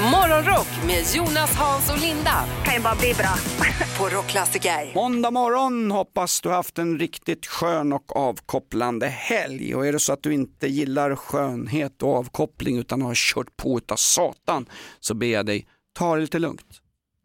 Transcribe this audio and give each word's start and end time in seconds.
Morgonrock 0.00 0.68
med 0.86 1.04
Jonas, 1.14 1.54
Hans 1.56 1.90
och 1.90 1.98
Linda 1.98 2.44
kan 2.64 2.74
ju 2.74 2.80
bara 2.80 2.94
bli 2.94 3.14
bra. 3.14 3.34
på 3.98 4.16
Rockklassiker. 4.16 4.94
Måndag 4.94 5.30
morgon, 5.30 5.90
hoppas 5.90 6.40
du 6.40 6.48
haft 6.48 6.78
en 6.78 6.98
riktigt 6.98 7.46
skön 7.46 7.92
och 7.92 8.16
avkopplande 8.16 9.06
helg. 9.06 9.74
Och 9.74 9.86
är 9.86 9.92
det 9.92 9.98
så 9.98 10.12
att 10.12 10.22
du 10.22 10.34
inte 10.34 10.68
gillar 10.68 11.16
skönhet 11.16 12.02
och 12.02 12.16
avkoppling 12.16 12.78
utan 12.78 13.02
har 13.02 13.14
kört 13.14 13.56
på 13.56 13.78
utav 13.78 13.96
satan 13.96 14.66
så 15.00 15.14
ber 15.14 15.26
jag 15.26 15.46
dig, 15.46 15.66
ta 15.92 16.14
det 16.14 16.20
lite 16.20 16.38
lugnt. 16.38 16.80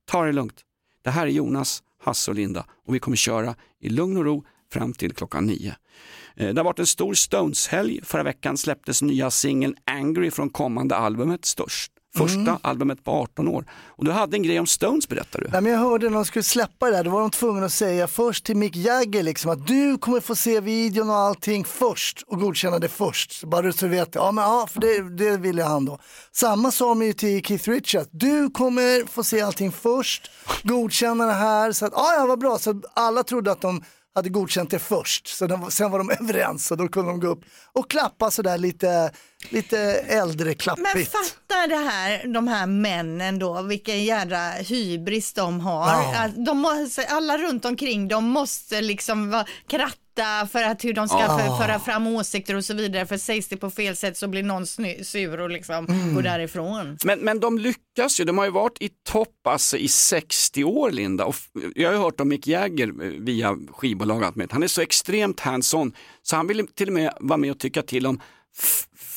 Ta 0.05 0.23
det 0.26 0.32
lugnt. 0.32 0.62
Det 1.04 1.10
här 1.10 1.27
är 1.27 1.32
Jonas, 1.32 1.84
Hasse 2.04 2.32
och 2.32 2.35
Linda 2.35 2.66
och 2.88 2.96
vi 2.96 2.99
kommer 2.99 3.18
köra 3.18 3.55
i 3.82 3.90
lugn 3.90 4.18
och 4.18 4.26
ro 4.26 4.46
fram 4.73 4.94
till 4.94 5.13
klockan 5.13 5.46
nio. 5.46 5.76
Eh, 6.35 6.49
Det 6.49 6.60
har 6.60 6.66
varit 6.66 6.80
en 6.80 6.85
stor 6.85 7.13
Stones-helg. 7.13 7.99
Förra 8.04 8.23
veckan 8.23 8.57
släpptes 8.57 9.02
nya 9.02 9.32
singeln 9.32 9.76
Angry 9.85 10.32
från 10.32 10.49
kommande 10.49 10.96
albumet 10.96 11.46
Störst. 11.46 11.91
Första 12.16 12.60
albumet 12.62 13.04
på 13.04 13.12
18 13.12 13.48
år. 13.48 13.66
Och 13.88 14.05
du 14.05 14.12
hade 14.12 14.38
en 14.38 14.44
grej 14.44 14.60
om 14.60 14.68
Stones 14.68 15.10
berättar 15.10 15.42
du. 15.42 15.48
Nej, 15.52 15.62
men 15.62 15.72
jag 15.72 15.80
hörde 15.80 16.10
när 16.10 16.16
de 16.16 16.26
skulle 16.26 16.44
släppa 16.44 16.86
det 16.86 16.91
där, 16.91 17.04
då 17.04 17.10
var 17.10 17.22
de 17.22 17.32
tvungna 17.32 17.66
att 17.66 17.72
säga 17.72 18.08
först 18.08 18.46
till 18.46 18.55
Mick 18.55 18.76
Jagger 18.76 19.24
liksom 19.24 19.52
att 19.52 19.68
du 19.68 19.98
kommer 19.98 20.20
få 20.20 20.36
se 20.36 20.60
videon 20.60 21.10
och 21.10 21.16
allting 21.16 21.66
först 21.66 22.24
och 22.28 22.40
godkänna 22.40 22.80
det 22.80 22.88
först. 22.88 23.32
Så 23.32 23.48
bara 23.48 23.72
så 23.72 23.85
du 23.85 23.91
vet 23.91 24.13
det. 24.13 24.20
Ja, 24.20 24.32
men 24.32 24.44
ja, 24.44 24.68
för 24.72 24.82
det, 24.82 25.18
det 25.18 25.38
ville 25.38 25.63
han 25.63 25.85
då. 25.85 25.99
Samma 26.32 26.72
sa 26.72 26.90
de 26.90 27.02
ju 27.02 27.13
till 27.13 27.44
Keith 27.44 27.70
Richards. 27.70 28.10
Du 28.12 28.50
kommer 28.50 29.07
få 29.07 29.24
se 29.24 29.41
allting 29.41 29.72
först, 29.72 30.32
godkänna 30.63 31.26
det 31.26 31.34
här. 31.34 31.72
Så 31.72 31.85
att, 31.85 31.94
ja, 31.96 32.13
ja, 32.18 32.26
vad 32.26 32.40
bra. 32.40 32.57
Så 32.57 32.82
alla 32.94 33.24
trodde 33.24 33.52
att 33.52 33.62
de 33.62 33.84
hade 34.16 34.30
godkänt 34.30 34.71
det 34.71 34.80
först. 34.80 35.27
Så 35.27 35.48
de, 35.48 35.71
sen 35.71 35.91
var 35.91 35.99
de 35.99 36.10
överens 36.10 36.71
och 36.71 36.77
då 36.77 36.88
kunde 36.88 37.12
de 37.12 37.20
gå 37.20 37.27
upp 37.27 37.46
och 37.74 37.90
klappa 37.90 38.32
sådär 38.32 38.57
lite, 38.57 39.12
lite 39.49 39.80
äldre 40.07 40.54
klappigt. 40.54 40.88
Men 40.94 41.05
fatta 41.05 41.68
det 41.68 41.76
här, 41.76 42.27
de 42.34 42.48
här 42.48 42.68
männen 42.68 43.40
då, 43.40 43.62
vilken 43.62 44.04
jädra 44.04 44.49
hybris 44.49 45.34
de 45.34 45.60
har. 45.60 45.88
Ja. 45.88 46.16
Att 46.18 46.46
De 46.46 46.57
måste, 46.57 47.05
alla 47.05 47.38
runt 47.38 47.66
omkring 47.66 48.07
dem 48.07 48.24
måste 48.24 48.82
liksom 48.82 49.30
vara 49.30 49.46
kratta 50.16 50.48
för 50.48 50.63
att 50.63 50.85
hur 50.85 50.94
de 50.94 51.08
ska 51.08 51.18
för, 51.18 51.58
föra 51.58 51.80
fram 51.80 52.08
åsikter 52.08 52.55
och 52.55 52.66
så 52.66 52.74
vidare. 52.74 53.05
För 53.05 53.18
sägs 53.18 53.48
det 53.48 53.58
på 53.58 53.70
fel 53.70 53.96
sätt 53.96 54.18
så 54.18 54.27
blir 54.27 54.44
någon 54.44 54.66
sur 55.05 55.40
och 55.40 55.49
liksom 55.49 55.85
Mm. 55.85 56.16
går 56.16 56.22
därifrån. 56.22 56.98
Men, 57.04 57.20
men 57.20 57.40
de 57.40 57.60
lyckas 57.60 58.20
ju, 58.20 58.24
de 58.24 58.38
har 58.38 58.46
ju 58.46 58.52
varit 58.52 58.77
i 58.82 58.90
topp 59.04 59.48
alltså, 59.48 59.77
i 59.77 59.88
60 59.88 60.63
år 60.63 60.91
Linda. 60.91 61.26
Och 61.26 61.35
jag 61.76 61.90
har 61.90 61.94
ju 61.94 61.99
hört 62.02 62.20
om 62.20 62.27
Mick 62.27 62.48
Jagger 62.48 62.88
eh, 62.88 63.10
via 63.20 63.57
skivbolag 63.72 64.19
och 64.22 64.25
allt 64.25 64.35
med. 64.35 64.52
Han 64.52 64.63
är 64.63 64.68
så 64.68 64.81
extremt 64.81 65.40
hands-on 65.40 65.94
så 66.22 66.35
han 66.35 66.47
vill 66.47 66.68
till 66.68 66.88
och 66.88 66.94
med 66.94 67.13
vara 67.19 67.38
med 67.38 67.52
och 67.52 67.59
tycka 67.59 67.81
till 67.81 68.07
om 68.07 68.19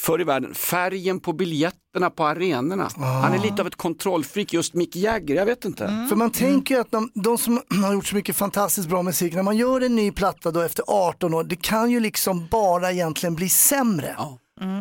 förr 0.09 0.21
i 0.21 0.25
världen, 0.25 0.55
färgen 0.55 1.21
på 1.21 1.33
biljetterna 1.33 2.11
på 2.11 2.27
arenorna. 2.27 2.89
Han 2.97 3.35
är 3.35 3.39
lite 3.39 3.63
av 3.63 3.67
ett 3.67 3.77
kontrollfreak, 3.77 4.53
just 4.53 4.75
Mick 4.75 4.97
Jagger, 4.97 5.35
jag 5.35 5.47
vet 5.47 5.65
inte. 5.65 6.07
För 6.09 6.17
man 6.17 6.31
tänker 6.31 6.75
ju 6.75 6.81
att 6.81 6.91
de, 6.91 7.11
de 7.15 7.39
som 7.39 7.61
har 7.85 7.93
gjort 7.93 8.07
så 8.07 8.15
mycket 8.15 8.37
fantastiskt 8.37 8.89
bra 8.89 9.03
musik, 9.03 9.35
när 9.35 9.43
man 9.43 9.57
gör 9.57 9.81
en 9.81 9.97
ny 9.97 10.13
platta 10.13 10.51
då 10.51 10.61
efter 10.61 10.85
18 10.89 11.35
år, 11.35 11.45
det 11.45 11.57
kan 11.57 11.91
ju 11.91 12.01
liksom 12.01 12.47
bara 12.51 12.93
egentligen 12.93 13.35
bli 13.35 13.49
sämre. 13.49 14.15
Ja. 14.19 14.39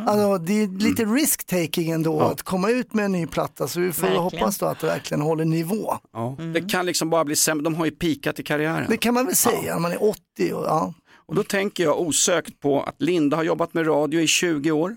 Alltså, 0.07 0.37
det 0.37 0.53
är 0.63 0.67
lite 0.67 1.05
risk-taking 1.05 1.91
ändå 1.91 2.19
att 2.21 2.43
komma 2.43 2.69
ut 2.69 2.93
med 2.93 3.05
en 3.05 3.11
ny 3.11 3.27
platta, 3.27 3.67
så 3.67 3.79
vi 3.79 3.91
får 3.91 4.01
Verkligen. 4.01 4.23
hoppas 4.23 4.57
då 4.57 4.65
att 4.65 4.79
det 4.79 4.87
verkligen 4.87 5.21
håller 5.21 5.45
nivå. 5.45 5.97
Ja. 6.13 6.35
Det 6.53 6.61
kan 6.61 6.85
liksom 6.85 7.09
bara 7.09 7.25
bli 7.25 7.35
sämre, 7.35 7.63
de 7.63 7.75
har 7.75 7.85
ju 7.85 7.91
pikat 7.91 8.39
i 8.39 8.43
karriären. 8.43 8.85
Det 8.89 8.97
kan 8.97 9.13
man 9.13 9.25
väl 9.25 9.35
säga, 9.35 9.73
när 9.73 9.79
man 9.79 9.91
är 9.91 10.03
80 10.03 10.53
och 10.53 10.65
ja. 10.65 10.93
Och 11.27 11.35
då 11.35 11.43
tänker 11.43 11.83
jag 11.83 11.99
osökt 12.01 12.59
på 12.59 12.81
att 12.83 12.95
Linda 13.01 13.37
har 13.37 13.43
jobbat 13.43 13.73
med 13.73 13.87
radio 13.87 14.21
i 14.21 14.27
20 14.27 14.71
år. 14.71 14.95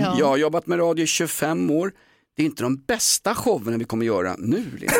Ja. 0.00 0.16
Jag 0.18 0.26
har 0.26 0.36
jobbat 0.36 0.66
med 0.66 0.78
radio 0.78 1.04
i 1.04 1.06
25 1.06 1.70
år. 1.70 1.92
Det 2.36 2.42
är 2.42 2.46
inte 2.46 2.62
de 2.62 2.76
bästa 2.76 3.34
showerna 3.34 3.76
vi 3.76 3.84
kommer 3.84 4.06
göra 4.06 4.34
nu. 4.38 4.64
Linda. 4.78 4.94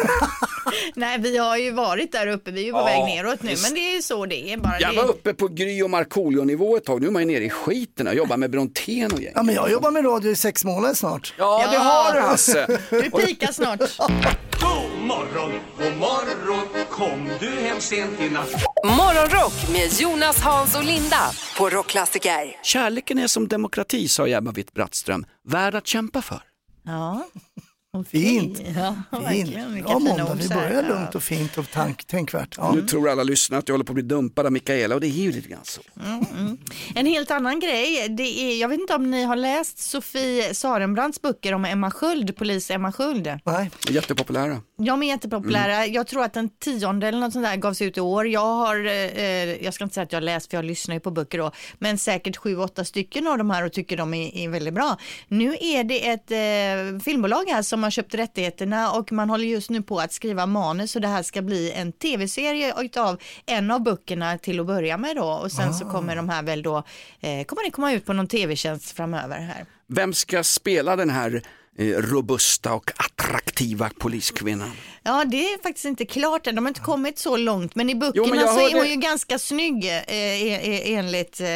Nej, 0.95 1.19
vi 1.21 1.37
har 1.37 1.57
ju 1.57 1.71
varit 1.71 2.13
där 2.13 2.27
uppe, 2.27 2.51
vi 2.51 2.61
är 2.61 2.65
ju 2.65 2.73
på 2.73 2.79
Ja, 2.79 2.85
väg 2.85 3.05
neråt 3.17 3.43
nu, 3.43 3.55
men 3.63 3.75
det 3.75 3.81
är 3.81 3.95
ju 3.97 4.03
så 4.03 4.27
det 4.27 4.53
är 4.53 4.57
bara. 4.57 4.81
Jag 4.81 4.93
det... 4.95 4.97
var 4.97 5.09
uppe 5.09 5.35
på 5.35 5.49
Gry 5.49 5.83
och 5.83 5.91
Markoolio-nivå 5.91 6.77
ett 6.77 6.85
tag, 6.85 7.01
nu 7.01 7.07
är 7.07 7.11
man 7.11 7.23
ju 7.23 7.27
nere 7.35 7.45
i 7.45 7.51
skiten 7.51 8.07
och 8.09 8.15
jobbar 8.15 8.37
med 8.37 8.51
Brontén 8.51 9.13
och 9.13 9.23
gäng. 9.23 9.33
ja 9.35 9.43
men 9.43 9.55
jag 9.55 9.71
jobbar 9.71 9.91
med 9.91 10.05
radio 10.05 10.31
i 10.31 10.37
sex 10.37 10.65
månader 10.65 10.95
snart. 10.95 11.35
Ja, 11.39 11.67
det 11.71 11.75
Ja. 11.75 11.81
har 11.81 12.15
du 12.15 12.21
Hasse. 12.21 12.79
Du 12.91 13.11
pikar 13.11 13.53
snart. 13.53 13.81
Morgon, 15.13 15.53
god 15.79 15.97
morgon, 15.99 16.67
kom 16.91 17.29
du 17.41 17.51
hem 17.51 17.81
sent 17.81 18.21
i 18.21 18.31
natt? 18.31 18.51
Morgonrock 18.85 19.69
med 19.73 20.01
Jonas, 20.01 20.41
Hans 20.41 20.77
och 20.77 20.85
Linda 20.85 21.31
på 21.59 21.69
Rockklassiker. 21.69 22.57
Kärleken 22.63 23.19
är 23.19 23.27
som 23.27 23.49
demokrati, 23.49 24.09
sa 24.09 24.29
Ebba 24.29 24.53
Witt-Brattström, 24.53 25.25
värd 25.49 25.75
att 25.75 25.87
kämpa 25.87 26.23
för. 26.23 26.43
Ja. 26.85 27.27
Okej. 27.93 28.21
Fint. 28.21 28.63
Ja, 28.77 28.95
Fint. 29.31 29.49
fina 29.55 29.99
måndag, 29.99 30.35
vi 30.35 30.49
börjar 30.49 30.83
Ja. 30.83 30.89
lugnt 30.89 31.15
och 31.15 31.23
fint 31.23 31.59
och 31.59 31.71
tank, 31.71 32.05
tänkvärt. 32.05 32.55
Ja. 32.59 32.73
Nu 32.75 32.83
tror 32.83 33.09
alla 33.11 33.23
lyssnare 33.23 33.59
att 33.59 33.69
jag 33.69 33.73
håller 33.75 33.85
på 33.85 33.91
att 33.91 33.95
bli 33.95 34.03
dumpad 34.03 34.47
av 34.47 34.53
Mikaela 34.53 34.95
och 34.95 35.01
det 35.01 35.07
är 35.07 35.11
ju 35.11 35.33
lite 35.33 35.49
grann 35.49 35.61
så. 35.65 35.81
En 36.95 37.07
helt 37.07 37.31
annan 37.31 37.61
grej, 37.61 38.09
det 38.09 38.23
är, 38.41 38.61
jag 38.61 38.69
vet 38.69 38.81
inte 38.81 38.95
om 38.95 39.11
ni 39.11 39.23
har 39.25 39.37
läst 39.37 39.79
Sofie 39.79 40.55
Sarenbrants 40.55 41.23
böcker 41.23 41.55
om 41.55 41.65
Emma 41.65 41.91
Sköld, 41.91 42.37
polis 42.37 42.71
Emma 42.71 42.93
Sköld. 42.93 43.29
Nej. 43.45 43.71
Jättepopulära. 43.91 44.61
De 44.79 45.03
är 45.03 45.07
jättepopulära. 45.07 45.87
Jag 45.87 46.07
tror 46.07 46.23
att 46.25 46.33
den 46.35 46.49
tionde 46.49 47.09
eller 47.09 47.19
något 47.21 47.33
sånt 47.33 47.45
där 47.45 47.57
gavs 47.57 47.83
ut 47.83 47.97
i 47.97 48.01
år. 48.01 48.29
Jag 48.29 48.41
har, 48.55 48.87
eh, 48.87 49.65
jag 49.65 49.75
ska 49.75 49.85
inte 49.85 49.95
säga 49.95 50.05
att 50.05 50.13
jag 50.13 50.17
har 50.21 50.25
läst 50.25 50.51
för 50.51 50.57
jag 50.57 50.65
lyssnar 50.65 50.95
ju 50.95 51.01
på 51.01 51.11
böcker 51.11 51.39
då, 51.39 51.53
men 51.79 51.99
säkert 51.99 52.37
sju, 52.37 52.57
åtta 52.57 52.85
stycken 52.85 53.27
av 53.27 53.39
de 53.39 53.51
här 53.51 53.65
och 53.65 53.73
tycker 53.73 53.97
de 53.97 54.15
är, 54.15 54.37
är 54.37 54.49
väldigt 54.49 54.75
bra. 54.75 54.97
Nu 55.29 55.57
är 55.61 55.85
det 55.85 56.09
ett 56.09 56.31
eh, 56.31 57.01
filmbolag 57.05 57.45
här 57.49 57.63
som 57.63 57.82
har 57.83 57.91
köpt 57.91 58.15
rättigheterna 58.15 58.93
och 58.93 59.13
man 59.13 59.31
håller 59.31 59.45
just 59.45 59.71
nu 59.71 59.83
på 59.83 60.01
att 60.01 60.13
skriva 60.13 60.47
manus 60.47 60.97
och 60.97 61.03
det 61.03 61.09
här 61.09 61.23
ska 61.23 61.43
bli 61.43 61.73
en 61.73 61.93
tv-serie 61.93 62.75
utav 62.79 63.21
en 63.47 63.71
av 63.71 63.83
böckerna 63.83 64.39
till 64.39 64.61
att 64.61 64.67
börja 64.67 64.97
med 64.97 65.17
då 65.17 65.25
och 65.25 65.53
sen 65.53 65.75
så 65.75 65.85
kommer 65.85 66.17
de 66.17 66.29
här 66.29 66.43
väl 66.43 66.63
då, 66.63 66.77
eh, 67.21 67.45
kommer 67.45 67.65
det 67.65 67.71
komma 67.71 67.93
ut 67.93 68.07
på 68.07 68.13
någon 68.13 68.27
tv-tjänst 68.27 68.91
framöver 68.91 69.39
här. 69.39 69.67
Vem 69.89 70.13
ska 70.13 70.45
spela 70.45 70.97
den 70.97 71.11
här 71.11 71.43
eh, 71.79 71.87
robusta 71.87 72.75
och 72.75 72.93
attraktiva 72.97 73.91
poliskvinnan? 73.99 74.71
Ja, 75.05 75.25
det 75.25 75.37
är 75.53 75.63
faktiskt 75.63 75.85
inte 75.85 76.05
klart 76.07 76.47
än. 76.47 76.55
De 76.55 76.65
har 76.65 76.69
inte 76.71 76.81
kommit 76.81 77.19
så 77.19 77.37
långt, 77.37 77.75
men 77.75 77.91
i 77.91 77.95
böckerna 77.95 78.27
Jo, 78.27 78.35
men 78.35 78.49
så 78.49 78.59
är 78.59 78.63
hörde- 78.63 78.79
hon 78.79 78.89
ju 78.89 78.97
ganska 78.97 79.39
snygg 79.39 79.85
eh, 79.85 79.93
e- 80.09 80.61
e- 80.63 80.95
enligt, 80.95 81.41
eh, 81.41 81.49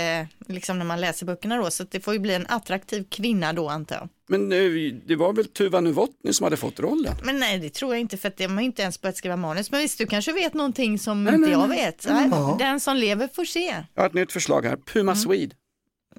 liksom 0.55 0.79
när 0.79 0.85
man 0.87 1.01
läser 1.01 1.27
böckerna 1.27 1.57
då, 1.57 1.71
så 1.71 1.85
det 1.91 2.01
får 2.01 2.15
ju 2.15 2.21
bli 2.21 2.35
en 2.35 2.47
attraktiv 2.49 3.05
kvinna 3.11 3.53
då 3.53 3.69
antar 3.69 3.97
jag. 3.97 4.09
Men 4.29 4.53
eh, 4.53 4.59
det 5.07 5.17
var 5.17 5.33
väl 5.33 5.45
Tuva 5.45 5.81
Novotny 5.81 6.33
som 6.33 6.45
hade 6.45 6.57
fått 6.57 6.81
rollen? 6.81 7.15
Men 7.25 7.39
nej, 7.39 7.59
det 7.59 7.71
tror 7.71 7.95
jag 7.95 8.01
inte 8.01 8.17
för 8.17 8.29
att 8.29 8.37
de 8.37 8.47
har 8.47 8.61
inte 8.63 8.83
ens 8.83 9.01
börjat 9.01 9.17
skriva 9.17 9.37
manus. 9.37 9.71
Men 9.71 9.81
visst, 9.81 9.99
du 9.99 10.07
kanske 10.07 10.33
vet 10.33 10.55
någonting 10.55 10.99
som 10.99 11.25
Nej, 11.25 11.35
inte 11.35 11.49
nej, 11.49 11.59
jag 11.59 11.69
nej. 11.69 11.85
vet. 11.85 12.59
Den 12.59 12.81
som 12.81 12.97
lever 12.97 13.29
får 13.35 13.45
se. 13.45 13.75
Jag 13.95 14.03
har 14.03 14.07
ett 14.09 14.15
nytt 14.15 14.33
förslag 14.33 14.65
här, 14.65 14.77
Puma 14.77 15.17
Swede. 15.17 15.55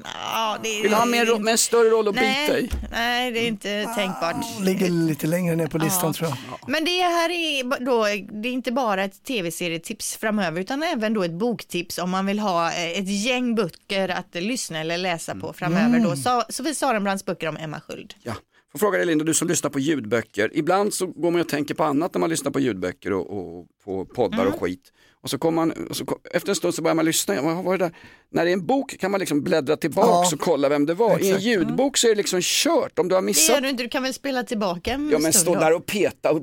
Ja, 0.04 0.58
det, 0.64 0.82
Vill 0.82 0.94
ha 0.94 1.06
mer, 1.06 1.26
ro- 1.26 1.40
med 1.40 1.52
en 1.52 1.58
större 1.58 1.90
roll 1.90 2.08
att 2.08 2.14
bita 2.14 2.26
nej, 2.26 2.64
i. 2.64 2.70
nej, 2.92 3.32
det 3.32 3.40
är 3.40 3.48
inte 3.48 3.86
tänkbart. 3.96 4.36
Ligger 4.62 4.90
lite 4.90 5.28
längre 5.28 5.56
ner 5.56 5.68
på 5.68 5.78
listan 5.78 6.14
tror 6.14 6.30
jag. 6.30 6.38
Men 6.68 6.86
det 6.86 7.02
här 7.02 7.30
är 7.30 7.86
då, 7.86 8.04
det 8.42 8.50
är 8.50 8.54
inte 8.54 8.72
bara 8.72 9.04
ett 9.04 9.24
tv-serietips 9.24 10.18
framöver 10.18 10.62
utan 10.62 10.84
även 10.84 11.14
då 11.14 11.24
ett 11.24 11.32
boktips 11.32 11.98
om 11.98 12.10
man 12.10 12.26
vill 12.26 12.40
ha 12.40 12.68
eh, 12.72 13.00
ett 13.00 13.24
gäng 13.26 13.56
böcker 13.56 14.10
att 14.10 14.36
lyssna 14.36 14.80
eller 14.80 14.98
läsa 14.98 15.36
på 15.36 15.54
framöver 15.54 16.00
då. 16.00 16.16
Så, 16.16 16.44
Sofie 16.50 16.76
Sarenbrants 16.76 17.26
böcker 17.26 17.48
om 17.48 17.58
Emma 17.58 17.82
Sköld. 17.82 18.14
Ja. 18.24 18.34
Får 18.72 18.80
fråga 18.80 18.98
dig 18.98 19.08
Linda, 19.08 19.26
du 19.26 19.34
som 19.34 19.48
lyssnar 19.48 19.70
på 19.70 19.80
ljudböcker. 19.80 20.52
Ibland 20.54 20.94
så 20.94 21.08
går 21.08 21.32
man 21.32 21.42
och 21.42 21.50
tänker 21.50 21.74
på 21.74 21.84
annat 21.84 22.14
när 22.14 22.20
man 22.20 22.30
lyssnar 22.30 22.52
på 22.52 22.60
ljudböcker 22.60 23.14
och, 23.14 23.38
och 23.60 23.66
på 23.86 24.06
poddar 24.06 24.46
och 24.46 24.62
skit. 24.62 24.94
Och 25.28 25.32
så 25.32 25.38
kommer 25.38 25.56
man, 25.66 25.88
och 25.90 25.96
så, 25.96 26.06
kom- 26.06 26.18
efter 26.34 26.50
en 26.50 26.56
stund 26.56 26.74
så 26.76 26.82
börjar 26.82 26.96
man 26.96 27.06
lyssna, 27.06 27.42
vad 27.42 27.64
var 27.64 27.78
det 27.78 27.86
där? 27.86 27.94
När 28.32 28.46
det 28.46 28.52
är 28.52 28.54
en 28.54 28.66
bok 28.66 28.98
kan 29.00 29.12
man 29.12 29.20
liksom 29.20 29.44
bläddra 29.44 29.78
tillbaks 29.78 30.32
Ja. 30.32 30.36
och 30.36 30.40
kolla 30.42 30.70
vem 30.70 30.86
det 30.86 30.94
var. 30.94 31.10
I 31.10 31.14
en 31.14 31.20
Exakt. 31.36 31.44
ljudbok 31.44 31.98
så 31.98 32.08
är 32.08 32.12
det 32.12 32.16
liksom 32.18 32.40
kört 32.44 33.00
om 33.00 33.08
du 33.08 33.16
har 33.16 33.22
Det 33.22 33.26
missat. 33.26 33.56
gör 33.56 33.62
du 33.62 33.70
inte, 33.70 33.84
du 33.84 33.90
kan 33.90 34.04
väl 34.04 34.14
spela 34.14 34.44
tillbaka 34.44 34.92
en 34.94 35.10
Ja 35.12 35.20
men 35.20 35.34
stå 35.34 35.56
där 35.56 35.74
och 35.76 35.86
peta 35.86 36.32
och... 36.32 36.42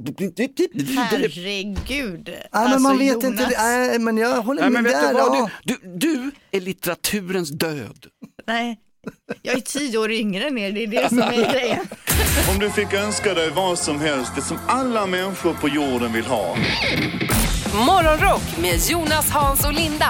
Herregud. 0.97 2.29
Men 2.53 2.63
Alltså, 2.63 2.79
man 2.79 2.99
vet 2.99 3.09
Jonas. 3.13 3.25
inte, 3.25 3.49
nej, 3.59 3.99
men 3.99 4.17
jag 4.17 4.43
håller 4.43 4.63
Nej 4.63 4.71
med 4.71 4.85
där. 4.85 5.13
du 5.13 5.19
ja. 5.19 5.51
du, 5.65 5.75
du, 5.83 5.99
du 5.99 6.31
är 6.51 6.61
litteraturens 6.61 7.51
död. 7.51 8.07
Nej, 8.47 8.79
jag 9.43 9.57
är 9.57 9.61
tio 9.61 9.99
år 9.99 10.11
yngre 10.13 10.45
än 10.47 10.59
er, 10.59 10.73
det 10.73 10.83
är 10.83 10.87
det 10.87 11.09
som 11.09 11.19
är 11.19 11.53
grejen. 11.53 11.87
Om 12.53 12.59
du 12.59 12.71
fick 12.71 12.93
önska 12.95 13.35
dig 13.35 13.51
vad 13.51 13.79
som 13.79 14.01
helst, 14.01 14.33
det 14.37 14.43
som 14.43 14.57
alla 14.67 15.07
människor 15.07 15.55
på 15.55 15.69
jorden 15.69 16.13
vill 16.13 16.25
ha. 16.25 16.57
Morgonrock 17.75 18.43
med 18.63 18.81
Jonas, 18.91 19.31
Hans 19.31 19.65
och 19.67 19.73
Linda 19.73 20.09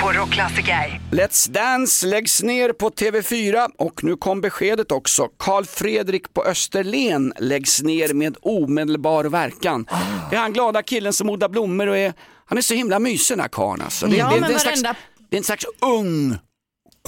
på 0.00 0.12
Rockklassiker. 0.12 1.00
Let's 1.10 1.50
Dance 1.50 2.06
läggs 2.06 2.42
ner 2.42 2.72
på 2.72 2.90
TV4 2.90 3.68
och 3.78 4.04
nu 4.04 4.16
kom 4.16 4.40
beskedet 4.40 4.92
också. 4.92 5.28
Karl 5.38 5.64
Fredrik 5.64 6.34
på 6.34 6.44
Österlen 6.44 7.32
läggs 7.38 7.82
ner 7.82 8.14
med 8.14 8.36
omedelbar 8.42 9.24
verkan. 9.24 9.86
Det 10.30 10.36
är 10.36 10.40
han 10.40 10.52
glada 10.52 10.82
killen 10.82 11.12
som 11.12 11.30
odlar 11.30 11.48
blommor 11.48 11.86
och 11.86 11.96
är, 11.98 12.12
han 12.46 12.58
är 12.58 12.62
så 12.62 12.74
himla 12.74 12.98
mysig 12.98 13.36
den 13.36 13.40
här 13.40 13.48
karln 13.48 13.82
alltså. 13.82 14.06
Det, 14.06 14.16
Ja, 14.16 14.28
det, 14.28 14.34
det, 14.34 14.40
men 14.40 14.50
är 14.50 14.54
en 14.54 14.60
slags, 14.60 14.82
varenda- 14.82 14.96
det 15.30 15.36
är 15.36 15.38
en 15.38 15.44
slags 15.44 15.64
ung, 15.80 16.38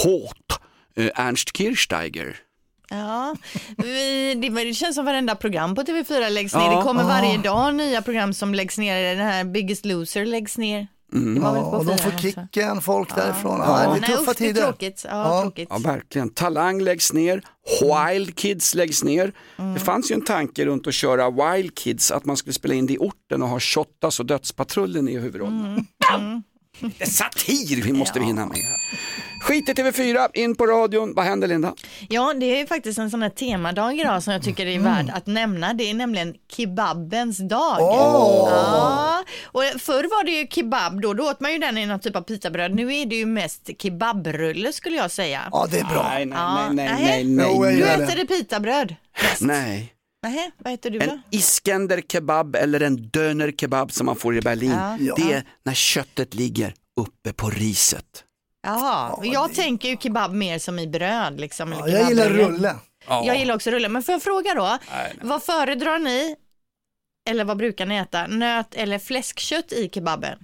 kåt 0.03 0.61
eh, 0.97 1.11
Ernst 1.27 1.57
Kirchsteiger. 1.57 2.37
Ja, 2.91 3.37
vi, 3.77 4.35
det, 4.35 4.49
det 4.65 4.75
känns 4.75 4.95
som 4.97 5.05
varenda 5.05 5.35
program 5.35 5.75
på 5.75 5.83
TV4 5.83 6.31
läggs 6.31 6.55
ner. 6.55 6.61
Ja. 6.63 6.77
Det 6.77 6.83
kommer 6.83 7.05
varje 7.05 7.39
dag 7.39 7.75
nya 7.75 8.03
program 8.03 8.35
som 8.35 8.55
läggs 8.55 8.79
ner. 8.79 9.17
Den 9.17 9.27
här 9.27 9.45
Biggest 9.45 9.85
Loser 9.85 10.27
läggs 10.27 10.59
ner. 10.59 10.87
Väl 11.13 11.41
på 11.41 11.51
Och 11.51 11.85
de 11.87 11.99
får 11.99 12.11
kicken, 12.19 12.81
folk 12.81 13.15
därifrån. 13.15 13.61
Ja, 13.61 13.79
det 13.79 13.85
är 13.85 14.01
Nej, 14.01 14.11
tuffa 14.11 14.31
usch, 14.31 14.37
det 14.39 14.45
är 14.45 14.49
tider. 14.49 14.63
tråkigt. 14.63 15.05
Ja, 15.09 15.43
tråkigt. 15.43 15.69
Ja, 15.71 15.79
verkligen. 15.79 16.31
Talang 16.31 16.81
läggs 16.83 17.13
ner, 17.13 17.43
Wild 17.83 18.37
Kids 18.37 18.75
läggs 18.75 19.05
ner. 19.05 19.33
Det 19.75 19.81
fanns 19.81 20.11
ju 20.11 20.15
en 20.15 20.25
tanke 20.25 20.65
runt 20.65 20.87
att 20.87 20.95
köra 20.95 21.31
Wild 21.31 21.75
Kids, 21.79 22.11
att 22.11 22.25
man 22.25 22.37
skulle 22.37 22.53
spela 22.53 22.75
in 22.75 22.87
det 22.87 22.93
i 22.93 22.99
orten 22.99 23.43
och 23.43 23.49
ha 23.49 23.61
Shottaz 23.61 24.21
och 24.21 24.27
Dödspatrullen 24.27 25.09
i 25.09 25.19
huvudrollerna. 25.19 25.85
Det 26.81 27.05
är 27.05 27.07
satir 27.07 27.83
vi 27.83 27.93
måste 27.93 28.19
vi 28.19 28.25
hinna 28.25 28.47
med. 28.47 28.59
Skit 29.41 29.69
i 29.69 29.73
TV4, 29.73 30.29
in 30.35 30.55
på 30.57 30.67
radion. 30.67 31.15
Vad 31.15 31.25
händer 31.25 31.49
Linda? 31.49 31.75
Ja, 32.09 32.35
det 32.41 32.61
är 32.61 32.67
faktiskt 32.67 32.99
en 32.99 33.11
sån 33.11 33.23
här 33.23 33.31
temadag 33.31 33.97
idag 33.97 34.23
som 34.23 34.33
jag 34.33 34.43
tycker 34.43 34.67
är 34.67 34.79
värd 34.79 35.11
att 35.15 35.27
nämna. 35.27 35.75
Det 35.75 35.91
är 35.91 35.95
nämligen 35.95 36.35
kebabens 36.57 37.39
dag. 37.39 37.77
Ja. 37.81 39.25
Och 39.45 39.63
förr 39.79 40.03
var 40.17 40.25
det 40.25 40.31
ju 40.31 40.47
kebab 40.47 41.01
då, 41.03 41.15
då 41.15 41.25
åt 41.31 41.41
man 41.41 41.53
ju 41.53 41.59
den 41.59 41.79
i 41.79 41.87
någon 41.87 42.01
typ 42.01 42.17
av 42.17 42.21
pitabröd. 42.23 42.75
Nu 42.75 42.95
är 42.97 43.07
det 43.07 43.17
ju 43.17 43.27
mest 43.27 43.71
kebabrulle 43.79 44.73
skulle 44.73 44.97
jag 44.97 45.11
säga. 45.11 45.41
Ja, 45.53 45.67
det 45.71 45.79
är 45.79 45.85
bra. 45.85 46.07
Nej, 46.11 46.27
nej, 46.27 46.39
Ja, 46.39 46.69
nej, 46.73 46.75
nej, 46.75 47.05
nej. 47.05 47.25
nej, 47.25 47.59
nej. 47.59 47.77
Du 47.77 47.85
äter 47.85 48.17
det 48.17 48.27
pitabröd? 48.27 48.95
nej. 49.41 49.95
Nej, 50.23 50.51
vad 50.59 50.73
äter 50.73 50.91
du 50.91 50.99
då? 50.99 51.11
En 51.11 51.23
iskender 51.31 52.01
kebab 52.09 52.57
eller 52.57 52.81
en 52.81 52.97
döner 52.97 53.53
kebab 53.53 53.93
som 53.93 54.07
man 54.07 54.17
får 54.17 54.37
i 54.37 54.41
Berlin. 54.41 54.77
Ja. 55.01 55.15
Det 55.17 55.33
är 55.33 55.43
när 55.63 55.75
köttet 55.75 56.35
ligger 56.35 56.75
uppe 57.01 57.33
på 57.33 57.51
riset. 57.51 58.25
Jaha, 58.63 59.21
jag 59.23 59.55
tänker 59.55 59.89
ju 59.89 59.97
kebab 59.97 60.33
mer 60.35 60.59
som 60.59 60.79
i 60.79 60.87
bröd 60.87 61.41
liksom. 61.41 61.73
Ja, 61.73 61.89
jag 61.89 62.09
gillar 62.09 62.29
rulle. 62.29 62.75
Jag 63.09 63.39
gillar 63.39 63.55
också 63.55 63.71
rulle, 63.71 63.89
men 63.89 64.03
får 64.03 64.13
jag 64.13 64.23
fråga 64.23 64.55
då, 64.55 64.79
vad 65.23 65.43
föredrar 65.43 65.99
ni, 65.99 66.37
eller 67.31 67.45
vad 67.45 67.57
brukar 67.57 67.87
ni 67.87 67.97
äta, 67.97 68.27
nöt 68.27 68.75
eller 68.75 68.99
fläskkött 68.99 69.73
i 69.73 69.91
kebaben? 69.95 70.39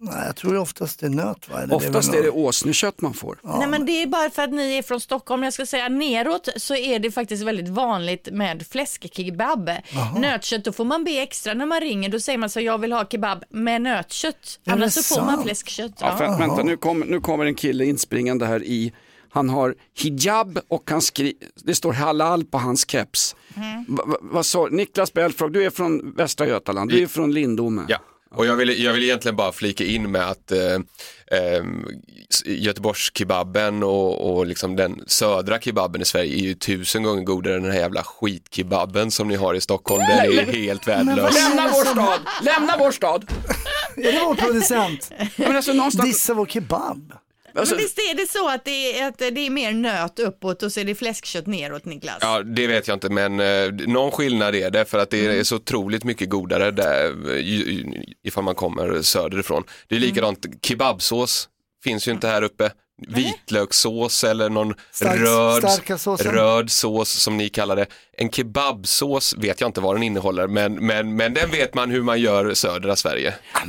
Nej, 0.00 0.22
jag 0.26 0.36
tror 0.36 0.56
oftast 0.56 1.00
det 1.00 1.06
är 1.06 1.10
nöt. 1.10 1.48
Va? 1.50 1.62
Eller 1.62 1.74
Oftast 1.74 2.08
väl 2.08 2.18
är 2.18 2.22
det 2.22 2.30
åsnekött 2.30 3.00
man 3.00 3.14
får. 3.14 3.38
Nej 3.42 3.66
men 3.68 3.86
det 3.86 4.02
är 4.02 4.06
bara 4.06 4.30
för 4.30 4.42
att 4.42 4.50
ni 4.52 4.78
är 4.78 4.82
från 4.82 5.00
Stockholm, 5.00 5.42
jag 5.42 5.52
ska 5.52 5.66
säga 5.66 5.88
neråt 5.88 6.48
så 6.56 6.74
är 6.76 6.98
det 6.98 7.10
faktiskt 7.10 7.42
väldigt 7.42 7.68
vanligt 7.68 8.28
med 8.32 8.66
fläskkebab. 8.66 9.70
Nötkött, 10.16 10.64
då 10.64 10.72
får 10.72 10.84
man 10.84 11.04
be 11.04 11.10
extra 11.10 11.54
när 11.54 11.66
man 11.66 11.80
ringer, 11.80 12.08
då 12.08 12.20
säger 12.20 12.38
man 12.38 12.50
så 12.50 12.60
jag 12.60 12.78
vill 12.78 12.92
ha 12.92 13.04
kebab 13.04 13.44
med 13.50 13.82
nötkött, 13.82 14.60
Är 14.64 14.72
annars 14.72 14.94
det 14.94 15.02
så 15.02 15.14
får 15.14 15.22
man 15.26 15.42
fläskkött. 15.42 15.92
Ja, 16.00 16.06
Ja. 16.10 16.16
för, 16.16 16.38
vänta, 16.38 16.62
nu, 16.62 16.76
kom, 16.76 17.00
nu 17.00 17.20
kommer 17.20 17.44
en 17.46 17.54
kille 17.54 17.84
inspringande 17.84 18.46
här 18.46 18.62
i, 18.62 18.92
han 19.30 19.48
har 19.48 19.74
hijab 19.98 20.58
och 20.68 20.90
han 20.90 21.00
skri, 21.02 21.34
det 21.64 21.74
står 21.74 21.92
halal 21.92 22.44
på 22.44 22.58
hans 22.58 22.90
keps. 22.90 23.36
Va, 23.88 24.04
va, 24.06 24.16
vad 24.20 24.46
sa, 24.46 24.68
Niklas 24.70 25.12
Belfrage, 25.12 25.52
du 25.52 25.64
är 25.64 25.70
från 25.70 26.12
Västra 26.16 26.46
Götaland, 26.46 26.90
du 26.90 27.02
är 27.02 27.06
från 27.06 27.32
Lindome. 27.34 27.82
Ja, 27.88 27.98
och 28.30 28.46
jag 28.46 28.56
vill, 28.56 28.82
jag 28.84 28.92
vill 28.92 29.02
egentligen 29.02 29.36
bara 29.36 29.52
flika 29.52 29.84
in 29.84 30.10
med 30.10 30.30
att 30.30 30.52
eh, 30.52 30.74
eh, 31.38 31.64
Göteborgskebaben 32.44 33.82
och, 33.82 34.30
och 34.30 34.46
liksom 34.46 34.76
den 34.76 35.04
södra 35.06 35.60
kebaben 35.60 36.02
i 36.02 36.04
Sverige 36.04 36.34
är 36.34 36.42
ju 36.42 36.54
tusen 36.54 37.02
gånger 37.02 37.22
godare 37.22 37.56
än 37.56 37.62
den 37.62 37.72
här 37.72 37.80
jävla 37.80 38.02
skitkebaben 38.02 39.10
som 39.10 39.28
ni 39.28 39.36
har 39.36 39.54
i 39.54 39.60
Stockholm. 39.60 40.02
Den 40.08 40.38
är 40.38 40.52
helt 40.52 40.88
värdelös. 40.88 41.34
Lämna 41.34 41.68
vår 41.72 41.84
stad, 41.84 42.20
lämna 42.42 42.76
vår 42.78 42.90
stad. 42.90 43.32
Är 43.96 44.12
det 44.12 44.20
vår 44.26 44.34
producent? 44.34 45.10
Men 45.36 45.56
alltså, 45.56 45.72
någonstans, 45.72 46.08
Dissa 46.08 46.34
vår 46.34 46.46
kebab. 46.46 47.12
Alltså, 47.54 47.74
Men 47.74 47.82
visst 47.82 47.98
är 47.98 48.14
det 48.14 48.30
så 48.30 48.48
att 48.48 48.64
det, 48.64 48.98
är, 48.98 49.08
att 49.08 49.18
det 49.18 49.26
är 49.26 49.50
mer 49.50 49.72
nöt 49.72 50.18
uppåt 50.18 50.62
och 50.62 50.72
så 50.72 50.80
är 50.80 50.84
det 50.84 50.94
fläskkött 50.94 51.46
neråt 51.46 51.84
Niklas? 51.84 52.18
Ja, 52.20 52.42
det 52.42 52.66
vet 52.66 52.88
jag 52.88 52.96
inte, 52.96 53.08
men 53.08 53.40
eh, 53.40 53.72
någon 53.86 54.10
skillnad 54.10 54.54
är 54.54 54.70
det 54.70 54.84
för 54.84 54.98
att 54.98 55.10
det 55.10 55.26
är 55.26 55.44
så 55.44 55.56
otroligt 55.56 56.04
mycket 56.04 56.30
godare 56.30 56.70
där, 56.70 57.36
eh, 57.36 57.44
ifall 58.24 58.44
man 58.44 58.54
kommer 58.54 59.02
söderifrån. 59.02 59.64
Det 59.88 59.96
är 59.96 60.00
likadant, 60.00 60.46
kebabsås 60.62 61.48
finns 61.84 62.08
ju 62.08 62.12
inte 62.12 62.28
här 62.28 62.42
uppe. 62.42 62.70
Vitlökssås 63.08 64.24
eller 64.24 64.48
någon 64.50 64.74
Stark- 64.92 65.20
röd, 65.20 66.34
röd 66.34 66.70
sås 66.70 67.10
som 67.10 67.36
ni 67.36 67.48
kallar 67.48 67.76
det. 67.76 67.86
En 68.12 68.30
kebabsås 68.30 69.34
vet 69.38 69.60
jag 69.60 69.68
inte 69.68 69.80
vad 69.80 69.94
den 69.96 70.02
innehåller, 70.02 70.46
men, 70.46 70.74
men, 70.86 71.16
men 71.16 71.34
den 71.34 71.50
vet 71.50 71.74
man 71.74 71.90
hur 71.90 72.02
man 72.02 72.20
gör 72.20 72.54
södra 72.54 72.96
Sverige. 72.96 73.34
Är 73.54 73.64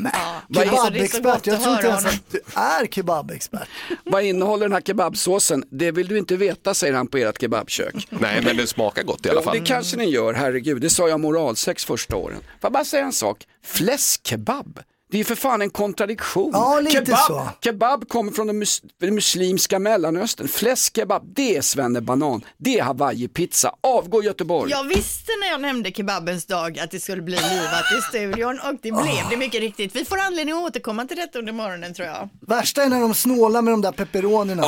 så 0.53 0.59
gott 0.59 0.63
Kebabexpert, 0.65 1.47
jag 1.47 1.61
tror 1.63 1.75
inte 1.75 1.87
ens 1.87 2.05
att 2.05 2.21
du 2.31 2.41
är 2.55 2.85
kebabexpert. 2.87 3.67
vad 4.03 4.23
innehåller 4.23 4.65
den 4.65 4.73
här 4.73 4.81
kebabsåsen? 4.81 5.63
Det 5.71 5.91
vill 5.91 6.07
du 6.07 6.17
inte 6.17 6.35
veta, 6.37 6.73
säger 6.73 6.93
han 6.93 7.07
på 7.07 7.17
ert 7.17 7.41
kebabkök. 7.41 8.07
Nej, 8.09 8.41
men 8.41 8.57
det 8.57 8.67
smakar 8.67 9.03
gott 9.03 9.25
i 9.25 9.29
alla 9.29 9.39
Jo, 9.39 9.43
fall. 9.43 9.59
det 9.59 9.65
kanske 9.65 9.97
ni 9.97 10.05
gör, 10.09 10.33
herregud. 10.33 10.81
Det 10.81 10.89
sa 10.89 11.09
jag 11.09 11.19
moralsex 11.19 11.85
första 11.85 12.15
åren. 12.15 12.37
Får 12.37 12.45
jag 12.61 12.71
bara 12.71 12.85
säga 12.85 13.03
en 13.03 13.13
sak? 13.13 13.37
Fläskkebab, 13.65 14.79
det 15.11 15.17
är 15.17 15.19
ju 15.19 15.23
för 15.23 15.35
fan 15.35 15.61
en 15.61 15.69
kontradiktion. 15.69 16.49
Ja, 16.53 16.79
lite 16.79 16.95
kebab, 17.05 17.19
så. 17.27 17.49
kebab 17.63 18.07
kommer 18.09 18.31
från 18.31 18.47
den 18.47 18.59
mus 18.59 18.81
den 18.99 19.15
muslimska 19.15 19.79
mellanöstern. 19.79 20.47
Fläskkebab, 20.47 21.23
det 21.35 21.57
är 21.57 21.61
svennebanan. 21.61 22.41
Det 22.57 22.79
är 22.79 22.83
hawaii-pizza. 22.83 23.71
Avgå 23.81 24.23
Göteborg. 24.23 24.71
Jag 24.71 24.83
visste 24.83 25.31
när 25.41 25.47
jag 25.47 25.61
nämnde 25.61 25.91
kebabens 25.91 26.45
dag 26.45 26.79
att 26.79 26.91
det 26.91 26.99
skulle 26.99 27.21
bli 27.21 27.35
livat 27.35 27.85
i 27.99 28.01
studion 28.09 28.59
och 28.59 28.73
det 28.81 28.91
blev 28.91 29.29
det 29.29 29.37
mycket 29.37 29.59
riktigt. 29.61 29.95
Vi 29.95 30.05
får 30.05 30.17
anledning 30.19 30.55
att 30.57 30.63
återkomma 30.63 31.05
till 31.05 31.17
detta 31.17 31.39
under 31.39 31.53
morgonen 31.53 31.93
tror 31.93 32.07
jag. 32.07 32.29
Värsta 32.47 32.83
är 32.83 32.89
när 32.89 33.01
de 33.01 33.13
snålar 33.13 33.61
med 33.61 33.73
de 33.73 33.81
där 33.81 33.91
pepperonierna. 33.91 34.63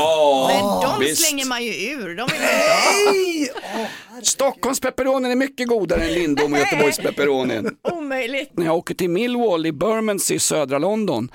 Men 0.47 0.81
de 0.81 0.99
visst. 0.99 1.21
slänger 1.27 1.45
man 1.45 1.63
ju 1.63 1.71
ur. 1.91 2.15
De 2.15 2.21
är 2.23 2.39
Nej! 2.39 3.49
Åh, 3.75 3.88
Stockholms 4.23 4.79
pepperonin 4.79 5.31
är 5.31 5.35
mycket 5.35 5.67
godare 5.67 6.03
än 6.03 6.13
Lindom 6.13 6.53
och 6.53 6.59
Göteborgs 6.71 6.97
pepperonin. 6.97 7.69
omöjligt. 7.91 8.51
När 8.57 8.65
jag 8.65 8.75
åker 8.77 8.93
till 8.95 9.09
Millwall 9.09 9.65
i 9.65 9.71
Bermondsey 9.71 10.31
i 10.31 10.39
södra 10.39 10.78
London 10.78 11.31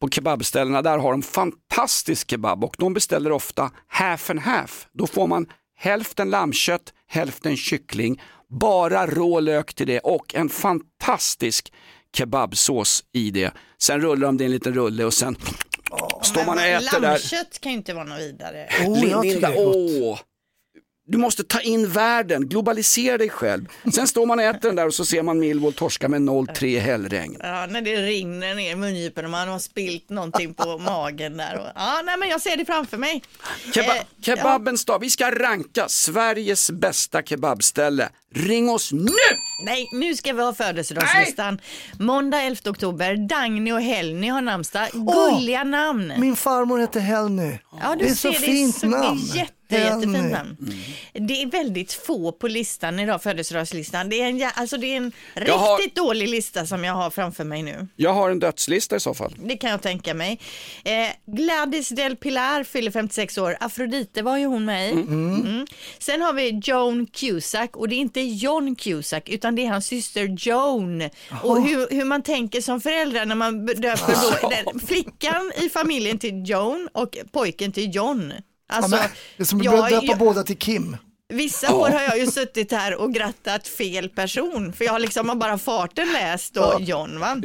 på 0.00 0.08
kebabställena 0.08 0.82
där 0.82 0.98
har 0.98 1.10
de 1.10 1.22
fantastisk 1.22 2.30
kebab 2.30 2.64
och 2.64 2.74
de 2.78 2.94
beställer 2.94 3.32
ofta 3.32 3.70
half 3.88 4.30
and 4.30 4.40
half. 4.40 4.86
Då 4.92 5.06
får 5.06 5.26
man 5.26 5.46
hälften 5.76 6.30
lammkött, 6.30 6.92
hälften 7.08 7.56
kyckling, 7.56 8.22
bara 8.60 9.06
rå 9.06 9.40
lök 9.40 9.74
till 9.74 9.86
det 9.86 9.98
och 10.00 10.34
en 10.34 10.48
fantastisk 10.48 11.72
kebabsås 12.16 13.04
i 13.12 13.30
det. 13.30 13.52
Sen 13.78 14.00
rullar 14.00 14.26
de 14.26 14.36
det 14.36 14.44
i 14.44 14.46
en 14.46 14.50
liten 14.50 14.74
rulle 14.74 15.04
och 15.04 15.14
sen 15.14 15.36
står 16.22 16.46
man 16.46 16.58
och 16.58 16.64
äter 16.64 17.00
där. 17.00 17.08
Lammkött 17.08 17.60
kan 17.60 17.72
ju 17.72 17.78
inte 17.78 17.94
vara 17.94 18.04
något 18.04 18.20
vidare. 18.20 18.68
Oh, 18.86 19.08
jag 19.08 19.22
tycker 19.22 19.34
Linda, 19.34 19.48
det 19.50 19.54
är 19.54 19.64
gott. 19.64 19.76
åh. 20.02 20.18
Du 21.10 21.18
måste 21.18 21.44
ta 21.44 21.60
in 21.60 21.88
världen, 21.88 22.48
globalisera 22.48 23.18
dig 23.18 23.28
själv. 23.30 23.66
Sen 23.94 24.08
står 24.08 24.26
man 24.26 24.38
och 24.38 24.44
äter 24.44 24.68
den 24.68 24.76
där 24.76 24.86
och 24.86 24.94
så 24.94 25.04
ser 25.04 25.22
man 25.22 25.38
Millwall 25.38 25.72
torska 25.72 26.08
med 26.08 26.20
0-3 26.20 26.64
i 26.64 26.78
hällregn. 26.78 27.36
Ja, 27.40 27.66
när 27.66 27.80
det 27.80 27.96
rinner 27.96 28.54
ner 28.54 28.72
i 28.72 28.76
mungipan 28.76 29.24
och 29.24 29.30
man 29.30 29.48
har 29.48 29.58
spilt 29.58 30.10
någonting 30.10 30.54
på 30.54 30.78
magen 30.86 31.36
där. 31.36 31.58
Och, 31.58 31.66
ja, 31.74 32.02
nej, 32.04 32.16
men 32.18 32.28
jag 32.28 32.40
ser 32.40 32.56
det 32.56 32.64
framför 32.64 32.96
mig. 32.96 33.22
Keba 33.74 33.96
Eh, 33.96 34.02
kebabens 34.22 34.84
dag, 34.84 34.98
vi 34.98 35.10
ska 35.10 35.30
ranka 35.30 35.88
Sveriges 35.88 36.70
bästa 36.70 37.22
kebabställe. 37.22 38.08
Ring 38.34 38.70
oss 38.70 38.92
nu! 38.92 39.10
Nej, 39.64 39.86
nu 39.92 40.16
ska 40.16 40.32
vi 40.32 40.42
ha 40.42 40.54
födelsedagslistan. 40.54 41.60
Måndag 41.98 42.42
11 42.42 42.70
oktober, 42.70 43.16
Dagny 43.28 43.72
och 43.72 43.80
Helny 43.82 44.28
har 44.28 44.40
namnsdag. 44.40 44.88
Gulliga 44.92 45.64
namn. 45.64 46.12
Min 46.18 46.36
farmor 46.36 46.78
heter 46.78 47.00
Helny. 47.00 47.58
Ja, 47.82 47.94
du 47.98 48.04
det 48.04 48.10
är 48.10 48.14
ser, 48.14 48.32
så 48.32 48.40
fint 48.40 48.80
det 48.80 48.86
är 48.86 48.90
så, 48.90 48.96
namn. 48.96 49.20
Jätte, 49.70 49.84
jättefint 49.84 50.32
namn. 50.32 50.56
Det 51.12 51.42
är 51.42 51.46
väldigt 51.46 51.92
få 51.92 52.32
på 52.32 52.48
listan 52.48 53.00
idag, 53.00 53.22
födelsedagslistan. 53.22 54.08
Det 54.08 54.20
är 54.22 54.26
en, 54.28 54.50
alltså 54.54 54.76
det 54.76 54.86
är 54.86 54.96
en 54.96 55.12
Jag 55.46 55.58
har- 55.58 55.78
riktigt 55.78 55.96
dålig 55.96 56.28
lista 56.28 56.66
som 56.66 56.84
jag 56.84 56.94
har 56.94 57.10
framför 57.10 57.44
mig 57.44 57.62
nu. 57.62 57.86
Jag 57.96 58.12
har 58.14 58.30
en 58.30 58.38
dödslista 58.38 58.96
i 58.96 59.00
så 59.00 59.14
fall. 59.14 59.34
Det 59.38 59.56
kan 59.56 59.70
jag 59.70 59.82
tänka 59.82 60.14
mig. 60.14 60.40
Eh, 60.84 60.92
Gladys 61.26 61.88
Del 61.88 62.16
Pilar 62.16 62.64
fyller 62.64 62.90
56 62.90 63.38
år. 63.38 63.56
Afrodite 63.60 64.22
var 64.22 64.36
ju 64.38 64.44
hon 64.46 64.64
med 64.64 64.88
i. 64.88 64.92
Mm. 64.92 65.66
Sen 65.98 66.20
har 66.22 66.32
vi 66.32 66.60
Joan 66.64 67.06
Cusack 67.06 67.76
och 67.76 67.88
det 67.88 67.94
är 67.94 67.98
inte 68.00 68.20
John 68.20 68.76
Cusack 68.76 69.28
utan 69.28 69.54
det 69.56 69.62
är 69.64 69.68
hans 69.70 69.86
syster 69.86 70.36
Joan. 70.38 71.02
Och 71.42 71.62
hur, 71.62 71.88
hur 71.94 72.04
man 72.04 72.22
tänker 72.22 72.60
som 72.60 72.80
föräldrar 72.80 73.26
när 73.26 73.34
man 73.34 73.66
döper 73.66 74.40
då, 74.42 74.48
den, 74.70 74.80
flickan 74.86 75.52
i 75.56 75.68
familjen 75.68 76.18
till 76.18 76.42
Joan 76.50 76.88
och 76.92 77.16
pojken 77.32 77.72
till 77.72 77.94
John. 77.94 78.32
Ja, 78.70 78.76
Alltså, 78.76 78.90
men, 78.90 79.08
det 79.36 79.42
är 79.42 79.44
som 79.46 79.58
att 79.84 79.90
döpa 79.90 80.04
jag- 80.06 80.18
båda 80.18 80.42
till 80.42 80.58
Kim. 80.58 80.96
Vissa 81.30 81.74
år 81.74 81.88
har 81.88 82.02
jag 82.02 82.18
ju 82.18 82.26
suttit 82.26 82.72
här 82.72 82.94
och 82.94 83.14
grattat 83.14 83.68
fel 83.68 84.08
person, 84.08 84.72
för 84.72 84.84
jag 84.84 84.92
har 84.92 84.98
liksom 84.98 85.38
bara 85.38 85.58
farten 85.58 86.12
läst 86.12 86.54
då 86.54 86.76
John 86.80 87.20
va? 87.20 87.36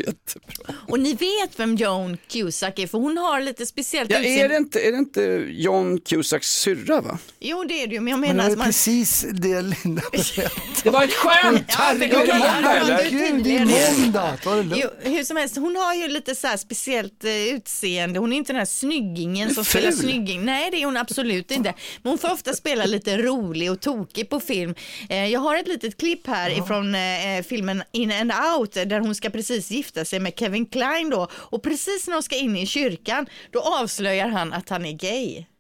Och 0.87 0.99
ni 0.99 1.13
vet 1.13 1.59
vem 1.59 1.75
Joan 1.75 2.17
Cusack 2.27 2.79
är, 2.79 2.87
för 2.87 2.97
hon 2.97 3.17
har 3.17 3.41
lite 3.41 3.65
speciellt 3.65 4.11
Ja, 4.11 4.17
är, 4.17 4.21
utseende. 4.21 4.47
det 4.47 4.57
inte, 4.57 4.79
är 4.79 4.91
det 4.91 4.97
inte 4.97 5.45
John 5.49 5.99
Cusacks 6.01 6.49
syrra 6.59 7.01
va? 7.01 7.17
Jo 7.39 7.63
det 7.63 7.83
är 7.83 7.87
det 7.87 7.93
ju, 7.95 7.99
men 8.01 8.11
jag 8.11 8.19
Men 8.19 8.29
det 8.29 8.33
menar 8.35 8.49
är 8.49 8.51
att 8.51 8.57
man... 8.57 8.67
precis 8.67 9.25
det 9.31 9.61
Linda. 9.61 10.01
Det 10.83 10.89
var 10.89 11.03
ett 11.03 11.13
skämt! 11.13 11.63
Ja, 11.67 11.75
Herregud, 11.77 12.17
är 12.19 12.25
det 12.25 12.27
ja, 12.27 12.87
ja, 12.87 13.79
är 13.79 13.99
måndag. 14.01 14.37
Ta 14.43 14.55
det 14.55 14.63
lugnt. 14.63 14.83
Jo, 15.03 15.11
hur 15.11 15.23
som 15.23 15.37
helst, 15.37 15.55
hon 15.57 15.75
har 15.75 15.93
ju 15.93 16.07
lite 16.07 16.35
så 16.35 16.47
här 16.47 16.57
speciellt 16.57 17.23
eh, 17.23 17.31
utseende. 17.47 18.19
Hon 18.19 18.33
är 18.33 18.37
inte 18.37 18.53
den 18.53 18.59
här 18.59 18.65
snyggingen 18.65 19.55
som 19.55 19.65
spelar 19.65 19.91
snygging. 19.91 20.45
Nej, 20.45 20.71
det 20.71 20.81
är 20.81 20.85
hon 20.85 20.97
absolut 20.97 21.51
inte. 21.51 21.73
Men 22.01 22.09
hon 22.09 22.17
får 22.17 22.31
ofta 22.31 22.53
spela 22.53 22.85
lite 22.85 23.17
rolig 23.17 23.71
och 23.75 23.81
tokig 23.81 24.29
på 24.29 24.39
film. 24.39 24.75
Eh, 25.09 25.27
jag 25.27 25.39
har 25.39 25.55
ett 25.57 25.67
litet 25.67 25.97
klipp 25.97 26.27
här 26.27 26.49
ifrån 26.49 26.95
eh, 26.95 27.43
filmen 27.49 27.83
In 27.91 28.11
and 28.11 28.31
Out 28.57 28.73
där 28.73 28.99
hon 28.99 29.15
ska 29.15 29.29
precis 29.29 29.71
gifta 29.71 30.05
sig 30.05 30.19
med 30.19 30.33
Kevin 30.39 30.65
Klein 30.65 31.09
då. 31.09 31.27
Och 31.33 31.63
precis 31.63 32.07
när 32.07 32.13
hon 32.13 32.23
ska 32.23 32.35
in 32.35 32.55
i 32.55 32.65
kyrkan, 32.67 33.25
då 33.51 33.59
avslöjar 33.59 34.27
han 34.27 34.53
att 34.53 34.69
han 34.69 34.85
är 34.85 34.91
gay. 34.93 35.45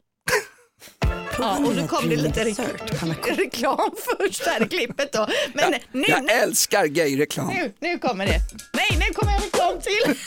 Ja, 1.39 1.57
och 1.65 1.75
då 1.75 1.87
kom 1.87 2.09
det 2.09 2.15
lite 2.15 2.43
re- 2.43 3.35
reklam 3.35 3.91
först 4.19 4.45
här 4.45 4.63
i 4.63 4.67
klippet 4.69 5.11
då. 5.13 5.27
Men 5.53 5.73
nu, 5.91 6.03
Jag 6.07 6.31
älskar 6.31 6.85
gayreklam. 6.85 7.47
nu, 7.47 7.73
nu 7.79 7.97
kommer 7.97 8.25
det. 8.25 8.39
Nej, 8.73 8.87
nu 9.07 9.13
kommer 9.13 9.31
en 9.35 9.41
reklam 9.41 9.79
till. 9.81 10.15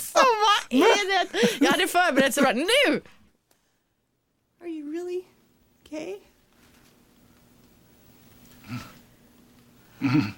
Så 0.00 0.18
vad 0.18 0.80
är 0.82 1.08
det? 1.08 1.38
Jag 1.64 1.70
hade 1.72 1.88
förberett 1.88 2.34
så 2.34 2.40
bra. 2.42 2.52
Nu! 2.52 3.02
Are 4.62 4.68
you 4.68 4.92
really 4.92 5.22
gay? 5.90 6.16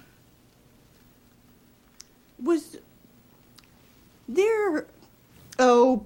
Was 2.41 2.77
there 4.27 4.85
oh 5.59 6.05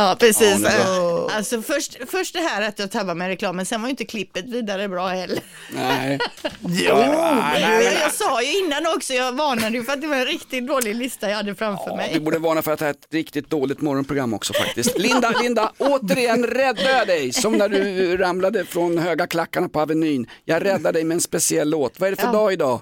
Ja, 0.00 0.16
precis. 0.20 0.66
Alltså 1.32 1.62
först, 1.62 1.96
först 2.10 2.34
det 2.34 2.40
här 2.40 2.68
att 2.68 2.78
jag 2.78 2.90
tabbade 2.90 3.14
med 3.14 3.28
reklamen, 3.28 3.66
sen 3.66 3.80
var 3.80 3.88
ju 3.88 3.90
inte 3.90 4.04
klippet 4.04 4.44
vidare 4.44 4.88
bra 4.88 5.08
heller. 5.08 5.38
Nej. 5.74 6.18
Jo, 6.60 6.98
Jag, 6.98 7.82
jag 8.02 8.12
sa 8.12 8.42
ju 8.42 8.58
innan 8.58 8.86
också, 8.96 9.12
jag 9.14 9.32
varnade 9.32 9.76
ju 9.76 9.84
för 9.84 9.92
att 9.92 10.00
det 10.00 10.06
var 10.06 10.16
en 10.16 10.26
riktigt 10.26 10.66
dålig 10.66 10.94
lista 10.94 11.28
jag 11.28 11.36
hade 11.36 11.54
framför 11.54 11.90
Vi 11.90 11.96
mig. 11.96 12.20
borde 12.20 12.38
varna 12.38 12.62
för 12.62 12.72
att 12.72 12.78
det 12.78 12.84
här 12.84 12.92
är 12.92 12.98
ett 12.98 13.14
riktigt 13.14 13.50
dåligt 13.50 13.80
morgonprogram 13.80 14.34
också 14.34 14.52
faktiskt. 14.52 14.98
Linda, 14.98 15.30
Linda, 15.42 15.72
återigen 15.78 16.46
räddade 16.46 16.90
jag 16.98 17.06
dig 17.06 17.32
som 17.32 17.52
när 17.52 17.68
du 17.68 18.16
ramlade 18.16 18.64
från 18.64 18.98
höga 18.98 19.26
klackarna 19.26 19.68
på 19.68 19.80
Avenyn. 19.80 20.26
Jag 20.44 20.64
räddade 20.64 20.92
dig 20.92 21.04
med 21.04 21.14
en 21.14 21.20
speciell 21.20 21.70
låt. 21.70 22.00
Vad 22.00 22.06
är 22.06 22.10
det 22.10 22.20
för 22.22 22.28
Ja. 22.28 22.32
dag 22.32 22.52
idag? 22.52 22.80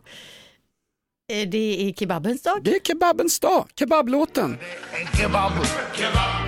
Eh, 1.32 1.48
Det 1.48 1.88
är 1.88 1.92
kebabens 1.92 2.42
dag. 2.42 2.58
Det 2.64 2.70
är 2.74 2.80
kebabens 2.80 3.40
dag, 3.40 3.64
kebablåten. 3.78 4.58
Kebab, 5.20 5.52
kebab, 5.94 6.47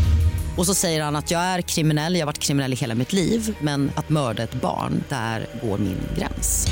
Och 0.61 0.67
så 0.67 0.73
säger 0.73 1.03
han 1.03 1.15
att 1.15 1.31
jag 1.31 1.41
är 1.41 1.61
kriminell, 1.61 2.13
jag 2.13 2.21
har 2.21 2.25
varit 2.25 2.39
kriminell 2.39 2.73
i 2.73 2.75
hela 2.75 2.95
mitt 2.95 3.13
liv 3.13 3.57
men 3.61 3.91
att 3.95 4.09
mörda 4.09 4.43
ett 4.43 4.53
barn, 4.53 5.03
där 5.09 5.45
går 5.63 5.77
min 5.77 5.97
gräns. 6.17 6.67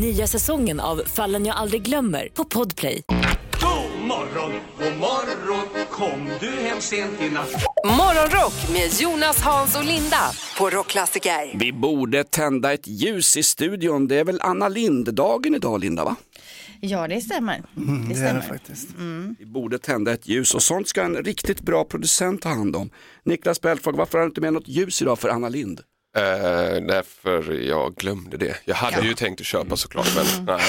Nya 0.00 0.26
säsongen 0.26 0.80
av 0.80 1.02
Fallen 1.06 1.46
jag 1.46 1.56
aldrig 1.56 1.82
glömmer 1.82 2.28
på 2.34 2.44
Podplay. 2.44 3.02
God 3.60 4.06
morgon, 4.08 4.52
god 4.78 4.96
morgon 5.00 5.86
Kom 5.90 6.30
du 6.40 6.50
hem 6.50 6.80
sent 6.80 7.20
i 7.20 7.30
natt 7.30 7.48
Morgonrock 7.84 8.70
med 8.72 9.00
Jonas, 9.00 9.40
Hans 9.40 9.76
och 9.76 9.84
Linda 9.84 10.30
på 10.58 10.70
Rockklassiker. 10.70 11.58
Vi 11.58 11.72
borde 11.72 12.24
tända 12.24 12.72
ett 12.72 12.86
ljus 12.86 13.36
i 13.36 13.42
studion. 13.42 14.08
Det 14.08 14.16
är 14.16 14.24
väl 14.24 14.40
Anna 14.40 14.68
Lind-dagen 14.68 15.54
idag, 15.54 15.80
Linda? 15.80 16.04
va? 16.04 16.16
Ja, 16.84 17.08
det 17.08 17.20
stämmer. 17.20 17.62
Det 17.74 17.80
det 17.92 18.08
det 18.08 18.14
stämmer. 18.14 18.40
faktiskt. 18.40 18.88
Vi 19.38 19.46
borde 19.46 19.78
tända 19.78 20.12
ett 20.12 20.28
ljus 20.28 20.54
och 20.54 20.62
sånt 20.62 20.88
ska 20.88 21.02
en 21.02 21.16
riktigt 21.16 21.60
bra 21.60 21.84
producent 21.84 22.42
ta 22.42 22.48
hand 22.48 22.76
om. 22.76 22.90
Niklas 23.24 23.60
Belfrage, 23.60 23.96
varför 23.96 24.18
har 24.18 24.24
du 24.24 24.28
inte 24.28 24.40
med 24.40 24.52
något 24.52 24.68
ljus 24.68 25.02
idag 25.02 25.18
för 25.18 25.28
Anna 25.28 25.48
Lind? 25.48 25.80
Eh, 26.16 26.22
därför 26.86 27.52
jag 27.52 27.94
glömde 27.94 28.36
det. 28.36 28.56
Jag 28.64 28.74
hade 28.74 29.06
ju 29.06 29.14
tänkt 29.14 29.40
att 29.40 29.46
köpa 29.46 29.76
såklart 29.76 30.08
men 30.16 30.44
nej. 30.44 30.60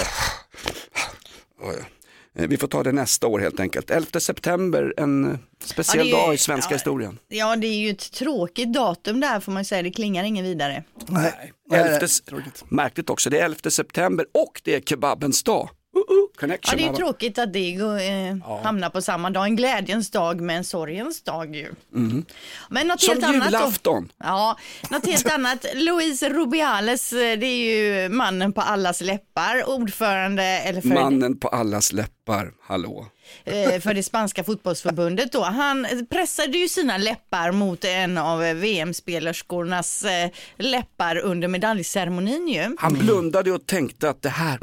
Oj. 1.62 1.76
Eh, 2.36 2.48
Vi 2.48 2.58
får 2.58 2.68
ta 2.68 2.84
det 2.84 2.92
nästa 2.92 3.28
år 3.28 3.40
helt 3.40 3.60
enkelt. 3.60 3.90
11 3.92 4.20
september, 4.20 4.94
en 4.98 5.32
eh, 5.32 5.38
speciell 5.64 6.10
Ja, 6.10 6.16
ju- 6.20 6.26
dag 6.26 6.34
i 6.34 6.38
svenska 6.38 6.72
ja. 6.72 6.76
historien. 6.76 7.20
Ja, 7.28 7.56
det 7.56 7.68
är 7.68 7.76
ju 7.80 7.90
ett 7.90 8.12
tråkigt 8.12 8.74
datum 8.74 9.20
där 9.20 9.40
får 9.40 9.52
man 9.52 9.66
säga. 9.66 9.82
Det 9.82 9.92
klingar 9.92 10.24
ingen 10.24 10.46
vidare. 10.46 10.84
Nej, 11.08 11.52
11, 11.74 12.08
nej, 12.32 12.44
märkligt 12.70 13.10
också, 13.10 13.30
det 13.30 13.40
är 13.40 13.46
11 13.46 13.70
september 13.70 14.26
och 14.34 14.62
det 14.64 14.76
är 14.76 14.82
kebabens 14.82 15.44
dag. 15.44 15.70
Uh, 16.10 16.16
uh, 16.16 16.24
Ja, 16.34 16.40
connection. 16.40 16.78
det 16.78 16.84
är 16.88 16.94
tråkigt 16.94 17.38
att 17.38 17.54
det 17.54 17.74
eh, 17.76 18.62
hamnar 18.64 18.90
på 18.90 19.02
samma 19.02 19.30
dag. 19.30 19.46
En 19.46 19.56
glädjens 19.56 20.12
dag 20.12 20.42
med 20.42 20.58
en 20.58 20.64
sorgens 20.64 21.22
dag 21.24 21.56
ju. 21.56 21.72
Men 22.70 22.88
något 22.88 23.02
Som 23.02 23.14
helt 23.14 23.24
annat 23.24 23.46
julafton. 23.46 24.12
Ja, 24.18 24.58
något 24.90 25.06
helt 25.06 25.32
annat. 25.34 25.66
Louise 25.76 26.30
Rubiales, 26.30 27.14
eh, 27.14 27.40
det 27.40 27.46
är 27.46 28.04
ju 28.04 28.10
mannen 28.10 28.54
på 28.54 28.62
allas 28.62 29.02
läppar, 29.02 29.70
ordförande 29.70 30.44
eller 30.44 30.82
för, 30.82 30.88
Mannen 30.90 31.38
på 31.40 31.48
allas 31.48 31.94
läppar, 31.94 32.52
hallå. 32.62 33.06
eh, 33.46 33.80
för 33.80 33.94
det 33.94 34.04
spanska 34.04 34.44
fotbollsförbundet 34.50 35.32
då. 35.32 35.44
Han 35.44 35.88
pressade 36.10 36.58
ju 36.58 36.70
sina 36.70 36.98
läppar 36.98 37.52
mot 37.52 37.86
en 37.86 38.18
av 38.18 38.40
VM-spelerskornas 38.40 40.04
eh, 40.04 40.30
läppar 40.58 41.18
under 41.18 41.48
medaljceremonin 41.48 42.48
ju. 42.48 42.76
Han 42.80 42.94
blundade 42.94 43.52
och 43.52 43.66
tänkte 43.66 44.10
att 44.10 44.22
det 44.22 44.30
här, 44.30 44.60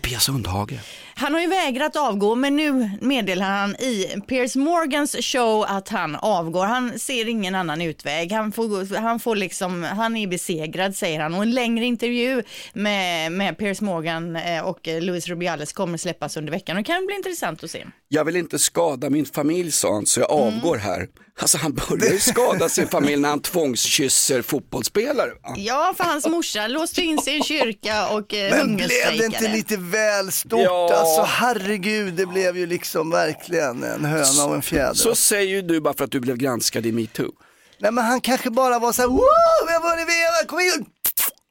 Pia 0.00 0.18
Sundhage. 0.20 0.78
Han 1.18 1.34
har 1.34 1.40
ju 1.40 1.46
vägrat 1.46 1.96
avgå 1.96 2.34
men 2.34 2.56
nu 2.56 2.90
meddelar 3.00 3.46
han 3.50 3.76
i 3.76 4.20
Piers 4.28 4.56
Morgans 4.56 5.16
show 5.20 5.64
att 5.68 5.88
han 5.88 6.16
avgår. 6.16 6.64
Han 6.64 6.98
ser 6.98 7.28
ingen 7.28 7.54
annan 7.54 7.82
utväg. 7.82 8.32
Han, 8.32 8.52
får, 8.52 8.96
han, 8.96 9.20
får 9.20 9.36
liksom, 9.36 9.82
han 9.82 10.16
är 10.16 10.26
besegrad 10.26 10.96
säger 10.96 11.20
han 11.20 11.34
och 11.34 11.42
en 11.42 11.50
längre 11.50 11.84
intervju 11.84 12.42
med, 12.72 13.32
med 13.32 13.58
Piers 13.58 13.80
Morgan 13.80 14.36
eh, 14.36 14.64
och 14.64 14.80
Luis 15.00 15.28
Rubiales 15.28 15.72
kommer 15.72 15.98
släppas 15.98 16.36
under 16.36 16.52
veckan 16.52 16.76
och 16.76 16.82
det 16.82 16.86
kan 16.86 17.06
bli 17.06 17.16
intressant 17.16 17.64
att 17.64 17.70
se. 17.70 17.84
Jag 18.08 18.24
vill 18.24 18.36
inte 18.36 18.58
skada 18.58 19.10
min 19.10 19.26
familj 19.26 19.72
sa 19.72 19.94
han 19.94 20.06
så 20.06 20.20
jag 20.20 20.30
avgår 20.30 20.76
här. 20.76 21.08
Alltså 21.40 21.58
han 21.58 21.74
börjar 21.74 22.12
ju 22.12 22.18
skada 22.18 22.68
sin 22.68 22.88
familj 22.88 23.16
när 23.16 23.28
han 23.28 23.40
tvångskysser 23.40 24.42
fotbollsspelare. 24.42 25.30
Ja, 25.56 25.94
för 25.96 26.04
hans 26.04 26.26
morsa 26.26 26.66
låste 26.66 27.02
in 27.02 27.18
sig 27.18 27.32
i 27.32 27.36
en 27.36 27.42
kyrka 27.44 28.08
och 28.08 28.34
eh, 28.34 28.50
Men 28.50 28.76
blev 28.76 28.88
det 28.88 28.94
inte 28.94 29.06
hungerstrejkade. 29.06 29.52
lite 29.56 29.76
väl 29.76 30.32
stort? 30.32 30.60
Ja. 30.60 30.88
Alltså 31.06 31.22
herregud, 31.22 32.14
det 32.14 32.26
blev 32.26 32.56
ju 32.56 32.66
liksom 32.66 33.10
verkligen 33.10 33.82
en 33.82 34.04
höna 34.04 34.44
och 34.44 34.54
en 34.54 34.62
fjäder. 34.62 34.94
Så 34.94 35.14
säger 35.14 35.48
ju 35.48 35.62
du 35.62 35.80
bara 35.80 35.94
för 35.94 36.04
att 36.04 36.10
du 36.10 36.20
blev 36.20 36.36
granskad 36.36 36.86
i 36.86 36.92
metoo. 36.92 37.32
Nej 37.78 37.92
men 37.92 38.04
han 38.04 38.20
kanske 38.20 38.50
bara 38.50 38.78
var 38.78 38.92
så 38.92 39.02
här, 39.02 39.08
wow, 39.08 39.20
vi 39.66 39.72
har 39.72 39.80
vunnit 39.90 40.08
VM, 40.08 40.48
kom 40.48 40.60
igen! 40.60 40.86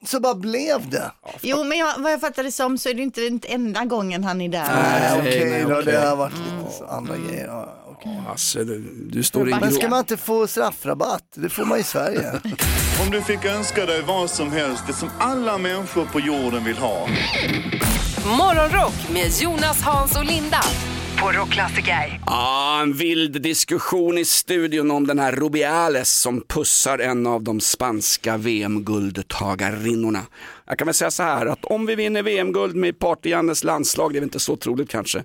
Så 0.07 0.19
bara 0.19 0.35
blev 0.35 0.89
det. 0.89 1.11
Jo, 1.41 1.63
men 1.63 1.77
jag, 1.77 1.93
vad 1.97 2.11
jag 2.11 2.21
fattar 2.21 2.43
det 2.43 2.51
som 2.51 2.77
så 2.77 2.89
är 2.89 2.93
det 2.93 3.01
inte 3.01 3.21
den 3.21 3.41
enda 3.43 3.85
gången 3.85 4.23
han 4.23 4.41
är 4.41 4.49
där. 4.49 4.67
Nej, 4.73 5.19
okej 5.19 5.65
då, 5.69 5.81
det 5.81 5.97
har 5.97 6.15
varit 6.15 6.33
lite 6.33 6.77
så 6.77 6.85
andra 6.85 7.15
grejer. 7.17 7.65
Alltså, 8.29 8.63
du, 8.63 8.83
du 9.09 9.23
står 9.23 9.49
i 9.49 9.51
Men 9.51 9.71
ska 9.71 9.89
man 9.89 9.99
inte 9.99 10.17
få 10.17 10.47
straffrabatt? 10.47 11.23
Det 11.33 11.49
får 11.49 11.65
man 11.65 11.79
i 11.79 11.83
Sverige. 11.83 12.31
Om 13.05 13.11
du 13.11 13.21
fick 13.21 13.45
önska 13.45 13.85
dig 13.85 14.01
vad 14.01 14.29
som 14.29 14.51
helst, 14.51 14.83
det 14.87 14.93
som 14.93 15.09
alla 15.19 15.57
människor 15.57 16.05
på 16.05 16.19
jorden 16.19 16.63
vill 16.63 16.77
ha. 16.77 17.07
Morgonrock 18.37 19.09
med 19.13 19.31
Jonas, 19.41 19.81
Hans 19.81 20.17
och 20.17 20.25
Linda 20.25 20.61
på 21.21 21.31
Rockklassiker. 21.31 22.21
Ah, 22.25 22.81
en 22.81 22.93
vild 22.93 23.41
diskussion 23.41 24.17
i 24.17 24.25
studion 24.25 24.91
om 24.91 25.07
den 25.07 25.19
här 25.19 25.31
Rubiales 25.31 26.19
som 26.19 26.41
pussar 26.41 26.99
en 26.99 27.27
av 27.27 27.43
de 27.43 27.59
spanska 27.59 28.37
VM-guldtagarinnorna. 28.37 30.21
Jag 30.65 30.77
kan 30.77 30.85
väl 30.85 30.93
säga 30.93 31.11
så 31.11 31.23
här 31.23 31.45
att 31.45 31.65
om 31.65 31.85
vi 31.85 31.95
vinner 31.95 32.23
VM-guld 32.23 32.75
med 32.75 32.99
Party-Jannes 32.99 33.65
landslag, 33.65 34.13
det 34.13 34.17
är 34.17 34.19
väl 34.19 34.27
inte 34.27 34.39
så 34.39 34.55
troligt 34.55 34.89
kanske. 34.89 35.23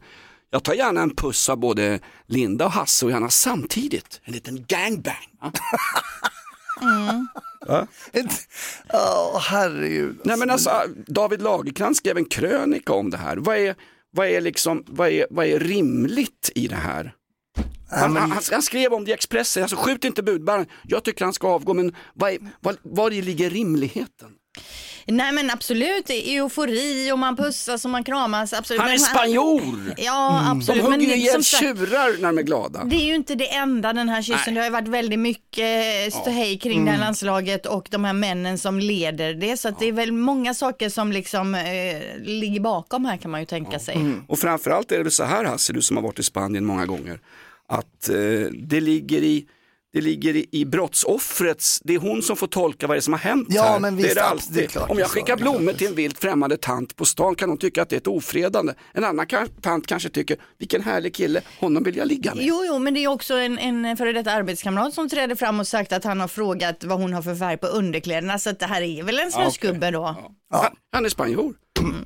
Jag 0.50 0.62
tar 0.62 0.74
gärna 0.74 1.02
en 1.02 1.16
puss 1.16 1.48
av 1.48 1.56
både 1.56 2.00
Linda 2.26 2.64
och 2.64 2.72
Hasse 2.72 3.04
och 3.04 3.10
gärna 3.10 3.30
samtidigt. 3.30 4.20
En 4.24 4.32
liten 4.32 4.64
gangbang. 4.68 5.14
Va? 5.40 5.52
Åh, 8.92 9.40
herregud. 9.40 10.20
Nej 10.24 10.36
men 10.36 10.50
alltså, 10.50 10.70
David 11.06 11.42
Lagercrantz 11.42 11.98
skrev 11.98 12.16
en 12.16 12.24
krönika 12.24 12.92
om 12.92 13.10
det 13.10 13.16
här. 13.16 13.36
Vad 13.36 13.56
är, 13.56 13.74
vad 14.10 14.26
är, 14.26 14.40
liksom, 14.40 14.84
vad 14.86 15.08
är, 15.08 15.26
vad 15.30 15.46
är 15.46 15.58
rimligt 15.58 16.50
i 16.54 16.68
det 16.68 16.76
här? 16.76 17.14
Han, 17.90 18.16
han, 18.16 18.32
han, 18.52 18.62
skrev 18.62 18.92
om 18.92 19.04
det 19.04 19.10
i 19.10 19.14
Expressen, 19.14 19.62
alltså 19.62 19.76
skjut 19.76 20.04
inte 20.04 20.22
budbäraren, 20.22 20.66
jag 20.82 21.04
tycker 21.04 21.24
han 21.24 21.34
ska 21.34 21.48
avgå, 21.48 21.74
men 21.74 21.94
vad, 22.14 22.30
är, 22.30 22.38
vad, 22.60 22.76
var 22.82 23.10
ligger 23.10 23.50
rimligheten? 23.50 24.30
Nej 25.06 25.32
men 25.32 25.50
absolut, 25.50 26.06
det 26.06 26.28
är 26.28 26.42
eufori 26.42 27.12
och 27.12 27.18
man 27.18 27.36
pussas 27.36 27.84
och 27.84 27.90
man 27.90 28.04
kramas. 28.04 28.52
Absolut. 28.52 28.82
Han 28.82 28.90
är 28.90 28.98
spanjor! 28.98 29.94
Ja 29.96 30.50
absolut. 30.50 30.82
De 30.84 30.92
hugger 30.92 31.06
ju 31.06 31.14
ihjäl 31.14 31.44
tjurar 31.44 32.20
när 32.20 32.28
de 32.28 32.38
är 32.38 32.42
glada. 32.42 32.84
Det 32.84 32.96
är 32.96 33.06
ju 33.06 33.14
inte 33.14 33.34
det 33.34 33.54
enda 33.54 33.92
den 33.92 34.08
här 34.08 34.22
kyssen. 34.22 34.54
Det 34.54 34.60
har 34.60 34.66
ju 34.66 34.72
varit 34.72 34.88
väldigt 34.88 35.18
mycket 35.18 36.14
ståhej 36.14 36.58
kring 36.58 36.84
det 36.84 36.90
här 36.90 36.96
Mm. 36.96 37.06
landslaget 37.06 37.66
och 37.66 37.88
de 37.90 38.04
här 38.04 38.12
männen 38.12 38.58
som 38.58 38.78
leder 38.78 39.34
det. 39.34 39.56
Så 39.56 39.68
att 39.68 39.78
det 39.78 39.86
är 39.86 39.92
väl 39.92 40.12
många 40.12 40.54
saker 40.54 40.88
som 40.88 41.12
liksom 41.12 41.54
eh, 41.54 41.62
ligger 42.24 42.60
bakom 42.60 43.04
här 43.04 43.16
kan 43.16 43.30
man 43.30 43.40
ju 43.40 43.46
tänka 43.46 43.78
sig. 43.78 43.98
Och 44.28 44.38
framförallt 44.38 44.92
är 44.92 44.96
det 44.96 45.02
väl 45.02 45.12
så 45.12 45.24
här 45.24 45.44
Hasse, 45.44 45.72
du 45.72 45.82
som 45.82 45.96
har 45.96 46.02
varit 46.04 46.18
i 46.18 46.22
Spanien 46.22 46.64
många 46.64 46.86
gånger, 46.86 47.20
att 47.68 48.08
eh, 48.08 48.16
det 48.52 48.80
ligger 48.80 49.22
i 49.22 49.46
det 49.92 50.00
ligger 50.00 50.36
i, 50.36 50.46
i 50.52 50.64
brottsoffrets, 50.64 51.80
det 51.84 51.94
är 51.94 51.98
hon 51.98 52.22
som 52.22 52.36
får 52.36 52.46
tolka 52.46 52.86
vad 52.86 52.96
det 52.96 52.98
är 52.98 53.00
som 53.00 53.12
har 53.12 53.20
hänt 53.20 53.46
Ja, 53.50 53.62
här. 53.62 53.78
men 53.80 53.96
det 53.96 54.02
visst, 54.02 54.16
är 54.16 54.20
det 54.20 54.26
abs- 54.26 54.30
alltid. 54.30 54.54
det 54.56 54.64
är 54.64 54.68
klart, 54.68 54.90
Om 54.90 54.96
det 54.96 55.00
är 55.00 55.04
jag 55.04 55.10
skickar 55.10 55.26
det 55.26 55.32
är 55.32 55.36
klart, 55.36 55.56
blommor 55.56 55.72
till 55.72 55.86
en 55.86 55.94
vilt 55.94 56.18
främmande 56.18 56.56
tant 56.56 56.96
på 56.96 57.04
stan 57.04 57.34
kan 57.34 57.48
hon 57.48 57.58
tycka 57.58 57.82
att 57.82 57.88
det 57.88 57.96
är 57.96 58.00
ett 58.00 58.06
ofredande. 58.06 58.72
En 58.94 59.04
annan 59.04 59.26
kan, 59.26 59.48
tant 59.48 59.86
kanske 59.86 60.08
tycker, 60.08 60.36
vilken 60.58 60.82
härlig 60.82 61.14
kille, 61.14 61.40
honom 61.60 61.82
vill 61.82 61.96
jag 61.96 62.08
ligga 62.08 62.34
med. 62.34 62.44
Jo, 62.44 62.64
jo, 62.66 62.78
men 62.78 62.94
det 62.94 63.00
är 63.04 63.08
också 63.08 63.34
en, 63.34 63.58
en 63.58 63.96
före 63.96 64.12
detta 64.12 64.32
arbetskamrat 64.32 64.94
som 64.94 65.08
träder 65.08 65.34
fram 65.34 65.60
och 65.60 65.66
sagt 65.66 65.92
att 65.92 66.04
han 66.04 66.20
har 66.20 66.28
frågat 66.28 66.84
vad 66.84 67.00
hon 67.00 67.12
har 67.12 67.22
för 67.22 67.34
färg 67.34 67.56
på 67.56 67.66
underkläderna. 67.66 68.38
Så 68.38 68.50
att 68.50 68.58
det 68.58 68.66
här 68.66 68.82
är 68.82 69.02
väl 69.02 69.18
en 69.18 69.32
snusgubbe 69.32 69.90
då. 69.90 70.04
Han, 70.50 70.66
han 70.92 71.04
är 71.04 71.08
spanjor. 71.08 71.54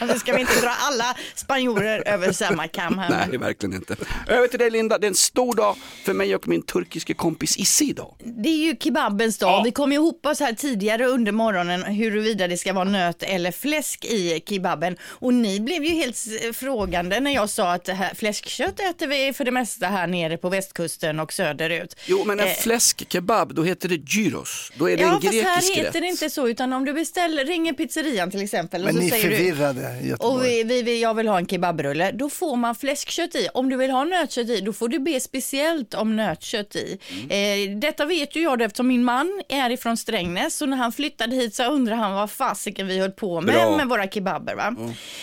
Nu 0.08 0.18
ska 0.18 0.32
vi 0.32 0.40
inte 0.40 0.60
dra 0.60 0.70
alla 0.70 1.16
spanjorer 1.34 2.08
över 2.08 2.32
samma 2.32 2.68
kam 2.68 2.98
här. 2.98 3.10
Nej, 3.10 3.26
det 3.30 3.36
är 3.36 3.38
verkligen 3.38 3.74
inte. 3.74 3.96
Över 4.28 4.48
till 4.48 4.58
dig 4.58 4.70
Linda, 4.70 4.98
det 4.98 5.06
är 5.06 5.08
en 5.08 5.14
stor 5.14 5.54
dag 5.54 5.76
för 6.04 6.12
mig 6.14 6.34
och 6.36 6.48
min 6.48 6.62
turkiske 6.62 7.14
kompis 7.14 7.56
Issi 7.56 7.84
idag. 7.90 8.14
Det 8.24 8.48
är 8.48 8.56
ju 8.66 8.76
kebabens 8.80 9.38
dag. 9.38 9.64
Vi 9.64 9.70
kom 9.72 9.92
ju 9.92 9.98
ihop 9.98 10.26
oss 10.26 10.40
här 10.40 10.52
tidigare 10.52 11.06
under 11.06 11.32
morgonen 11.32 11.82
huruvida 11.82 12.48
det 12.48 12.56
ska 12.56 12.72
vara 12.72 12.84
nöt 12.84 13.22
eller 13.22 13.52
fläsk 13.52 14.04
i 14.04 14.42
kebaben. 14.48 14.96
Och 15.02 15.34
ni 15.34 15.60
blev 15.60 15.84
ju 15.84 15.90
helt 15.90 16.16
frågande 16.52 17.20
när 17.20 17.34
jag 17.34 17.50
sa 17.50 17.72
att 17.72 17.84
det 17.84 17.92
här, 17.94 18.14
fläskkött 18.14 18.80
äter 18.80 19.06
vi 19.06 19.32
för 19.32 19.44
det 19.44 19.50
mesta 19.50 19.86
här 19.86 20.06
nere 20.06 20.36
på 20.36 20.48
västkusten 20.48 21.20
och 21.20 21.32
söderut. 21.32 21.96
Jo, 22.06 22.24
men 22.26 22.40
en 22.40 22.44
Eh, 22.48 22.52
fläskkebab, 22.54 23.54
då 23.54 23.62
heter 23.64 23.88
det 23.88 23.94
gyros. 23.94 24.72
Då 24.78 24.90
är 24.90 24.96
det 24.96 25.02
Ja, 25.02 25.08
en 25.08 25.12
fast 25.14 25.24
grekisk 25.24 25.44
här 25.44 25.56
rätt. 25.60 25.86
heter 25.86 26.00
det 26.00 26.06
inte 26.06 26.30
så, 26.30 26.48
utan 26.48 26.72
om 26.72 26.84
du 26.84 26.92
beställer, 26.92 27.44
ringer 27.44 27.72
pizzerian 27.72 28.30
till 28.30 28.42
exempel. 28.42 28.84
Men 28.84 28.96
och 28.96 29.02
så 29.02 29.13
ni 29.13 29.13
säger 29.20 29.30
du, 29.30 29.36
förvirrade 29.36 30.00
i 30.02 30.14
och 30.18 30.44
vi, 30.44 30.62
vi, 30.62 30.82
vi, 30.82 31.02
jag 31.02 31.14
vill 31.14 31.28
ha 31.28 31.38
en 31.38 31.46
kebabrulle, 31.46 32.10
då 32.12 32.30
får 32.30 32.56
man 32.56 32.74
fläskkött 32.74 33.34
i. 33.34 33.48
Om 33.54 33.68
du 33.68 33.76
vill 33.76 33.90
ha 33.90 34.04
nötkött 34.04 34.48
i, 34.48 34.60
då 34.60 34.72
får 34.72 34.88
du 34.88 34.98
be 34.98 35.20
speciellt 35.20 35.94
om 35.94 36.16
nötkött 36.16 36.76
i. 36.76 36.98
Mm. 37.10 37.72
Eh, 37.72 37.78
detta 37.78 38.04
vet 38.04 38.36
ju 38.36 38.42
jag 38.42 38.62
eftersom 38.62 38.88
min 38.88 39.04
man 39.04 39.42
är 39.48 39.70
ifrån 39.70 39.96
Strängnäs, 39.96 40.62
och 40.62 40.68
när 40.68 40.76
han 40.76 40.92
flyttade 40.92 41.36
hit 41.36 41.54
så 41.54 41.64
undrade 41.64 42.00
han 42.00 42.12
vad 42.12 42.30
fasiken 42.30 42.86
vi 42.86 42.98
höll 42.98 43.10
på 43.10 43.40
med 43.40 43.54
Bra. 43.54 43.76
med 43.76 43.88
våra 43.88 44.08
kebaber. 44.08 44.54
Va? 44.54 44.76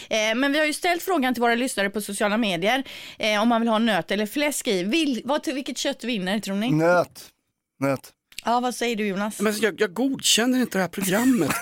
Eh, 0.10 0.36
men 0.36 0.51
vi 0.51 0.60
har 0.60 0.65
ju 0.65 0.74
ställt 0.74 1.03
frågan 1.03 1.33
till 1.33 1.41
våra 1.41 1.55
lyssnare 1.55 1.89
på 1.89 2.01
sociala 2.01 2.38
medier, 2.38 2.83
eh, 3.19 3.41
om 3.41 3.50
man 3.50 3.62
vill 3.62 3.69
ha 3.69 3.79
nöt 3.79 4.12
eller 4.12 4.25
fläsk 4.25 4.67
i. 4.67 4.83
Vil, 4.83 5.21
vad, 5.25 5.45
vilket 5.45 5.77
kött 5.77 6.03
vinner 6.03 6.39
tror 6.39 6.55
ni? 6.55 6.71
Nöt. 6.71 7.29
Nöt. 7.79 8.13
Ja, 8.45 8.60
vad 8.60 8.75
säger 8.75 8.95
du 8.95 9.07
Jonas? 9.07 9.39
Men 9.39 9.60
jag, 9.60 9.81
jag 9.81 9.93
godkänner 9.93 10.60
inte 10.60 10.77
det 10.77 10.81
här 10.81 10.89
programmet. 10.89 11.51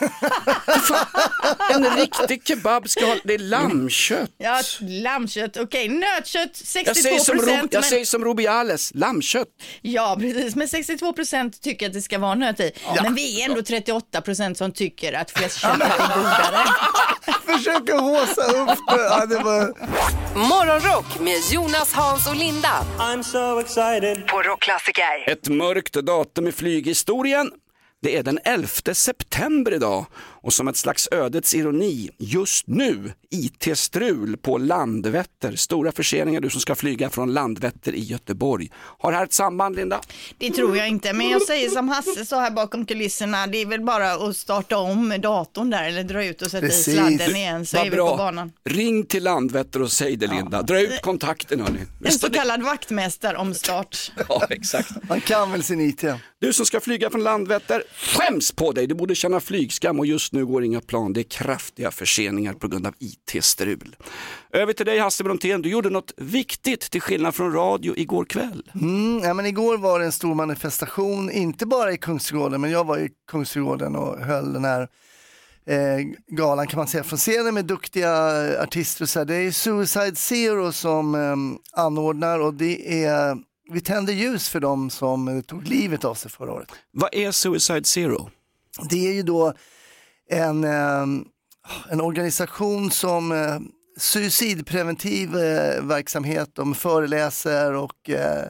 En 1.74 1.98
riktig 1.98 2.42
kebab 2.48 2.90
ska 2.90 3.06
ha, 3.06 3.16
det 3.24 3.34
är 3.34 3.40
lammkött. 3.40 4.32
Ja, 4.38 4.62
lammkött, 4.80 5.58
okej, 5.58 5.90
nötkött 5.90 6.56
62 6.56 6.90
Jag 6.90 6.98
säger 6.98 7.20
som, 7.20 7.38
Ro, 7.38 7.68
jag 7.72 7.86
säger 7.86 8.06
som 8.06 8.26
Rubiales, 8.26 8.92
lammkött. 8.96 9.48
Ja, 9.82 10.18
precis, 10.20 10.56
men 10.56 10.68
62 10.68 11.14
procent 11.14 11.62
tycker 11.62 11.88
att 11.88 11.94
det 11.94 12.02
ska 12.02 12.18
vara 12.20 12.36
nöt 12.36 12.60
i. 12.60 12.72
Men 13.04 13.16
vi 13.16 13.42
är 13.42 13.50
ändå 13.50 13.62
38 13.62 14.22
procent 14.22 14.58
som 14.58 14.72
tycker 14.72 15.14
att 15.14 15.32
fläskköttet 15.32 15.82
är 15.82 16.16
godare. 16.16 16.66
Försöker 17.60 17.98
håsa 17.98 18.42
upp 18.42 18.80
det. 18.88 19.04
Ja, 19.10 19.26
det 19.26 19.40
var... 19.40 19.74
Morgonrock 20.36 21.20
med 21.20 21.38
Jonas, 21.52 21.94
Hans 21.94 22.28
och 22.28 22.36
Linda. 22.36 22.86
I'm 23.00 23.24
so 23.24 23.60
excited. 23.60 24.28
På 24.28 24.42
Rockklassiker. 24.42 25.30
Ett 25.32 25.50
mörkt 25.50 25.94
datum 25.94 26.48
i 26.48 26.52
flyghistorien. 26.52 27.52
Det 28.02 28.18
är 28.18 28.24
den 28.24 28.40
11 28.44 28.68
september 28.94 29.74
idag 29.74 30.06
och 30.42 30.54
som 30.54 30.68
ett 30.68 30.78
slags 30.78 31.08
ödets 31.12 31.54
ironi, 31.56 32.10
just 32.18 32.68
nu 32.68 33.14
IT-strul 33.32 34.38
på 34.38 34.58
Landvetter. 34.58 35.56
Stora 35.56 35.92
förseningar 35.92 36.42
du 36.42 36.50
som 36.50 36.62
ska 36.62 36.76
flyga 36.76 37.10
från 37.10 37.34
Landvetter 37.34 37.96
i 37.96 38.04
Göteborg. 38.04 38.72
Har 38.76 39.12
det 39.12 39.18
här 39.18 39.26
ett 39.26 39.34
samband 39.34 39.76
Linda? 39.76 40.02
Det 40.38 40.50
tror 40.52 40.78
jag 40.78 40.88
inte, 40.88 41.14
men 41.14 41.30
jag 41.30 41.42
säger 41.42 41.70
som 41.70 41.90
Hasse 41.90 42.26
sa 42.26 42.40
här 42.40 42.52
bakom 42.52 42.86
kulisserna, 42.86 43.48
det 43.48 43.58
är 43.58 43.66
väl 43.66 43.82
bara 43.82 44.12
att 44.14 44.38
starta 44.38 44.78
om 44.78 45.16
datorn 45.22 45.70
där 45.70 45.84
eller 45.84 46.04
dra 46.04 46.26
ut 46.26 46.42
och 46.42 46.52
sätta 46.52 46.66
Precis. 46.68 46.88
i 46.88 46.92
sladden 46.94 47.36
igen 47.36 47.66
så 47.66 47.78
Vad 47.78 47.86
är 47.86 47.90
vi 47.92 47.96
bra. 47.96 48.12
på 48.12 48.18
banan. 48.18 48.52
Ring 48.70 49.06
till 49.06 49.24
Landvetter 49.24 49.82
och 49.82 49.92
säg 49.92 50.16
det 50.16 50.28
Linda. 50.28 50.62
Dra 50.62 50.82
ut 50.82 51.02
kontakten 51.02 51.62
hörni. 51.62 51.80
En 52.06 52.12
så 52.12 52.30
kallad 52.30 52.64
vaktmästare 52.64 53.38
om 53.38 53.54
start. 53.54 54.12
Ja, 54.30 54.46
exakt. 54.50 54.90
Man 55.10 55.22
kan 55.22 55.52
väl 55.52 55.64
sin 55.64 55.82
IT. 55.82 56.04
Du 56.40 56.54
som 56.54 56.66
ska 56.66 56.80
flyga 56.80 57.10
från 57.10 57.24
Landvetter, 57.24 57.84
skäms 57.96 58.52
på 58.52 58.72
dig. 58.72 58.88
Du 58.88 58.96
borde 58.96 59.16
känna 59.16 59.40
flygskam 59.40 60.00
och 60.00 60.06
just 60.06 60.29
nu 60.32 60.46
går 60.46 60.64
inga 60.64 60.82
plan. 60.82 61.14
Det 61.14 61.22
är 61.22 61.24
kraftiga 61.24 61.92
förseningar 61.92 62.54
på 62.54 62.68
grund 62.68 62.88
av 62.88 62.94
IT-strul. 63.00 63.96
Över 64.52 64.74
till 64.74 64.86
dig 64.86 65.00
Hasse 65.00 65.24
Brontén, 65.24 65.62
du 65.62 65.70
gjorde 65.70 65.90
något 65.90 66.14
viktigt 66.18 66.82
till 66.82 67.02
skillnad 67.02 67.36
från 67.36 67.54
radio 67.54 67.94
igår 67.98 68.26
kväll. 68.26 68.72
Mm, 68.74 69.20
ja, 69.24 69.34
men 69.34 69.46
igår 69.46 69.78
var 69.78 70.00
det 70.00 70.06
en 70.06 70.12
stor 70.12 70.36
manifestation, 70.36 71.32
inte 71.32 71.66
bara 71.66 71.92
i 71.92 71.98
Kungsträdgården, 71.98 72.62
men 72.62 72.72
jag 72.72 72.84
var 72.84 72.98
i 72.98 73.10
Kungsträdgården 73.32 73.96
och 73.96 74.20
höll 74.20 74.54
den 74.54 74.66
här 74.66 74.88
eh, 75.66 76.06
galan 76.28 76.68
kan 76.68 76.78
man 76.78 76.88
säga 76.88 77.04
från 77.04 77.20
scenen 77.20 77.54
med 77.54 77.66
duktiga 77.66 78.12
artister. 78.64 79.06
Så 79.06 79.20
här. 79.20 79.26
Det 79.26 79.36
är 79.36 79.52
Suicide 79.52 80.16
Zero 80.16 80.72
som 80.72 81.16
eh, 81.16 81.82
anordnar 81.82 82.40
och 82.40 82.54
det 82.54 83.04
är, 83.04 83.38
vi 83.72 83.82
tänder 83.82 84.14
ljus 84.14 84.50
för 84.50 84.60
dem 84.60 84.90
som 84.90 85.28
eh, 85.28 85.42
tog 85.42 85.68
livet 85.68 86.06
av 86.06 86.16
sig 86.16 86.32
förra 86.32 86.54
året. 86.54 86.70
Vad 86.92 87.10
är 87.14 87.32
Suicide 87.32 87.84
Zero? 87.84 88.30
Det 88.90 89.08
är 89.08 89.14
ju 89.14 89.24
då 89.24 89.54
en, 90.30 90.64
eh, 90.64 91.06
en 91.90 92.02
organisation 92.02 92.92
som 92.92 93.32
eh, 93.32 93.60
suicidpreventiv 93.98 95.36
eh, 95.36 95.84
verksamhet. 95.84 96.50
De 96.54 96.76
föreläser 96.76 97.74
och 97.74 98.10
eh, 98.10 98.46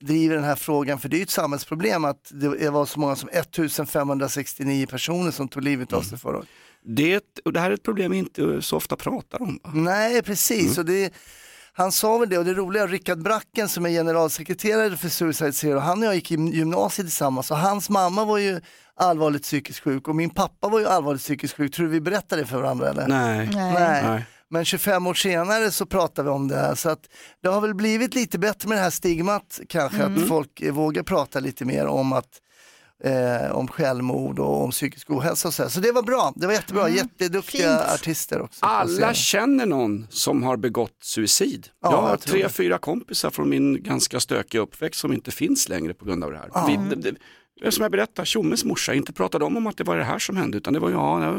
driver 0.00 0.34
den 0.34 0.44
här 0.44 0.56
frågan. 0.56 0.98
För 0.98 1.08
det 1.08 1.18
är 1.18 1.22
ett 1.22 1.30
samhällsproblem 1.30 2.04
att 2.04 2.32
det 2.32 2.70
var 2.70 2.86
så 2.86 3.00
många 3.00 3.16
som 3.16 3.28
1569 3.28 4.86
personer 4.86 5.30
som 5.30 5.48
tog 5.48 5.62
livet 5.62 5.92
av 5.92 6.02
sig 6.02 6.18
förra 6.18 6.36
året. 6.36 6.48
Det, 6.82 7.40
och 7.44 7.56
här 7.56 7.70
är 7.70 7.74
ett 7.74 7.82
problem 7.82 8.10
vi 8.10 8.18
inte 8.18 8.62
så 8.62 8.76
ofta 8.76 8.96
pratar 8.96 9.42
om. 9.42 9.60
va? 9.64 9.70
Nej, 9.74 10.22
precis. 10.22 10.78
Och 10.78 10.84
det, 10.84 11.12
han 11.78 11.92
sa 11.92 12.18
väl 12.18 12.28
det 12.28 12.38
och 12.38 12.44
det 12.44 12.54
roliga, 12.54 12.86
Rickard 12.86 13.22
Bracken 13.22 13.68
som 13.68 13.86
är 13.86 13.90
generalsekreterare 13.90 14.96
för 14.96 15.08
Suicide 15.08 15.52
Zero, 15.52 15.78
han 15.78 15.98
och 15.98 16.04
jag 16.04 16.14
gick 16.14 16.30
i 16.30 16.34
gymnasiet 16.34 17.06
tillsammans 17.06 17.50
och 17.50 17.56
hans 17.58 17.90
mamma 17.90 18.24
var 18.24 18.38
ju 18.38 18.60
allvarligt 18.96 19.42
psykiskt 19.42 19.80
sjuk 19.80 20.08
och 20.08 20.16
min 20.16 20.30
pappa 20.30 20.68
var 20.68 20.80
ju 20.80 20.86
allvarligt 20.86 21.22
psykiskt 21.22 21.54
sjuk. 21.56 21.74
Tror 21.74 21.86
du 21.86 21.92
vi 21.92 22.00
berättade 22.00 22.42
det 22.42 22.46
för 22.46 22.56
varandra 22.56 22.88
eller? 22.90 23.06
Nej. 23.08 23.50
Nej. 23.54 24.02
Nej. 24.08 24.26
Men 24.50 24.64
25 24.64 25.06
år 25.06 25.14
senare 25.14 25.70
så 25.70 25.86
pratar 25.86 26.22
vi 26.22 26.28
om 26.30 26.48
det 26.48 26.56
här 26.56 26.74
så 26.74 26.88
att 26.90 27.00
det 27.42 27.48
har 27.48 27.60
väl 27.60 27.74
blivit 27.74 28.14
lite 28.14 28.38
bättre 28.38 28.68
med 28.68 28.78
det 28.78 28.82
här 28.82 28.90
stigmat 28.90 29.60
kanske, 29.68 30.02
Mm. 30.02 30.22
att 30.22 30.28
folk 30.28 30.62
vågar 30.72 31.02
prata 31.02 31.40
lite 31.40 31.64
mer 31.64 31.86
om 31.86 32.12
att 32.12 32.28
eh, 33.04 33.50
om 33.56 33.68
självmord 33.68 34.38
och 34.38 34.62
om 34.64 34.70
psykisk 34.70 35.10
ohälsa 35.10 35.48
och 35.48 35.54
så 35.54 35.62
här. 35.62 35.70
Så 35.70 35.80
det 35.80 35.92
var 35.92 36.02
bra, 36.02 36.32
det 36.36 36.46
var 36.46 36.54
jättebra, 36.54 36.82
Mm. 36.82 36.96
jätteduktiga 36.96 37.78
Fint. 37.78 37.90
artister 37.94 38.40
också. 38.40 38.58
Alla 38.66 39.14
känner 39.14 39.66
någon 39.66 40.06
som 40.10 40.42
har 40.42 40.56
begått 40.56 40.96
suicid. 41.02 41.68
Ja, 41.82 41.90
jag 41.90 41.98
har 42.02 42.08
jag 42.10 42.20
tre, 42.20 42.48
fyra 42.48 42.78
kompisar 42.78 43.30
från 43.30 43.48
min 43.48 43.82
ganska 43.82 44.20
stökiga 44.20 44.60
uppväxt 44.60 45.00
som 45.00 45.12
inte 45.12 45.30
finns 45.30 45.68
längre 45.68 45.94
på 45.94 46.04
grund 46.04 46.24
av 46.24 46.30
det 46.32 46.38
här. 46.38 46.50
Ja. 46.54 46.66
Vi, 46.90 46.94
det, 46.96 47.14
som 47.68 47.82
jag 47.82 47.92
berättade, 47.92 48.26
Tjommes 48.26 48.64
morsa, 48.64 48.94
inte 48.94 49.12
pratade 49.12 49.44
om, 49.44 49.56
om 49.56 49.66
att 49.66 49.76
det 49.76 49.84
var 49.84 49.96
det 49.96 50.04
här 50.04 50.18
som 50.18 50.36
hände 50.36 50.56
utan 50.56 50.72
det 50.72 50.78
var 50.78 50.90
ja, 50.90 51.24
ja, 51.24 51.32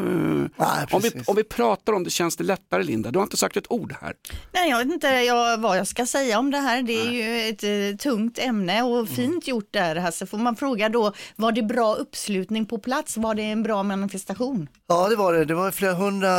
Nej, 0.57 0.87
om, 0.91 1.01
vi, 1.01 1.11
om 1.27 1.35
vi 1.35 1.43
pratar 1.43 1.93
om 1.93 2.03
det 2.03 2.09
känns 2.09 2.35
det 2.35 2.43
lättare 2.43 2.83
Linda, 2.83 3.11
du 3.11 3.19
har 3.19 3.23
inte 3.23 3.37
sagt 3.37 3.57
ett 3.57 3.71
ord 3.71 3.95
här. 4.01 4.13
Nej, 4.51 4.69
jag 4.69 4.77
vet 4.77 4.93
inte 4.93 5.07
jag, 5.07 5.57
vad 5.57 5.77
jag 5.77 5.87
ska 5.87 6.05
säga 6.05 6.39
om 6.39 6.51
det 6.51 6.57
här. 6.57 6.81
Det 6.81 6.93
är 6.93 7.11
ju 7.11 7.49
ett 7.49 7.63
eh, 7.63 7.97
tungt 7.97 8.39
ämne 8.39 8.83
och 8.83 9.09
fint 9.09 9.47
gjort 9.47 9.67
där 9.71 9.95
Hasse. 9.95 10.25
Får 10.25 10.37
man 10.37 10.55
fråga 10.55 10.89
då, 10.89 11.13
var 11.35 11.51
det 11.51 11.63
bra 11.63 11.95
uppslutning 11.95 12.65
på 12.65 12.77
plats? 12.77 13.17
Var 13.17 13.35
det 13.35 13.43
en 13.43 13.63
bra 13.63 13.83
manifestation? 13.83 14.67
Ja 14.87 15.09
det 15.09 15.15
var 15.15 15.33
det, 15.33 15.45
det 15.45 15.55
var 15.55 15.71
flera 15.71 15.93
hundra 15.93 16.29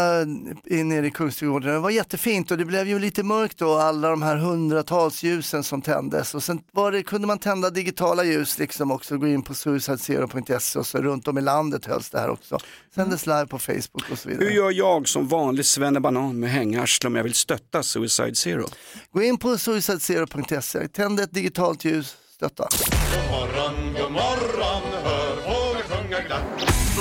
nere 0.65 1.07
i 1.07 1.11
Kungsträdgården. 1.11 1.73
Det 1.73 1.79
var 1.79 1.91
jättefint 1.91 2.51
och 2.51 2.59
det 2.59 2.65
blev 2.65 2.89
ju 2.89 2.99
lite 2.99 3.23
mörkt 3.23 3.59
då, 3.59 3.75
alla 3.75 4.11
de 4.11 4.23
här 4.23 4.37
hundratals 4.37 5.23
ljusen 5.23 5.65
som 5.65 5.83
tändes. 5.83 6.35
Och 6.35 6.43
sen 6.43 6.61
var 6.73 6.93
det, 6.93 7.03
kunde 7.03 7.27
man 7.27 7.39
tända 7.39 7.71
digitala 7.71 8.25
ljus 8.25 8.59
liksom 8.59 8.91
också, 8.91 9.19
gå 9.19 9.27
in 9.27 9.43
på 9.43 9.55
suicidezero.se 9.79 10.79
och 10.79 10.87
så 10.87 10.99
runt 10.99 11.29
om 11.29 11.39
i 11.39 11.41
landet 11.41 11.87
hölls 11.87 12.11
det 12.11 12.19
här 12.19 12.31
också. 12.31 12.59
Sändes 12.95 13.27
live 13.27 13.47
på 13.47 13.59
Facebook 13.59 14.11
och 14.13 14.19
så 14.19 14.29
vidare. 14.29 14.45
Hur 14.45 14.51
gör 14.51 14.71
jag 14.71 15.09
som 15.09 15.29
vanlig 15.29 15.67
svennebanan 15.67 16.41
med 16.41 16.51
hängarsle 16.51 17.07
om 17.07 17.17
jag 17.17 17.23
vill 17.23 17.35
stötta 17.35 17.83
Suicide 17.83 18.35
Zero? 18.35 18.67
Gå 19.13 19.23
in 19.23 19.39
på 19.39 19.59
suicidezero.se, 19.59 20.89
tänd 20.89 21.21
ett 21.21 21.35
digitalt 21.35 21.85
ljus, 21.85 22.17
stötta. 22.37 22.69
God 22.73 23.31
morgon, 23.31 23.95
god 24.03 24.13
morgon, 24.13 24.83
hör 25.05 25.37
fåglar 25.37 25.83
sjunga 25.83 26.21
glatt. 26.21 26.43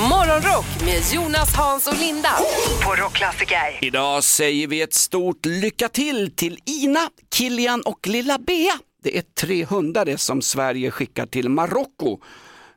Morgonrock 0.09 0.65
med 0.85 1.01
Jonas, 1.13 1.55
Hans 1.55 1.87
och 1.87 1.97
Linda 1.99 2.29
på 2.85 2.95
Rockklassiker. 2.95 3.79
Idag 3.81 4.23
säger 4.23 4.67
vi 4.67 4.81
ett 4.81 4.93
stort 4.93 5.45
lycka 5.45 5.89
till 5.89 6.31
till 6.35 6.59
Ina, 6.65 7.09
Kilian 7.33 7.81
och 7.81 8.07
lilla 8.07 8.37
Bea. 8.37 8.79
Det 9.03 9.17
är 9.17 9.23
tre 9.39 9.65
hundar 9.65 10.05
det 10.05 10.17
som 10.17 10.41
Sverige 10.41 10.91
skickar 10.91 11.25
till 11.25 11.49
Marocko. 11.49 12.19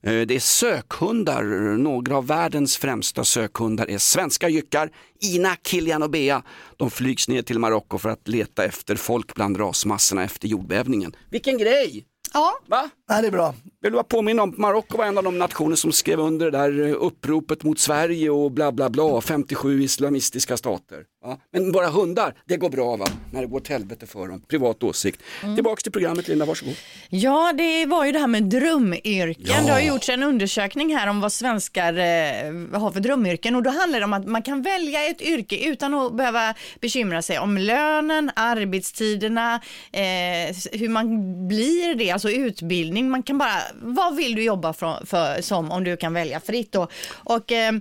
Eh, 0.02 0.20
Det 0.26 0.34
är 0.34 0.40
sökhundar, 0.40 1.42
några 1.76 2.16
av 2.16 2.26
världens 2.26 2.76
främsta 2.76 3.24
sökhundar 3.24 3.90
är 3.90 3.98
svenska 3.98 4.48
jyckar. 4.48 4.90
Ina, 5.20 5.56
Kilian 5.66 6.02
och 6.02 6.10
Bea. 6.10 6.42
De 6.76 6.90
flygs 6.90 7.28
ner 7.28 7.42
till 7.42 7.58
Marocko 7.58 7.98
för 7.98 8.08
att 8.08 8.28
leta 8.28 8.64
efter 8.64 8.96
folk 8.96 9.34
bland 9.34 9.60
rasmassorna 9.60 10.24
efter 10.24 10.48
jordbävningen. 10.48 11.16
Vilken 11.30 11.58
grej! 11.58 12.04
Ja. 12.34 12.52
Va? 12.66 12.90
Ja, 13.12 13.20
det 13.20 13.26
är 13.26 13.32
bra. 13.32 13.54
Vill 13.82 13.92
du 13.92 13.96
bara 13.96 14.04
påminna 14.04 14.42
om 14.42 14.54
Marocko 14.58 14.96
var 14.98 15.04
en 15.04 15.18
av 15.18 15.24
de 15.24 15.38
nationer 15.38 15.76
som 15.76 15.92
skrev 15.92 16.20
under 16.20 16.50
det 16.50 16.58
där 16.58 16.88
eh, 16.88 16.94
uppropet 16.98 17.62
mot 17.62 17.78
Sverige 17.78 18.30
och 18.30 18.52
bla 18.52 18.72
bla 18.72 18.90
bla, 18.90 19.20
57 19.20 19.82
islamistiska 19.82 20.56
stater. 20.56 20.98
Ja. 21.24 21.38
Men 21.52 21.72
våra 21.72 21.88
hundar, 21.88 22.34
det 22.46 22.56
går 22.56 22.70
bra 22.70 22.96
va, 22.96 23.06
när 23.32 23.40
det 23.40 23.46
går 23.46 23.56
åt 23.56 23.68
helvete 23.68 24.06
för 24.06 24.28
dem. 24.28 24.42
Privat 24.48 24.82
åsikt. 24.82 25.20
Tillbaks 25.54 25.82
till 25.82 25.92
programmet 25.92 26.28
Linda, 26.28 26.44
varsågod. 26.44 26.74
Ja, 27.08 27.52
det 27.58 27.86
var 27.86 28.04
ju 28.04 28.12
det 28.12 28.18
här 28.18 28.26
med 28.26 28.42
drömyrken. 28.42 29.46
Ja. 29.46 29.62
Det 29.66 29.72
har 29.72 29.80
gjorts 29.80 30.08
en 30.08 30.22
undersökning 30.22 30.96
här 30.96 31.06
om 31.06 31.20
vad 31.20 31.32
svenskar 31.32 31.92
eh, 31.92 32.80
har 32.80 32.90
för 32.90 33.00
drömyrken 33.00 33.54
och 33.54 33.62
då 33.62 33.70
handlar 33.70 33.98
det 33.98 34.04
om 34.04 34.12
att 34.12 34.26
man 34.26 34.42
kan 34.42 34.62
välja 34.62 35.04
ett 35.04 35.22
yrke 35.22 35.68
utan 35.68 35.94
att 35.94 36.16
behöva 36.16 36.54
bekymra 36.80 37.22
sig 37.22 37.38
om 37.38 37.58
lönen, 37.58 38.30
arbetstiderna, 38.36 39.54
eh, 39.92 40.56
hur 40.72 40.88
man 40.88 41.08
blir 41.48 41.94
det, 41.94 42.10
alltså 42.10 42.30
utbildning. 42.30 43.01
Man 43.10 43.22
kan 43.22 43.38
bara, 43.38 43.58
vad 43.80 44.16
vill 44.16 44.34
du 44.34 44.42
jobba 44.42 44.72
för, 44.72 45.06
för 45.06 45.42
som 45.42 45.70
om 45.70 45.84
du 45.84 45.96
kan 45.96 46.14
välja 46.14 46.40
fritt 46.40 46.72
då? 46.72 46.88
Och 47.12 47.52
eh, 47.52 47.74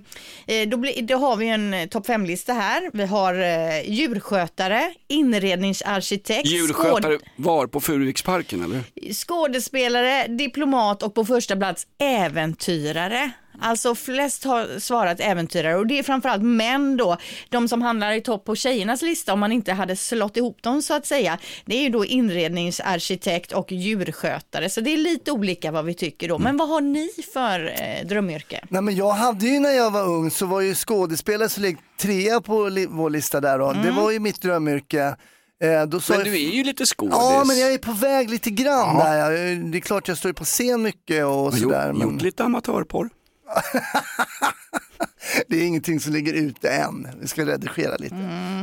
eh, 0.46 0.68
då, 0.68 0.76
blir, 0.76 1.02
då 1.02 1.16
har 1.16 1.36
vi 1.36 1.48
en 1.48 1.88
topp 1.88 2.06
fem-lista 2.06 2.52
här. 2.52 2.90
Vi 2.92 3.04
har 3.06 3.34
eh, 3.34 3.90
djurskötare, 3.90 4.94
inredningsarkitekt, 5.08 6.48
Djurskötare 6.48 7.18
var 7.36 7.66
på 7.66 7.80
Furuviksparken 7.80 8.64
eller? 8.64 9.12
skådespelare, 9.12 10.26
diplomat 10.26 11.02
och 11.02 11.14
på 11.14 11.24
första 11.24 11.56
plats 11.56 11.86
äventyrare. 11.98 13.32
Alltså 13.60 13.94
flest 13.94 14.44
har 14.44 14.78
svarat 14.78 15.20
äventyrare 15.20 15.76
och 15.76 15.86
det 15.86 15.98
är 15.98 16.02
framförallt 16.02 16.42
män 16.42 16.96
då, 16.96 17.16
de 17.48 17.68
som 17.68 17.82
handlar 17.82 18.12
i 18.12 18.20
topp 18.20 18.44
på 18.44 18.54
tjejernas 18.56 19.02
lista 19.02 19.32
om 19.32 19.40
man 19.40 19.52
inte 19.52 19.72
hade 19.72 19.96
slått 19.96 20.36
ihop 20.36 20.62
dem 20.62 20.82
så 20.82 20.94
att 20.94 21.06
säga. 21.06 21.38
Det 21.64 21.76
är 21.76 21.82
ju 21.82 21.88
då 21.88 22.04
inredningsarkitekt 22.04 23.52
och 23.52 23.72
djurskötare 23.72 24.70
så 24.70 24.80
det 24.80 24.92
är 24.92 24.96
lite 24.96 25.32
olika 25.32 25.70
vad 25.70 25.84
vi 25.84 25.94
tycker 25.94 26.28
då. 26.28 26.38
Men 26.38 26.56
vad 26.56 26.68
har 26.68 26.80
ni 26.80 27.08
för 27.32 27.74
eh, 27.82 28.06
drömyrke? 28.06 28.64
Nej 28.68 28.82
men 28.82 28.96
jag 28.96 29.10
hade 29.12 29.46
ju 29.46 29.60
när 29.60 29.70
jag 29.72 29.90
var 29.90 30.04
ung 30.08 30.30
så 30.30 30.46
var 30.46 30.60
ju 30.60 30.74
skådespelare 30.74 31.48
så 31.48 31.60
ligger 31.60 31.78
trea 32.00 32.40
på 32.40 32.68
li- 32.68 32.86
vår 32.90 33.10
lista 33.10 33.40
där 33.40 33.58
då. 33.58 33.72
Det 33.72 33.78
Mm. 33.78 33.96
var 33.96 34.10
ju 34.10 34.18
mitt 34.20 34.42
drömyrke. 34.42 35.16
Eh, 35.64 35.82
då 35.86 36.00
Men 36.08 36.24
du 36.24 36.30
är 36.34 36.54
ju 36.54 36.64
lite 36.64 36.86
skådis. 36.86 37.14
Ja 37.18 37.44
men 37.46 37.58
jag 37.58 37.72
är 37.74 37.78
på 37.78 37.92
väg 37.92 38.30
lite 38.30 38.50
grann 38.50 38.96
Ja. 38.98 39.04
där. 39.04 39.30
Det 39.72 39.78
är 39.78 39.80
klart 39.80 40.08
jag 40.08 40.18
står 40.18 40.32
på 40.32 40.44
scen 40.44 40.82
mycket 40.82 41.24
och 41.26 41.54
sådär. 41.54 41.88
gjort, 41.88 41.98
Men 41.98 42.12
gjort 42.12 42.22
lite 42.22 42.44
amatörporr. 42.44 43.08
det 45.48 45.56
är 45.56 45.66
ingenting 45.66 46.00
som 46.00 46.12
ligger 46.12 46.34
ute 46.34 46.70
än. 46.70 47.08
Vi 47.20 47.28
ska 47.28 47.46
redigera 47.46 47.96
lite. 47.96 48.14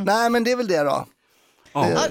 Nej 0.06 0.30
men 0.30 0.44
det 0.44 0.52
är 0.52 0.56
väl 0.56 0.68
det 0.68 0.84
då. 0.84 1.06
Ja, 1.74 2.08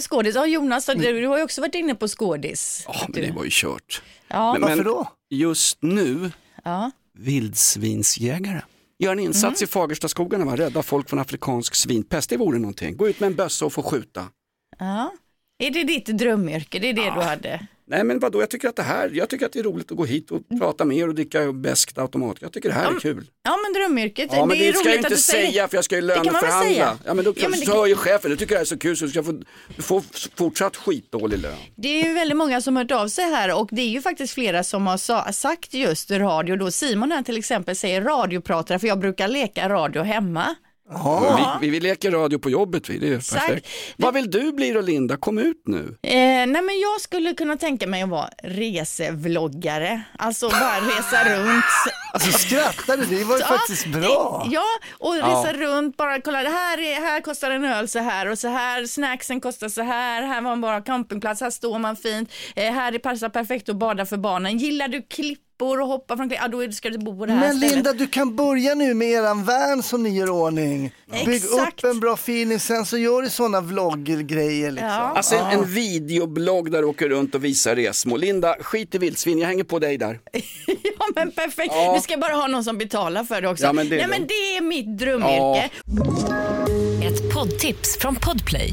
skådis, 0.00 0.34
ja 0.34 0.46
Jonas, 0.46 0.86
du, 0.86 0.94
du 0.94 1.26
har 1.26 1.36
ju 1.38 1.42
också 1.44 1.60
varit 1.60 1.74
inne 1.74 1.94
på 1.94 2.08
skådis. 2.08 2.84
Ja, 2.88 2.94
men 3.08 3.22
det 3.22 3.32
var 3.32 3.44
ju 3.44 3.50
kört. 3.52 4.02
Ja. 4.28 4.52
men, 4.52 4.62
Varför 4.62 4.84
då? 4.84 5.08
Just 5.30 5.78
nu, 5.82 6.30
Ja. 6.64 6.90
vildsvinsjägare. 7.18 8.60
Gör 8.98 9.12
en 9.12 9.18
insats 9.20 9.62
i 9.62 9.66
Fagerstaskogarna, 9.66 10.44
va? 10.44 10.56
rädda 10.56 10.82
folk 10.82 11.08
från 11.08 11.18
afrikansk 11.18 11.74
svinpest. 11.74 12.30
Det 12.30 12.36
vore 12.36 12.58
någonting. 12.58 12.96
Gå 12.96 13.08
ut 13.08 13.20
med 13.20 13.26
en 13.26 13.34
bössa 13.34 13.64
och 13.66 13.72
få 13.72 13.82
skjuta. 13.82 14.24
Ja. 14.78 15.12
Är 15.58 15.70
det 15.70 15.84
ditt 15.84 16.06
drömyrke? 16.06 16.78
Det 16.78 16.88
är 16.88 16.92
det 16.94 17.04
du 17.14 17.20
hade? 17.20 17.66
Nej 17.86 18.04
men 18.04 18.18
vadå, 18.18 18.40
jag 18.40 18.50
tycker 18.50 18.68
att 18.68 18.76
det 18.76 18.82
här, 18.82 19.10
jag 19.14 19.28
tycker 19.28 19.46
att 19.46 19.52
det 19.52 19.58
är 19.58 19.62
roligt 19.62 19.90
att 19.90 19.96
gå 19.96 20.04
hit 20.04 20.30
och 20.30 20.42
prata 20.58 20.84
med 20.84 20.96
er 20.96 21.08
och 21.08 21.14
dricka 21.14 21.52
beskt 21.52 21.98
automat. 21.98 22.36
Jag 22.40 22.52
tycker 22.52 22.68
det 22.68 22.74
här 22.74 22.94
är 22.96 23.00
kul. 23.00 23.26
Ja 23.42 23.56
men 23.64 23.72
drömyrket, 23.82 24.30
Ja 24.32 24.46
men 24.46 24.58
det 24.58 24.68
är 24.68 24.72
det 24.72 24.78
ska 24.78 24.88
jag 24.88 24.94
roligt 24.94 25.04
att 25.06 25.10
inte 25.12 25.14
du 25.14 25.20
säger 25.22 25.46
säga 25.50 25.68
för 25.68 25.76
jag 25.76 25.84
ska 25.84 25.94
ju 25.96 26.00
Det 26.00 26.14
kan 26.14 26.24
man 26.24 26.32
väl 26.32 26.42
löneförhandla. 26.42 26.74
säga? 26.74 26.98
Ja 27.04 27.14
men 27.14 27.24
då 27.24 27.32
Ja, 27.36 27.48
men 27.48 27.60
det- 27.60 27.66
sa 27.66 27.86
ju 27.88 27.94
chefen, 27.96 28.30
du 28.30 28.36
tycker 28.36 28.54
det 28.54 28.58
här 28.58 28.60
är 28.62 28.66
så 28.66 28.78
kul 28.78 28.96
så 28.96 29.04
du 29.04 29.10
ska 29.10 29.22
få, 29.22 29.40
får 29.78 30.02
fortsatt 30.36 30.76
skitdålig 30.76 31.38
lön. 31.38 31.56
Det 31.76 31.88
är 31.88 32.04
ju 32.08 32.14
väldigt 32.14 32.36
många 32.36 32.60
som 32.60 32.76
har 32.76 32.82
hört 32.84 32.90
av 32.92 33.08
sig 33.08 33.24
här 33.24 33.58
och 33.60 33.68
det 33.72 33.82
är 33.82 33.88
ju 33.88 34.02
faktiskt 34.02 34.34
flera 34.34 34.64
som 34.64 34.86
har 34.86 34.96
sa, 34.96 35.32
sagt 35.32 35.74
just 35.74 36.10
radio 36.10 36.56
då. 36.56 36.70
Simon 36.70 37.12
här 37.12 37.22
till 37.22 37.38
exempel 37.38 37.76
säger 37.76 38.02
radiopratare 38.02 38.78
för 38.78 38.86
jag 38.86 38.98
brukar 38.98 39.28
leka 39.28 39.68
radio 39.68 40.02
hemma. 40.02 40.54
Ja. 40.90 41.58
Vi, 41.60 41.66
vi, 41.66 41.70
vi 41.72 41.80
leker 41.80 42.10
radio 42.10 42.38
på 42.38 42.50
jobbet, 42.50 42.88
vi. 42.90 42.98
det 42.98 43.08
är 43.08 43.16
Exakt. 43.18 43.46
perfekt. 43.46 43.68
Vad 43.96 44.14
vill 44.14 44.30
du 44.30 44.52
bli 44.52 44.70
då 44.72 44.80
Linda? 44.80 45.16
Kom 45.16 45.38
ut 45.38 45.62
nu. 45.66 45.98
Eh, 46.02 46.12
nej 46.16 46.46
men 46.46 46.80
jag 46.80 47.00
skulle 47.00 47.34
kunna 47.34 47.56
tänka 47.56 47.86
mig 47.86 48.02
att 48.02 48.08
vara 48.08 48.28
resevloggare, 48.42 50.02
alltså 50.18 50.48
bara 50.48 50.76
resa 50.80 51.24
runt. 51.36 51.64
Alltså 52.12 52.38
skrattar 52.38 52.96
du? 52.96 53.04
Det 53.18 53.24
var 53.24 53.34
ju 53.36 53.40
Ja, 53.40 53.46
faktiskt 53.46 53.86
bra. 53.86 54.46
Ja, 54.50 54.64
och 54.98 55.16
Ja. 55.16 55.26
resa 55.26 55.52
runt, 55.52 55.96
bara 55.96 56.20
kolla, 56.20 56.42
det 56.42 56.48
här, 56.50 56.78
är, 56.78 56.94
här 57.00 57.20
kostar 57.20 57.50
en 57.50 57.64
öl 57.64 57.88
så 57.88 57.98
här 57.98 58.28
och 58.30 58.38
så 58.38 58.48
här, 58.48 58.86
snacksen 58.86 59.40
kostar 59.40 59.68
så 59.68 59.82
här, 59.82 60.22
här 60.22 60.40
var 60.40 60.56
bara 60.56 60.80
campingplats, 60.80 61.40
här 61.40 61.50
står 61.50 61.78
man 61.78 61.96
fint, 61.96 62.32
eh, 62.56 62.72
här 62.72 62.98
passar 62.98 63.28
perfekt 63.28 63.68
att 63.68 63.76
bada 63.76 64.06
för 64.06 64.16
barnen. 64.16 64.58
Gillar 64.58 64.88
du 64.88 65.02
klippor 65.58 65.80
och 65.80 65.86
hoppa 65.88 66.16
från 66.16 66.30
ja 66.30 66.48
då 66.48 66.72
ska 66.72 66.90
du 66.90 66.98
bo 66.98 67.18
på 67.18 67.26
det 67.26 67.32
här 67.32 67.40
Men 67.40 67.56
stället. 67.56 67.74
Linda, 67.74 67.92
du 67.92 68.06
kan 68.06 68.36
börja 68.36 68.74
nu 68.74 68.94
med 68.94 69.08
eran 69.08 69.44
van 69.44 69.82
som 69.82 70.02
ni 70.02 70.10
gör 70.18 70.30
ordning. 70.30 70.94
Bygg 71.24 71.34
Exakt. 71.34 71.84
upp 71.84 71.90
en 71.90 72.00
bra 72.00 72.14
feeling, 72.14 72.60
sen 72.60 72.86
så 72.86 72.98
gör 72.98 73.22
du 73.22 73.30
sådana 73.30 73.60
vlogggrejer 73.60 74.70
liksom. 74.70 74.90
Alltså 74.90 75.34
en, 75.36 75.46
en 75.46 75.64
videoblogg 75.64 76.70
där 76.70 76.82
du 76.82 76.88
åker 76.88 77.08
runt 77.08 77.34
och 77.34 77.44
visar 77.44 77.76
resmål. 77.76 78.20
Linda, 78.20 78.56
skit 78.60 78.94
i 78.94 78.98
vildsvin, 78.98 79.38
jag 79.38 79.46
hänger 79.48 79.64
på 79.64 79.78
dig 79.78 79.98
där. 79.98 80.20
Ja 80.98 81.06
men 81.14 81.32
perfekt, 81.32 81.72
Ja. 81.76 81.94
du 81.96 82.00
ska 82.02 82.16
bara 82.16 82.32
ha 82.34 82.46
någon 82.46 82.64
som 82.64 82.78
betalar 82.78 83.24
för 83.24 83.42
det 83.42 83.48
också. 83.48 83.64
Ja, 83.64 83.72
men 83.72 83.88
det 83.88 84.00
är 84.00 84.08
Nej 84.08 84.18
men 84.18 84.26
det 84.28 84.56
är 84.56 84.60
mitt 84.60 84.98
drömyrke. 84.98 85.70
Ett 87.04 87.34
poddtips 87.34 87.98
från 87.98 88.14
Podplay. 88.16 88.72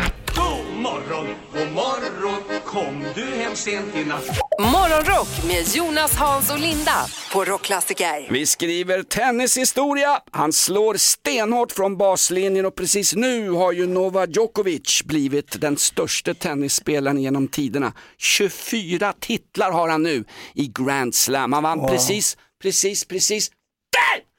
Morgon, 0.81 1.27
god 1.53 1.71
morgon, 1.71 2.61
kom 2.65 3.03
du 3.15 3.25
hem 3.25 3.55
sent 3.55 3.95
i 3.95 4.05
natt? 4.05 4.25
Morgonrock 4.59 5.27
med 5.47 5.75
Jonas, 5.75 6.15
Hans 6.15 6.51
och 6.51 6.59
Linda 6.59 7.05
på 7.33 7.45
Rockklassiker. 7.45 8.27
Vi 8.31 8.45
skriver 8.45 9.03
tennishistoria. 9.03 10.19
Han 10.31 10.53
slår 10.53 10.95
stenhårt 10.95 11.71
från 11.71 11.97
baslinjen 11.97 12.65
och 12.65 12.75
precis 12.75 13.15
nu 13.15 13.49
har 13.49 13.71
ju 13.71 13.87
Novak 13.87 14.29
Djokovic 14.35 15.01
blivit 15.05 15.61
den 15.61 15.77
största 15.77 16.33
tennisspelaren 16.33 17.21
genom 17.21 17.47
tiderna. 17.47 17.93
24 18.17 19.13
titlar 19.19 19.71
har 19.71 19.89
han 19.89 20.03
nu 20.03 20.23
i 20.55 20.67
Grand 20.79 21.15
Slam. 21.15 21.53
Han 21.53 21.63
vann 21.63 21.79
Wow. 21.79 21.87
precis, 21.89 22.37
precis, 22.61 23.05
precis 23.05 23.49
där! 23.91 24.30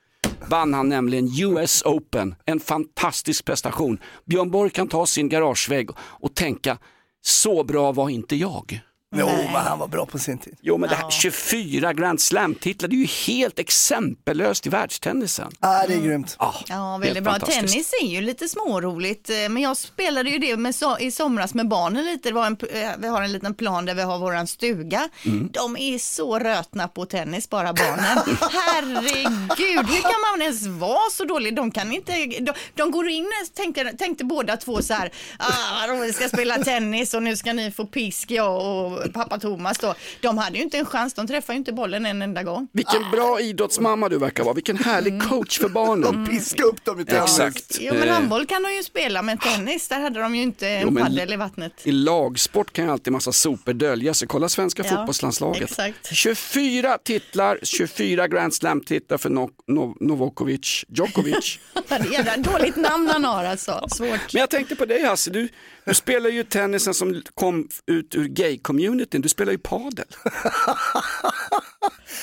Vann 0.49 0.75
han 0.75 0.89
nämligen 0.89 1.29
US 1.41 1.83
Open. 1.85 2.35
En 2.45 2.61
fantastisk 2.61 3.45
prestation. 3.45 3.99
Björn 4.25 4.51
Borg 4.51 4.71
kan 4.71 4.89
ta 4.89 5.07
sin 5.07 5.29
garagevägg 5.29 5.91
och 5.99 6.35
tänka, 6.35 6.79
så 7.25 7.65
bra 7.65 7.93
var 7.93 8.09
inte 8.09 8.37
jag. 8.37 8.81
Jo, 9.13 9.27
men 9.27 9.55
han 9.55 9.79
var 9.79 9.89
bra 9.89 10.07
på 10.07 10.19
sin 10.19 10.39
tid. 10.39 10.57
Jo 10.61 10.79
men 10.79 10.89
det 10.89 10.97
här 10.97 11.11
24 11.11 11.93
Grand 11.93 12.21
Slam-titlar, 12.21 12.89
det 12.89 12.97
är 12.97 12.99
ju 12.99 13.07
helt 13.07 13.59
exempellöst 13.59 14.67
i 14.67 14.71
världstennisen. 14.71 15.53
Ja, 15.61 15.85
det 15.89 15.95
är 15.95 16.01
grymt. 16.01 16.37
Ja, 16.39 16.55
Ja, 16.69 16.99
väldigt 16.99 17.25
bra. 17.25 17.39
Tennis 17.39 17.93
är 18.03 18.07
ju 18.07 18.21
lite 18.21 18.49
småroligt, 18.49 19.31
eh, 19.31 19.37
men 19.37 19.63
jag 19.63 19.77
spelade 19.77 20.31
ju 20.31 20.39
det 20.39 20.57
med 20.57 20.75
so 20.75 20.99
i 20.99 21.11
somras 21.11 21.55
med 21.55 21.69
barnen 21.69 22.05
lite. 22.05 22.29
Det 22.29 22.35
var 22.35 22.47
en, 22.47 22.57
eh, 22.73 22.91
vi 22.99 23.09
har 23.09 23.23
en 23.23 23.33
liten 23.33 23.55
plan 23.55 23.85
där 23.85 23.95
vi 23.95 24.03
har 24.03 24.19
våran 24.19 24.47
stuga. 24.47 25.09
Mm. 25.25 25.51
De 25.53 25.77
är 25.77 25.99
så 25.99 26.39
rötna 26.39 26.89
på 26.89 27.05
tennis, 27.05 27.51
bara 27.51 27.73
barnen. 27.73 28.19
Herregud, 28.53 29.87
hur 29.87 30.03
kan 30.03 30.21
man 30.31 30.43
ens 30.43 30.67
vara 30.67 31.11
så 31.11 31.25
dålig? 31.25 31.57
De 31.57 31.71
kan 31.71 31.93
inte, 31.93 32.13
de, 32.27 32.53
de 32.75 32.91
går 32.91 33.09
in, 33.09 33.27
tänkte, 33.55 33.93
tänkte 33.99 34.25
båda 34.25 34.57
två 34.57 34.83
så 34.83 34.95
här, 34.95 35.13
ah, 35.39 35.93
vi 36.03 36.13
ska 36.13 36.29
spela 36.29 36.59
tennis 36.59 37.15
och 37.15 37.23
nu 37.23 37.37
ska 37.37 37.53
ni 37.53 37.71
få 37.71 37.87
pisk, 37.87 38.31
jag 38.31 38.67
och 38.67 39.02
pappa 39.09 39.39
Thomas 39.39 39.79
då. 39.79 39.95
De 40.21 40.39
hade 40.39 40.57
ju 40.59 40.63
inte 40.65 40.79
en 40.79 40.85
chans, 40.87 41.15
de 41.15 41.27
träffade 41.27 41.53
ju 41.53 41.59
inte 41.59 41.73
bollen 41.73 42.07
en 42.07 42.23
enda 42.23 42.43
gång. 42.43 42.69
Vilken 42.73 43.11
bra 43.13 43.41
idrottsmamma 43.41 44.09
du 44.09 44.19
verkar 44.19 44.45
vara, 44.45 44.55
vilken 44.55 44.77
härlig 44.79 45.23
coach 45.23 45.59
för 45.59 45.69
barnen. 45.69 46.27
Piska 46.27 46.63
upp 46.63 46.85
dem 46.85 47.01
i 47.01 47.05
tennis. 47.05 47.23
Exakt. 47.39 47.79
Jo, 47.81 47.95
men 47.95 48.09
Eh, 48.09 48.15
handboll 48.15 48.47
kan 48.47 48.63
de 48.63 48.75
ju 48.75 48.83
spela, 48.83 49.23
men 49.23 49.39
tennis, 49.39 49.89
där 49.89 50.01
hade 50.01 50.21
de 50.21 50.35
ju 50.35 50.43
inte 50.43 50.69
en 50.69 50.97
paddel 50.97 51.33
i 51.33 51.37
vattnet. 51.37 51.73
I 51.85 51.93
lagsport 51.93 52.73
kan 52.73 52.85
ju 52.85 52.91
alltid 52.91 53.13
massa 53.13 53.33
sopor 53.33 53.73
dölja 53.73 54.15
sig. 54.15 54.29
Kolla 54.29 54.49
svenska 54.49 54.83
Ja, 54.85 54.91
fotbollslandslaget. 54.97 55.63
exakt. 55.63 56.15
24 56.17 56.99
titlar, 57.05 57.59
24 57.63 58.29
Grand 58.29 58.55
Slam-titlar 58.55 59.19
för 59.19 59.31
no 59.31 59.51
no 59.67 59.97
Novakovic, 60.01 60.85
Djokovic. 60.89 61.59
Det 61.89 61.95
är 61.95 62.13
jävla 62.13 62.37
dåligt 62.37 62.77
namn 62.77 63.09
han 63.09 63.25
har 63.25 63.45
alltså. 63.45 63.87
Svårt. 63.91 64.33
Men 64.33 64.41
jag 64.41 64.51
tänkte 64.51 64.77
på 64.77 64.85
dig 64.85 65.03
Hasse, 65.05 65.31
du, 65.31 65.49
du 65.85 65.95
spelar 65.95 66.31
ju 66.31 66.45
tennisen 66.45 66.95
som 66.95 67.23
kom 67.35 67.69
ut 67.87 68.15
ur 68.15 68.25
gay-communityn, 68.29 68.92
du 69.11 69.29
spelar 69.29 69.53
ju 69.53 69.59
padel. 69.59 70.07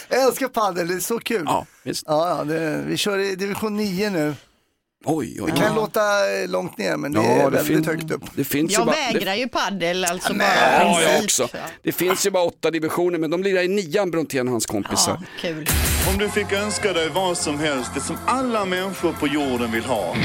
Jag 0.09 0.23
älskar 0.23 0.47
padel, 0.47 0.87
det 0.87 0.93
är 0.93 0.99
så 0.99 1.19
kul. 1.19 1.43
Ja, 1.45 1.65
visst. 1.83 2.03
Ja, 2.07 2.37
ja, 2.37 2.43
det, 2.43 2.83
vi 2.87 2.97
kör 2.97 3.17
i 3.19 3.35
division 3.35 3.75
9 3.77 4.09
nu. 4.09 4.35
Oj, 5.05 5.37
oj, 5.41 5.51
Det 5.51 5.57
kan 5.61 5.75
låta 5.75 6.01
långt 6.47 6.77
ner, 6.77 6.97
men 6.97 7.11
det 7.13 7.19
Ja, 7.19 7.25
är 7.25 7.51
det 7.51 7.57
väldigt 7.57 7.85
högt 7.85 8.11
upp. 8.11 8.23
Det 8.35 8.43
finns 8.43 8.71
ju 8.71 8.75
Jag 8.75 8.85
bara, 8.85 8.95
vägrar 8.95 9.31
det, 9.31 9.35
ju 9.37 9.47
paddel, 9.47 10.05
alltså 10.05 10.33
bara 10.33 10.47
Ja, 10.47 11.01
jag 11.01 11.19
princip. 11.19 11.23
också. 11.45 11.57
Det 11.83 11.91
finns 11.91 12.25
ju 12.25 12.29
bara 12.31 12.43
åtta 12.43 12.71
divisioner, 12.71 13.17
men 13.19 13.29
de 13.31 13.43
lirar 13.43 13.61
i 13.61 13.67
nian 13.67 14.11
Brontén 14.11 14.47
och 14.47 14.51
hans 14.51 14.65
kompisar. 14.65 15.17
Ja, 15.21 15.27
kul. 15.41 15.67
Om 16.11 16.17
du 16.17 16.29
fick 16.29 16.51
önska 16.51 16.93
dig 16.93 17.09
vad 17.09 17.37
som 17.37 17.59
helst, 17.59 17.91
det 17.95 18.01
som 18.01 18.17
alla 18.27 18.65
människor 18.65 19.11
på 19.13 19.27
jorden 19.27 19.71
vill 19.71 19.83
ha. 19.85 20.15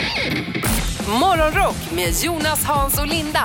Morgonrock 1.20 1.76
med 1.92 2.12
Jonas, 2.22 2.64
Hans 2.64 2.98
och 2.98 3.06
Linda 3.06 3.44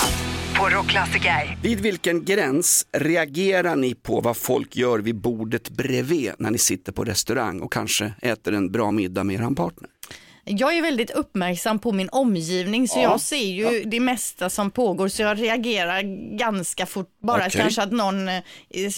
på 0.60 0.70
Rockklassiker. 0.70 1.58
Vid 1.64 1.80
vilken 1.80 2.26
gräns 2.26 2.88
reagerar 2.92 3.76
ni 3.76 3.96
på 3.96 4.22
vad 4.22 4.38
folk 4.38 4.76
gör 4.76 5.00
vid 5.00 5.16
bordet 5.16 5.70
bredvid 5.70 6.32
när 6.40 6.52
ni 6.52 6.58
sitter 6.58 6.92
på 6.92 7.04
restaurang 7.04 7.62
och 7.62 7.74
kanske 7.74 8.14
äter 8.22 8.54
en 8.54 8.72
bra 8.72 8.92
middag 8.92 9.24
med 9.24 9.36
er 9.36 9.56
partner? 9.56 9.90
Jag 10.52 10.78
är 10.78 10.82
väldigt 10.82 11.12
uppmärksam 11.12 11.80
på 11.80 11.92
min 11.92 12.10
omgivning 12.10 12.88
så 12.88 13.00
Ja, 13.00 13.04
jag 13.04 13.22
ser 13.22 13.36
ju 13.36 13.84
det 13.84 14.00
mesta 14.00 14.50
som 14.50 14.72
pågår 14.72 15.08
så 15.08 15.22
jag 15.22 15.42
reagerar 15.42 16.02
ganska 16.38 16.86
fort. 16.86 17.08
Bara 17.24 17.38
Okej. 17.38 17.62
kanske 17.62 17.82
att 17.82 17.92
någon 17.92 18.28
eh, 18.28 18.42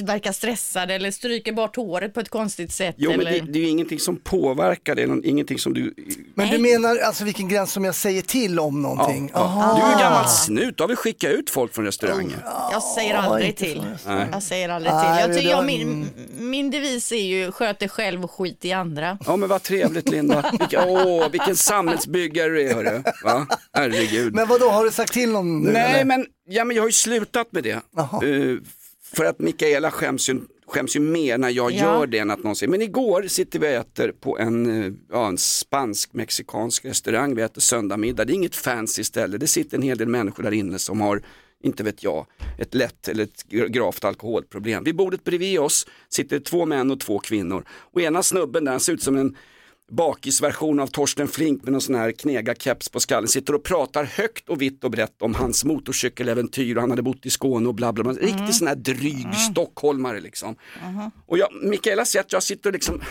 verkar 0.04 0.32
stressad 0.32 0.92
eller 0.92 1.12
stryker 1.12 1.54
bort 1.54 1.76
håret 1.76 2.14
på 2.14 2.20
ett 2.20 2.30
konstigt 2.30 2.72
sätt. 2.72 2.96
Jo, 2.98 3.12
men 3.12 3.20
eller... 3.20 3.32
det, 3.32 3.52
det 3.52 3.60
är 3.60 3.64
ju 3.64 3.70
ingenting 3.70 4.00
som 4.00 4.18
påverkar 4.18 4.96
det, 4.96 5.28
ingenting 5.28 5.60
som 5.60 5.74
du... 5.74 5.94
Men 6.36 6.50
du 6.50 6.58
menar 6.58 6.98
alltså 6.98 7.24
vilken 7.24 7.50
gräns 7.50 7.72
som 7.72 7.86
jag 7.86 7.96
säger 7.96 8.22
till 8.22 8.60
om 8.60 8.82
någonting? 8.82 9.32
Ja. 9.34 9.40
Aha. 9.40 9.80
Du 9.80 9.86
är 9.86 9.92
ju 9.92 10.04
gammal 10.04 10.28
snut, 10.28 10.78
då 10.78 10.84
har 10.84 10.90
vi 10.90 10.96
skickat 10.96 11.32
ut 11.32 11.50
folk 11.50 11.76
från 11.76 11.86
restauranger. 11.86 12.38
Jag 12.72 12.84
säger 12.84 13.16
aldrig 13.16 13.56
till. 13.56 13.84
Nej. 14.08 14.28
Jag 14.32 14.44
säger 14.44 14.70
aldrig 14.70 14.94
Nej, 14.94 15.24
till. 15.24 15.30
Jag, 15.30 15.38
tycker, 15.38 15.52
jag, 15.52 15.66
min, 15.66 16.10
min 16.40 16.72
devis 16.72 17.12
är 17.12 17.16
ju 17.16 17.52
sköt 17.52 17.80
dig 17.80 17.90
själv 17.90 18.24
och 18.24 18.32
skit 18.32 18.66
i 18.66 18.72
andra. 18.72 19.18
Ja 19.26 19.36
men 19.36 19.50
vad 19.50 19.64
trevligt 19.64 20.10
Linda. 20.10 20.52
Vilka, 20.60 20.86
åh, 20.86 21.28
vilken 21.42 21.56
samhällsbyggare 21.64 22.50
du 22.50 22.62
är 22.62 22.74
hörru. 22.74 23.04
Va? 23.24 23.48
Herregud. 23.74 24.34
Men 24.36 24.48
vad 24.48 24.60
då 24.60 24.70
har 24.70 24.86
du 24.86 24.92
sagt 24.92 25.14
till 25.14 25.30
någon 25.32 25.60
nu? 25.62 25.72
Nej 25.72 25.94
eller? 25.94 26.06
men, 26.06 26.26
ja, 26.50 26.66
men 26.66 26.76
jag 26.76 26.84
har 26.84 26.88
ju 26.88 26.94
slutat 26.94 27.52
med 27.52 27.64
det. 27.64 27.72
Eh, 27.72 28.58
för 29.14 29.26
att 29.26 29.40
Mikaela 29.40 29.92
skäms 29.92 30.30
ju, 30.30 30.42
skäms 30.68 30.96
ju 30.96 31.00
mer 31.00 31.38
när 31.38 31.50
jag 31.50 31.72
Ja. 31.72 31.78
gör 31.78 32.08
det 32.08 32.18
än 32.20 32.32
att 32.32 32.44
någon 32.44 32.56
säger, 32.56 32.72
men 32.72 32.82
igår 32.82 33.24
sitter 33.28 33.60
vi 33.60 33.68
och 33.68 33.72
äter 33.72 34.12
på 34.20 34.38
en, 34.40 34.84
eh, 34.84 34.92
ja, 35.12 35.28
en 35.28 35.38
spansk-mexikansk 35.38 36.86
restaurang, 36.86 37.36
vi 37.36 37.42
äter 37.42 37.62
söndagmiddag, 37.62 38.26
det 38.26 38.34
är 38.34 38.36
inget 38.36 38.56
fancy 38.56 39.04
ställe, 39.04 39.38
det 39.38 39.48
sitter 39.48 39.78
en 39.78 39.84
hel 39.84 39.98
del 39.98 40.08
människor 40.08 40.44
där 40.44 40.52
inne 40.52 40.80
som 40.80 41.02
har, 41.02 41.22
inte 41.64 41.84
vet 41.84 42.04
jag, 42.04 42.26
ett 42.58 42.74
lätt 42.74 43.08
eller 43.08 43.24
ett 43.24 43.44
gravt 43.48 44.04
alkoholproblem. 44.04 44.84
Vid 44.84 44.96
bordet 44.96 45.24
bredvid 45.24 45.60
oss 45.60 45.88
sitter 46.10 46.40
två 46.40 46.66
män 46.66 46.92
och 46.92 47.00
två 47.00 47.20
kvinnor. 47.20 47.66
Och 47.72 48.02
ena 48.02 48.24
snubben 48.24 48.66
där, 48.66 48.72
han 48.72 48.80
ser 48.80 48.94
ut 48.94 49.04
som 49.04 49.18
en 49.18 49.36
bakisversion 49.92 50.80
av 50.80 50.88
Torsten 50.88 51.28
Flink 51.28 51.64
med 51.64 51.72
någon 51.72 51.82
sån 51.82 51.96
här 51.96 52.12
knegarkeps 52.12 52.90
på 52.90 53.00
skallen, 53.00 53.28
sitter 53.28 53.56
och 53.56 53.64
pratar 53.64 54.04
högt 54.04 54.50
och 54.50 54.62
vitt 54.62 54.84
och 54.84 54.92
brett 54.92 55.22
om 55.22 55.36
hans 55.36 55.64
motorcykeläventyr 55.66 56.76
och 56.76 56.82
han 56.82 56.90
hade 56.90 57.02
bott 57.02 57.26
i 57.26 57.30
Skåne 57.30 57.68
och 57.68 57.76
bla 57.76 57.94
bla 57.94 58.04
bla. 58.04 58.14
Riktigt 58.14 58.56
sån 58.56 58.68
här 58.68 58.76
dryg 58.76 59.36
stockholmare 59.52 60.20
liksom. 60.20 60.56
Och 61.26 61.38
jag, 61.38 61.48
Mikaela 61.64 62.06
säger 62.06 62.24
att 62.24 62.34
jag 62.34 62.44
sitter 62.44 62.70
och 62.70 62.74
liksom, 62.74 63.02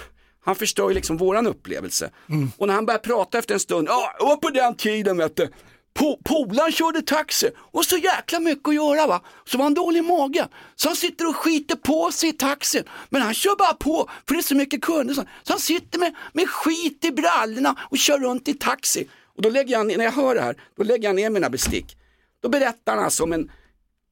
han 0.45 0.55
förstör 0.55 0.89
ju 0.89 0.95
liksom 0.95 1.17
våran 1.17 1.47
upplevelse. 1.47 2.11
Och 2.57 2.67
när 2.67 2.75
han 2.75 2.87
börjar 2.87 2.99
prata 2.99 3.39
efter 3.39 3.55
en 3.55 3.61
stund, 3.61 3.89
ja, 3.89 4.17
och 4.21 4.41
på 4.43 4.51
den 4.51 4.75
tiden 4.75 5.17
vet 5.17 5.37
du, 5.37 5.49
Po- 5.95 6.21
Polaren 6.25 6.73
körde 6.73 7.03
taxi 7.03 7.51
och 7.57 7.85
så 7.85 7.97
jäkla 7.97 8.41
mycket 8.41 8.69
att 8.69 8.75
göra 8.75 9.07
va. 9.07 9.23
Så 9.45 9.59
var 9.59 9.65
han 9.65 9.75
dålig 9.75 9.99
i 9.99 10.03
magen. 10.03 10.49
Så 10.77 10.89
han 10.89 10.97
sitter 10.97 11.29
och 11.29 11.37
skiter 11.37 11.77
på 11.77 12.13
sig 12.13 12.29
i 12.29 12.33
taxin. 12.33 12.85
Men 13.09 13.23
han 13.23 13.35
kör 13.35 13.57
bara 13.57 13.75
på 13.75 14.11
för 14.29 14.35
det 14.35 14.41
är 14.41 14.43
så 14.43 14.55
mycket 14.55 14.83
kunder. 14.83 15.15
Så 15.15 15.25
han 15.47 15.61
sitter 15.61 15.99
med, 15.99 16.15
med 16.33 16.49
skit 16.49 17.05
i 17.05 17.11
brallorna 17.11 17.77
och 17.91 17.99
kör 17.99 18.19
runt 18.19 18.49
i 18.49 18.55
taxi. 18.55 19.09
Och 19.37 19.43
då 19.43 19.51
lägger 19.51 19.73
jag, 19.73 19.87
ner- 19.87 19.97
när 19.97 20.05
jag 20.05 20.13
hör 20.13 20.35
det 20.35 20.41
här, 20.41 20.57
då 20.77 20.83
lägger 20.83 21.09
jag 21.09 21.17
ner 21.17 21.31
mina 21.31 21.51
bestick. 21.51 21.97
Då 22.43 22.49
berättar 22.49 22.95
han 22.97 23.05
alltså 23.05 23.23
om 23.23 23.33
en 23.33 23.51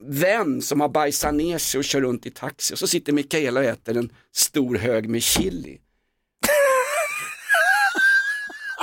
vän 0.05 0.63
som 0.63 0.81
har 0.81 0.89
bajsat 0.89 1.35
ner 1.35 1.59
sig 1.59 1.79
och 1.79 1.85
kör 1.85 2.01
runt 2.01 2.27
i 2.27 2.31
taxi. 2.31 2.75
Och 2.75 2.79
så 2.79 2.87
sitter 2.87 3.13
Mikaela 3.13 3.61
och 3.61 3.67
äter 3.67 3.97
en 3.97 4.13
stor 4.35 4.77
hög 4.77 5.09
med 5.09 5.23
chili. 5.23 5.79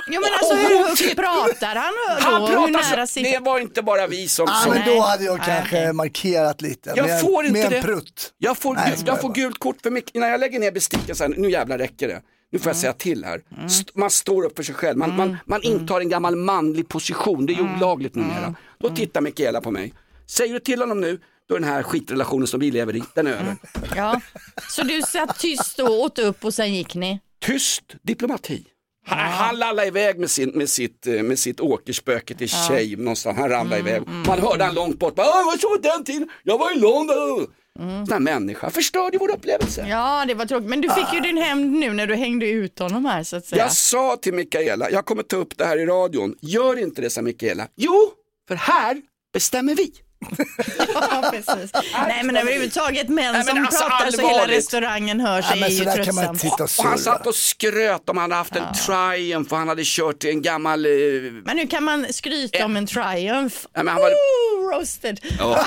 Jo 0.08 0.22
men 0.22 0.30
alltså 0.34 0.56
hur 0.56 0.88
högt 0.88 1.16
pratar 1.16 1.76
han 1.76 1.94
då? 2.08 2.24
Han 2.24 2.42
hur 2.42 2.48
pratar 2.48 2.72
nära 2.96 3.08
så, 3.08 3.12
sitter... 3.14 3.32
det 3.32 3.40
var 3.40 3.60
inte 3.60 3.82
bara 3.82 4.08
vi 4.08 4.28
som... 4.28 4.46
Ja, 4.50 4.56
som 4.64 4.74
men 4.74 4.88
då 4.96 5.02
hade 5.02 5.24
jag 5.24 5.38
Nej, 5.38 5.48
kanske 5.48 5.76
okej. 5.78 5.94
markerat 5.94 6.62
lite. 6.62 6.94
Jag 6.96 7.06
med, 7.08 7.22
får 7.22 7.46
inte 7.46 7.60
med 7.62 7.72
det. 7.72 7.78
en 7.78 7.84
prutt. 7.84 8.34
Jag 8.38 8.58
får, 8.58 8.76
Nej, 8.76 8.96
jag 9.06 9.22
får 9.22 9.34
gult 9.34 9.60
kort 9.60 9.82
för 9.84 9.92
mycket, 9.92 10.16
när 10.16 10.30
jag 10.30 10.40
lägger 10.40 10.60
ner 10.60 10.72
besticken 10.72 11.16
så 11.16 11.24
här, 11.24 11.30
nu 11.38 11.52
jävlar 11.52 11.78
räcker 11.78 12.08
det. 12.08 12.22
Nu 12.52 12.60
får 12.60 12.70
jag 12.70 12.78
säga 12.78 12.94
till 12.94 13.24
här. 13.26 13.42
St- 13.66 13.92
man 13.96 14.10
står 14.10 14.44
upp 14.46 14.56
för 14.56 14.64
sig 14.64 14.76
själv, 14.76 14.98
man, 14.98 15.16
man, 15.16 15.38
man 15.46 15.62
intar 15.64 16.02
en 16.02 16.10
gammal 16.10 16.36
manlig 16.36 16.88
position, 16.90 17.46
det 17.46 17.54
är 17.54 17.56
ju 17.56 17.76
olagligt 17.76 18.16
numera. 18.16 18.56
Då 18.80 18.90
tittar 18.90 19.22
Mikaela 19.22 19.62
på 19.62 19.72
mig. 19.72 19.94
Säger 20.28 20.54
du 20.54 20.60
till 20.60 20.80
honom 20.80 21.02
nu, 21.02 21.20
då 21.50 21.56
är 21.56 21.60
den 21.60 21.70
här 21.70 21.84
skitrelationen 21.84 22.48
som 22.48 22.60
vi 22.60 22.72
lever 22.72 22.96
i, 22.96 23.04
den 23.16 23.28
är 23.28 23.32
över. 23.32 23.56
Ja. 23.96 24.22
Så 24.70 24.84
du 24.84 25.02
satt 25.02 25.40
tyst 25.40 25.80
och 25.80 25.90
åt 25.90 26.20
upp 26.20 26.46
och 26.46 26.54
sen 26.54 26.74
gick 26.74 26.96
ni? 26.96 27.20
Tyst 27.46 27.84
diplomati. 28.02 28.66
Han, 29.06 29.20
han 29.32 29.60
lallade 29.60 29.88
iväg 29.88 30.20
med, 30.20 30.32
sin, 30.32 30.50
med, 30.50 30.70
sitt, 30.70 31.08
eh, 31.08 31.24
med 31.24 31.40
sitt 31.40 31.60
åkerspöke 31.60 32.36
till 32.36 32.50
tjej 32.50 32.96
någonstans. 32.96 33.38
Han 33.38 33.50
ramlade 33.50 33.80
iväg. 33.82 34.02
Man 34.08 34.40
hörde 34.40 34.64
han 34.64 34.76
långt 34.76 35.00
bort. 35.00 35.16
Bara, 35.16 35.28
"Åh, 35.28 35.46
Vad 35.46 35.60
så 35.60 35.78
den 35.78 36.04
tiden? 36.04 36.30
Jag 36.44 36.58
var 36.58 36.72
i 36.76 36.80
London. 36.80 37.48
Sån 37.80 38.12
här 38.12 38.20
människa 38.20 38.70
förstörde 38.70 39.18
vår 39.18 39.32
upplevelse. 39.32 39.86
Ja, 39.90 40.26
det 40.28 40.34
var 40.34 40.46
tråkigt. 40.46 40.70
Men 40.70 40.82
du 40.82 40.90
fick 40.90 41.14
ju 41.14 41.20
din 41.20 41.38
hämnd 41.38 41.72
nu 41.72 41.94
när 41.94 42.08
du 42.08 42.16
hängde 42.16 42.50
ut 42.50 42.80
honom 42.80 43.06
här 43.06 43.24
så 43.24 43.36
att 43.36 43.46
säga. 43.46 43.62
Jag 43.62 43.72
sa 43.72 44.16
till 44.22 44.34
Mikaela, 44.34 44.90
jag 44.92 45.06
kommer 45.06 45.24
ta 45.24 45.36
upp 45.36 45.58
det 45.58 45.66
här 45.66 45.78
i 45.78 45.86
radion. 45.86 46.36
Gör 46.42 46.80
inte 46.80 47.02
det, 47.02 47.10
sa 47.10 47.22
Mikaela. 47.22 47.68
Jo, 47.76 48.12
för 48.48 48.56
här 48.56 49.02
bestämmer 49.34 49.76
vi. 49.76 49.94
Ja, 50.94 51.32
precis. 51.32 51.72
Nej, 52.08 52.24
men 52.24 52.38
överhuvudtaget 52.38 53.10
män 53.10 53.34
Nej, 53.34 53.44
men 53.46 53.56
som 53.56 53.66
alltså, 53.66 53.84
pratar 53.84 54.12
så 54.12 54.18
hela 54.22 54.30
allvarligt. 54.34 54.58
restaurangen 54.58 55.20
hör 55.20 55.42
sig 55.42 55.60
Nej, 55.60 55.78
men 55.80 55.88
är 55.90 55.96
ju 55.98 56.04
tröttsamt. 56.04 56.44
och 56.44 56.62
Och 56.80 56.86
han 56.86 56.98
satt 57.00 57.28
och 57.28 57.36
skröt 57.36 58.10
om 58.10 58.18
han 58.18 58.32
hade 58.32 58.36
haft 58.36 58.56
en 58.56 58.74
Triumph 58.74 59.52
och 59.54 59.58
han 59.60 59.68
hade 59.68 59.82
kört 59.86 60.24
en 60.24 60.42
gammal... 60.42 60.86
Eh, 60.86 60.92
Men 61.46 61.56
nu 61.58 61.68
kan 61.68 61.84
man 61.84 62.14
skryta 62.14 62.66
om 62.66 62.76
en 62.78 62.88
Triumph. 62.88 63.56
nej, 63.76 63.84
men 63.84 63.88
han 63.88 64.02
var, 64.02 64.12
roasted. 64.74 65.20
Ja. 65.40 65.66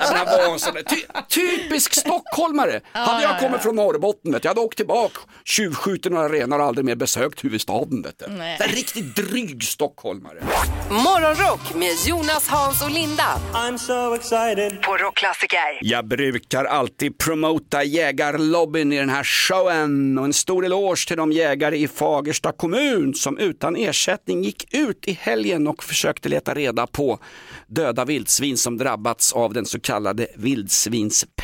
Ja, 0.00 0.08
men 0.08 0.16
han 0.16 0.26
var 0.26 0.52
en 0.52 0.58
sån 0.58 0.74
där, 0.74 0.82
ty, 0.82 0.96
typisk 1.28 1.94
stockholmare. 2.00 2.80
hade 2.92 3.22
jag 3.22 3.34
ja, 3.34 3.38
kommit 3.38 3.54
ja. 3.56 3.62
från 3.62 3.76
Norrbotten, 3.76 4.32
vet 4.32 4.44
jag 4.44 4.50
hade 4.50 4.60
åkt 4.60 4.76
tillbaka, 4.76 5.20
tjuvskjutit 5.44 6.12
några 6.12 6.28
renar 6.28 6.58
och 6.58 6.64
aldrig 6.64 6.84
mer 6.84 6.94
besökt 6.96 7.44
huvudstaden. 7.44 8.02
Vet 8.02 8.22
här 8.28 8.68
riktigt 8.68 9.16
dryg 9.16 9.64
stockholmare. 9.64 10.42
Morgonrock 10.90 11.74
med 11.74 11.92
Jonas, 12.06 12.48
Hans 12.48 12.81
och 12.84 12.90
Linda. 12.90 13.40
I'm 13.52 13.76
so 13.76 14.14
excited. 14.14 14.82
På 14.82 14.96
Rockklassiker. 14.96 15.78
Jag 15.80 16.06
brukar 16.06 16.64
alltid 16.64 17.18
promota 17.18 17.84
jägarlobbyn 17.84 18.92
i 18.92 18.98
den 18.98 19.08
här 19.08 19.24
showen 19.24 20.18
och 20.18 20.24
en 20.24 20.32
stor 20.32 20.64
eloge 20.64 21.08
till 21.08 21.16
de 21.16 21.32
jägare 21.32 21.76
i 21.76 21.88
Fagersta 21.88 22.52
kommun 22.52 23.14
som 23.14 23.38
utan 23.38 23.76
ersättning 23.76 24.42
gick 24.42 24.74
ut 24.74 25.08
i 25.08 25.12
helgen 25.12 25.66
och 25.66 25.84
försökte 25.84 26.28
leta 26.28 26.54
reda 26.54 26.86
på 26.86 27.18
döda 27.66 28.04
vildsvin 28.04 28.56
som 28.56 28.78
drabbats 28.78 29.32
av 29.32 29.52
den 29.52 29.66
så 29.66 29.80
kallade 29.80 30.26
vildsvinspesten. 30.36 31.41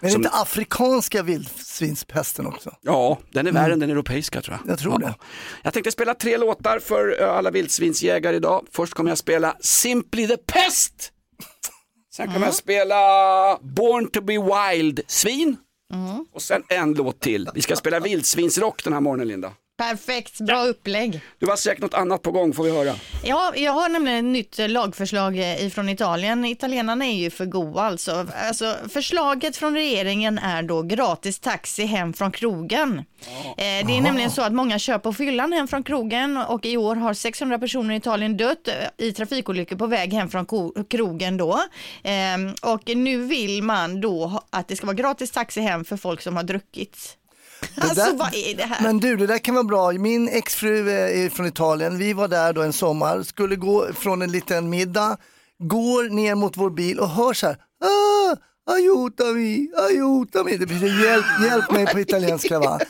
Men 0.00 0.08
det 0.08 0.10
som... 0.10 0.22
inte 0.22 0.36
afrikanska 0.36 1.22
vildsvinspesten 1.22 2.46
också? 2.46 2.76
Ja, 2.80 3.18
den 3.32 3.46
är 3.46 3.52
värre 3.52 3.72
än 3.72 3.78
den 3.78 3.90
europeiska 3.90 4.42
tror 4.42 4.58
jag. 4.62 4.72
Jag 4.72 4.78
tror 4.78 4.98
det. 4.98 5.14
Jag 5.62 5.72
tänkte 5.72 5.90
spela 5.92 6.14
tre 6.14 6.36
låtar 6.36 6.78
för 6.78 7.22
alla 7.22 7.50
vildsvinsjägare 7.50 8.36
idag. 8.36 8.66
Först 8.72 8.94
kommer 8.94 9.10
jag 9.10 9.18
spela 9.18 9.56
Simply 9.60 10.28
the 10.28 10.36
Pest. 10.36 11.12
Sen 12.12 12.32
kommer 12.32 12.46
jag 12.46 12.54
spela 12.54 12.96
Born 13.60 14.10
to 14.10 14.20
be 14.20 14.32
Wild, 14.32 15.00
Svin. 15.06 15.56
Och 16.32 16.42
sen 16.42 16.62
en 16.68 16.94
låt 16.94 17.20
till. 17.20 17.50
Vi 17.54 17.62
ska 17.62 17.76
spela 17.76 18.00
vildsvinsrock 18.00 18.84
den 18.84 18.92
här 18.92 19.00
morgonen 19.00 19.28
Linda. 19.28 19.52
Perfekt, 19.78 20.40
bra 20.40 20.64
upplägg. 20.64 21.20
Du 21.38 21.46
har 21.46 21.56
säkert 21.56 21.82
något 21.82 21.94
annat 21.94 22.22
på 22.22 22.30
gång 22.30 22.52
får 22.52 22.64
vi 22.64 22.70
höra. 22.70 22.94
Ja, 23.24 23.52
jag 23.56 23.72
har 23.72 23.88
nämligen 23.88 24.18
ett 24.18 24.32
nytt 24.32 24.58
eh, 24.58 24.68
lagförslag 24.68 25.38
eh, 25.38 25.66
ifrån 25.66 25.88
Italien. 25.88 26.44
Italienarna 26.44 27.06
är 27.06 27.16
ju 27.16 27.30
för 27.30 27.44
goa 27.44 27.82
alltså. 27.82 28.26
alltså. 28.48 28.76
Förslaget 28.88 29.56
från 29.56 29.74
regeringen 29.74 30.38
är 30.38 30.62
då 30.62 30.82
gratis 30.82 31.40
taxi 31.40 31.84
hem 31.84 32.12
från 32.12 32.32
krogen. 32.32 32.98
Eh, 32.98 33.86
det 33.86 33.96
är 33.96 34.00
nämligen 34.00 34.30
så 34.30 34.42
att 34.42 34.52
många 34.52 34.78
kör 34.78 34.98
på 34.98 35.12
fyllan 35.12 35.52
hem 35.52 35.68
från 35.68 35.82
krogen 35.82 36.36
och 36.36 36.66
i 36.66 36.76
år 36.76 36.96
har 36.96 37.14
600 37.14 37.58
personer 37.58 37.94
i 37.94 37.96
Italien 37.96 38.36
dött 38.36 38.68
i 38.96 39.12
trafikolyckor 39.12 39.76
på 39.76 39.86
väg 39.86 40.12
hem 40.12 40.28
från 40.28 40.46
krogen 40.90 41.36
då. 41.36 41.60
Ehm, 42.02 42.54
och 42.62 42.82
nu 42.86 43.22
vill 43.22 43.62
man 43.62 44.00
då 44.00 44.42
att 44.50 44.68
det 44.68 44.76
ska 44.76 44.86
vara 44.86 44.96
gratis 44.96 45.30
taxi 45.30 45.60
hem 45.60 45.84
för 45.84 45.96
folk 45.96 46.22
som 46.22 46.36
har 46.36 46.42
druckit. 46.42 47.18
Alltså 47.76 47.94
där- 48.04 48.12
vad 48.16 48.34
är 48.34 48.54
det 48.56 48.62
här? 48.62 48.82
Men 48.82 48.98
du, 48.98 49.16
det 49.16 49.26
där 49.26 49.38
kan 49.38 49.54
vara 49.54 49.64
bra. 49.64 49.92
Min 49.92 50.28
exfru 50.28 50.88
eh, 50.90 51.24
är 51.24 51.28
från 51.30 51.46
Italien. 51.46 51.98
Vi 51.98 52.12
var 52.12 52.28
där 52.28 52.52
då 52.52 52.62
en 52.62 52.72
sommar, 52.72 53.22
skulle 53.22 53.56
gå 53.56 53.92
från 53.92 54.22
en 54.22 54.32
liten 54.32 54.70
middag, 54.70 55.16
går 55.58 56.10
ner 56.10 56.34
mot 56.34 56.56
vår 56.56 56.70
bil 56.70 56.98
och 57.00 57.08
hör 57.08 57.32
så 57.32 57.46
här. 57.46 57.56
Ah, 57.84 58.36
aiutami, 58.74 59.68
aiutami. 59.76 60.56
Det 60.56 60.66
betyder 60.66 61.04
hjälp, 61.04 61.24
hjälp 61.44 61.70
mig 61.70 61.86
på 61.86 62.00
italienska 62.00 62.58
va. 62.58 62.80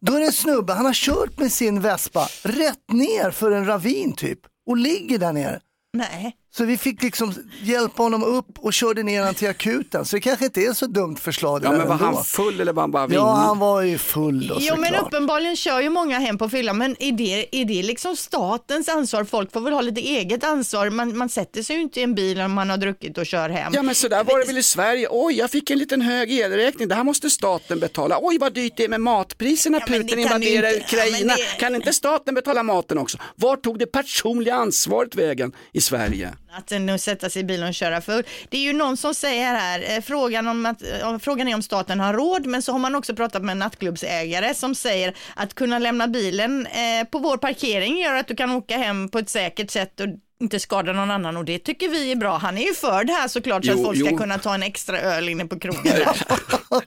Då 0.00 0.14
är 0.14 0.20
det 0.20 0.26
en 0.26 0.32
snubbe, 0.32 0.72
han 0.72 0.86
har 0.86 0.92
kört 0.92 1.38
med 1.38 1.52
sin 1.52 1.80
Vespa 1.80 2.28
rätt 2.42 2.92
ner 2.92 3.30
för 3.30 3.50
en 3.50 3.66
ravin 3.66 4.12
typ 4.12 4.38
och 4.66 4.76
ligger 4.76 5.18
där 5.18 5.32
nere. 5.32 5.60
Nej. 5.92 6.36
Så 6.50 6.64
vi 6.64 6.78
fick 6.78 7.02
liksom 7.02 7.34
hjälpa 7.62 8.02
honom 8.02 8.22
upp 8.24 8.58
och 8.58 8.72
körde 8.72 9.02
ner 9.02 9.18
honom 9.20 9.34
till 9.34 9.48
akuten. 9.48 10.04
Så 10.04 10.16
det 10.16 10.20
kanske 10.20 10.44
inte 10.44 10.60
är 10.60 10.72
så 10.72 10.86
dumt 10.86 11.16
förslag 11.16 11.60
Ja 11.64 11.70
men 11.70 11.78
var 11.86 11.92
ändå. 11.94 12.04
han 12.04 12.24
full 12.24 12.60
eller 12.60 12.72
var 12.72 12.82
han 12.82 12.90
bara 12.90 13.06
vinglig? 13.06 13.18
Ja, 13.18 13.34
han 13.34 13.58
var 13.58 13.82
ju 13.82 13.98
full 13.98 14.46
då 14.48 14.56
Jo 14.60 14.74
men 14.76 14.84
såklart. 14.84 15.06
uppenbarligen 15.06 15.56
kör 15.56 15.80
ju 15.80 15.88
många 15.90 16.18
hem 16.18 16.38
på 16.38 16.48
fylla 16.48 16.72
men 16.72 16.96
är 17.02 17.12
det, 17.12 17.56
är 17.60 17.64
det 17.64 17.82
liksom 17.82 18.16
statens 18.16 18.88
ansvar? 18.88 19.24
Folk 19.24 19.52
får 19.52 19.60
väl 19.60 19.72
ha 19.72 19.80
lite 19.80 20.00
eget 20.00 20.44
ansvar. 20.44 20.90
Man, 20.90 21.16
man 21.18 21.28
sätter 21.28 21.62
sig 21.62 21.76
ju 21.76 21.82
inte 21.82 22.00
i 22.00 22.02
en 22.02 22.14
bil 22.14 22.40
om 22.40 22.52
man 22.52 22.70
har 22.70 22.76
druckit 22.76 23.18
och 23.18 23.26
kör 23.26 23.48
hem. 23.50 23.72
Ja 23.74 23.82
men 23.82 23.94
så 23.94 24.08
där 24.08 24.24
var 24.24 24.38
det 24.38 24.44
väl 24.46 24.58
i 24.58 24.62
Sverige. 24.62 25.08
Oj, 25.10 25.34
jag 25.34 25.50
fick 25.50 25.70
en 25.70 25.78
liten 25.78 26.00
hög 26.02 26.32
elräkning. 26.32 26.88
Det 26.88 26.94
här 26.94 27.04
måste 27.04 27.30
staten 27.30 27.80
betala. 27.80 28.18
Oj, 28.22 28.38
vad 28.40 28.54
dyrt 28.54 28.72
det 28.76 28.84
är 28.84 28.88
med 28.88 29.00
matpriserna. 29.00 29.78
det 29.78 29.86
Putin 29.86 30.18
invaderar 30.18 30.74
inte- 30.74 30.96
ja, 30.96 31.02
Ukraina. 31.06 31.34
det- 31.36 31.58
Kan 31.60 31.74
inte 31.74 31.92
staten 31.92 32.34
betala 32.34 32.62
maten 32.62 32.98
också? 32.98 33.18
Var 33.36 33.56
tog 33.56 33.78
det 33.78 33.86
personliga 33.86 34.54
ansvaret 34.54 35.14
vägen 35.14 35.52
i 35.72 35.80
Sverige? 35.80 36.30
Att 36.52 36.70
nu 36.70 36.98
sätta 36.98 37.30
sig 37.30 37.40
i 37.40 37.44
bilen 37.44 37.68
och 37.68 37.74
köra 37.74 38.00
full. 38.00 38.22
Det 38.48 38.56
är 38.56 38.60
ju 38.60 38.72
någon 38.72 38.96
som 38.96 39.14
säger 39.14 39.44
här, 39.44 39.96
eh, 39.96 40.00
frågan, 40.00 40.48
om 40.48 40.66
att, 40.66 40.82
eh, 40.82 41.18
frågan 41.18 41.48
är 41.48 41.54
om 41.54 41.62
staten 41.62 42.00
har 42.00 42.14
råd, 42.14 42.46
men 42.46 42.62
så 42.62 42.72
har 42.72 42.78
man 42.78 42.94
också 42.94 43.14
pratat 43.14 43.42
med 43.42 43.52
en 43.52 43.58
nattklubbsägare 43.58 44.54
som 44.54 44.74
säger 44.74 45.14
att 45.36 45.54
kunna 45.54 45.78
lämna 45.78 46.08
bilen 46.08 46.66
eh, 46.66 47.04
på 47.10 47.18
vår 47.18 47.36
parkering 47.36 47.98
gör 47.98 48.14
att 48.14 48.28
du 48.28 48.36
kan 48.36 48.50
åka 48.50 48.78
hem 48.78 49.08
på 49.08 49.18
ett 49.18 49.30
säkert 49.30 49.70
sätt 49.70 50.00
och 50.00 50.06
inte 50.40 50.60
skada 50.60 50.92
någon 50.92 51.10
annan 51.10 51.36
och 51.36 51.44
det 51.44 51.58
tycker 51.58 51.88
vi 51.88 52.12
är 52.12 52.16
bra. 52.16 52.36
Han 52.38 52.58
är 52.58 52.66
ju 52.66 52.74
för 52.74 53.04
det 53.04 53.12
här 53.12 53.28
såklart 53.28 53.64
så 53.64 53.70
Jo, 53.70 53.78
att 53.78 53.84
folk 53.84 53.98
ska 53.98 54.10
jo. 54.10 54.18
kunna 54.18 54.38
ta 54.38 54.54
en 54.54 54.62
extra 54.62 55.00
öl 55.00 55.28
inne 55.28 55.46
på 55.46 55.58
krogen. 55.58 55.82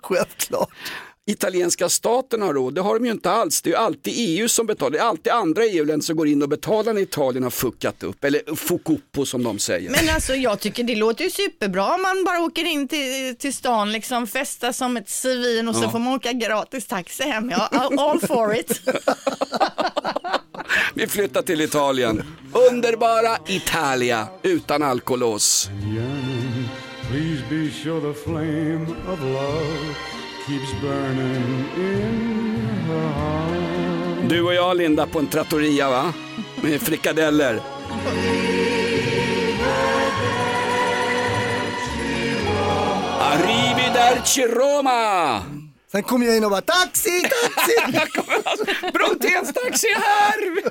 Självklart. 0.02 0.70
Italienska 1.32 1.90
staten 1.90 2.42
har 2.42 2.54
råd, 2.54 2.74
det 2.76 2.82
har 2.82 3.00
de 3.00 3.06
ju 3.06 3.12
inte 3.12 3.32
alls. 3.32 3.62
Det 3.62 3.70
är 3.70 3.72
ju 3.72 3.78
alltid 3.78 4.14
EU 4.18 4.48
som 4.50 4.66
betalar. 4.66 4.92
Det 4.92 4.98
är 4.98 5.04
alltid 5.04 5.32
andra 5.34 5.66
EU-länder 5.66 6.04
som 6.06 6.16
går 6.16 6.28
in 6.28 6.42
och 6.44 6.50
betalar 6.50 6.94
när 6.94 7.02
Italien 7.02 7.44
har 7.44 7.50
fuckat 7.52 8.04
upp. 8.04 8.24
Eller 8.24 8.56
fucuppo 8.56 9.26
som 9.26 9.44
de 9.44 9.60
säger. 9.60 9.90
Men 9.90 10.10
alltså 10.16 10.34
jag 10.36 10.60
tycker 10.60 10.84
det 10.84 10.96
låter 10.96 11.24
ju 11.24 11.30
superbra 11.30 11.96
om 11.96 12.02
man 12.02 12.24
bara 12.26 12.40
åker 12.40 12.64
in 12.66 12.88
till, 12.88 13.36
till 13.40 13.54
stan, 13.54 13.92
liksom 13.92 14.28
festa 14.28 14.74
som 14.74 14.98
ett 14.98 15.10
svin 15.10 15.68
och 15.68 15.76
så 15.76 15.84
Ja. 15.84 15.92
får 15.92 16.00
man 16.00 16.14
åka 16.14 16.34
gratis 16.34 16.88
taxi 16.88 17.24
hem. 17.24 17.50
Ja, 17.50 17.68
all 17.98 18.20
for 18.20 18.56
it. 18.56 18.82
Vi 20.94 21.08
flyttar 21.08 21.42
till 21.42 21.62
Italien. 21.62 22.24
Underbara 22.72 23.38
Italia 23.48 24.28
utan 24.44 24.84
alkolås. 24.84 25.70
Please 27.12 27.44
be 27.50 27.70
sure 27.84 28.14
the 28.14 28.20
flame 28.20 28.86
of 29.14 29.20
love 29.20 29.96
keeps 30.48 30.74
burning 30.82 31.66
in 31.76 32.60
her 32.88 33.08
heart. 33.10 34.30
Du 34.30 34.42
och 34.42 34.54
jag 34.54 34.78
Linda 34.78 35.08
på 35.08 35.20
en 35.20 35.28
trattoria 35.28 35.90
va? 35.90 36.14
Med 36.62 36.82
frikadeller. 36.82 37.62
Arrivederci 43.20 44.42
Roma! 44.48 45.42
Sen 45.92 46.04
kom 46.04 46.24
jag 46.24 46.38
in 46.38 46.44
och 46.44 46.52
bara 46.52 46.62
taxi, 46.62 47.22
taxi! 47.22 48.02
Brontens 48.94 49.54
taxi 49.54 49.88
är 49.88 50.00
här! 50.00 50.64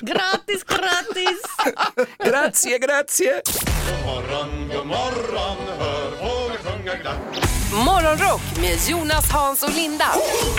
gratis, 0.00 0.64
gratis! 0.64 1.42
Grazie, 2.18 2.78
grazie! 2.78 3.42
God 3.44 4.06
morgon, 4.06 4.68
god 4.68 4.86
morgon, 4.86 5.56
hör 5.78 6.10
fåglar 6.10 6.56
sjunga 6.56 6.94
glatt. 6.94 7.63
Morgonrock 7.74 8.42
med 8.60 8.78
Jonas, 8.88 9.30
Hans 9.30 9.62
och 9.62 9.74
Linda. 9.74 10.04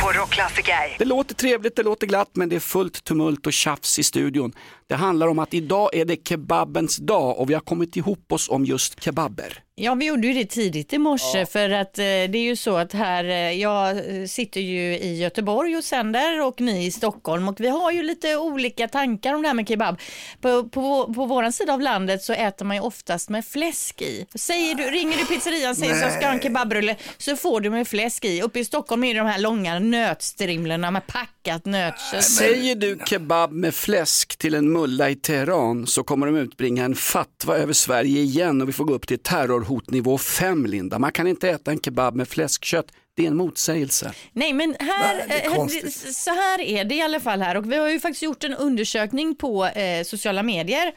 På 0.02 0.12
Rockklassiker. 0.20 0.96
Det 1.00 1.06
låter 1.06 1.36
trevligt, 1.36 1.76
det 1.76 1.84
låter 1.84 2.08
glatt, 2.08 2.30
men 2.34 2.50
det 2.50 2.56
är 2.56 2.60
fullt 2.60 3.04
tumult 3.04 3.48
och 3.48 3.54
tjafs 3.54 4.00
i 4.00 4.04
studion. 4.04 4.54
Det 4.88 4.96
handlar 4.96 5.28
om 5.28 5.40
att 5.40 5.54
idag 5.54 5.90
är 5.94 6.06
det 6.06 6.28
kebabens 6.28 6.98
dag 6.98 7.40
och 7.40 7.50
vi 7.50 7.54
har 7.54 7.62
kommit 7.62 7.96
ihop 7.96 8.32
oss 8.32 8.50
om 8.50 8.66
just 8.66 9.04
kebaber. 9.04 9.65
Ja, 9.78 9.96
vi 9.96 10.06
gjorde 10.06 10.28
ju 10.28 10.34
det 10.34 10.46
tidigt 10.46 10.94
i 10.94 10.98
morse 10.98 11.46
för 11.46 11.70
att 11.70 12.00
eh, 12.00 12.04
det 12.04 12.38
är 12.38 12.44
ju 12.44 12.56
så 12.56 12.78
att 12.78 12.94
här, 12.94 13.24
eh, 13.24 13.52
jag 13.52 13.90
eh, 13.90 14.26
sitter 14.26 14.62
ju 14.62 14.98
i 14.98 15.18
Göteborg 15.18 15.78
och 15.78 15.84
sänder 15.84 16.42
och 16.42 16.62
ni 16.62 16.86
i 16.86 16.92
Stockholm 16.92 17.48
och 17.48 17.60
vi 17.60 17.68
har 17.68 17.92
ju 17.92 18.04
lite 18.04 18.38
olika 18.38 18.88
tankar 18.88 19.34
om 19.34 19.42
det 19.42 19.48
här 19.48 19.56
med 19.56 19.68
kebab. 19.68 20.00
På, 20.42 20.70
på, 20.70 21.14
på 21.14 21.26
våran 21.26 21.52
sida 21.54 21.74
av 21.74 21.82
landet 21.82 22.24
så 22.24 22.34
äter 22.34 22.66
man 22.66 22.76
ju 22.76 22.82
oftast 22.82 23.30
med 23.30 23.46
fläsk 23.46 24.02
i. 24.02 24.26
Säger 24.36 24.76
du, 24.76 24.84
ringer 24.84 25.18
du 25.18 25.26
pizzerian 25.26 25.72
och 25.72 25.78
säger 25.78 25.94
så 25.94 26.10
ska 26.10 26.22
jag 26.22 26.28
ha 26.28 26.34
en 26.34 26.42
kebabrulle 26.42 26.96
så 27.18 27.36
får 27.36 27.62
du 27.62 27.70
med 27.70 27.88
fläsk 27.88 28.26
i. 28.26 28.42
Uppe 28.42 28.60
i 28.60 28.66
Stockholm 28.66 29.04
är 29.04 29.14
det 29.14 29.20
de 29.20 29.28
här 29.28 29.40
långa 29.40 29.80
nötstrimlorna 29.80 30.92
med 30.92 31.08
packat 31.08 31.66
nötkött. 31.66 32.24
Säger 32.24 32.76
du 32.76 33.00
kebab 33.06 33.52
med 33.52 33.76
fläsk 33.76 34.38
till 34.38 34.56
en 34.56 34.72
mulla 34.72 35.10
i 35.10 35.16
Teheran 35.16 35.88
så 35.88 36.04
kommer 36.04 36.26
de 36.26 36.36
utbringa 36.36 36.86
en 36.86 36.96
fatwa 36.96 37.58
över 37.58 37.74
Sverige 37.74 38.22
igen 38.22 38.62
och 38.62 38.68
vi 38.70 38.74
får 38.74 38.86
gå 38.86 38.94
upp 38.94 39.08
till 39.08 39.20
terrorhotnivå 39.66 40.18
5 40.18 40.66
Linda. 40.66 41.00
Man 41.00 41.12
kan 41.12 41.28
inte 41.28 41.50
äta 41.50 41.72
en 41.72 41.80
kebab 41.80 42.16
med 42.16 42.28
fläskkött, 42.28 42.88
det 43.16 43.24
är 43.24 43.28
en 43.28 43.38
motsägelse. 43.38 44.14
Nej 44.34 44.54
men 44.54 44.76
här, 44.80 45.26
Nej, 45.28 45.42
eh, 45.46 45.90
så 46.14 46.30
här 46.30 46.62
är 46.62 46.86
det 46.86 46.96
i 46.96 47.02
alla 47.02 47.20
fall 47.20 47.42
här 47.42 47.58
och 47.58 47.72
vi 47.72 47.78
har 47.78 47.90
ju 47.90 48.00
faktiskt 48.00 48.24
gjort 48.24 48.44
en 48.44 48.54
undersökning 48.54 49.36
på 49.36 49.66
eh, 49.66 50.04
sociala 50.04 50.44
medier. 50.44 50.94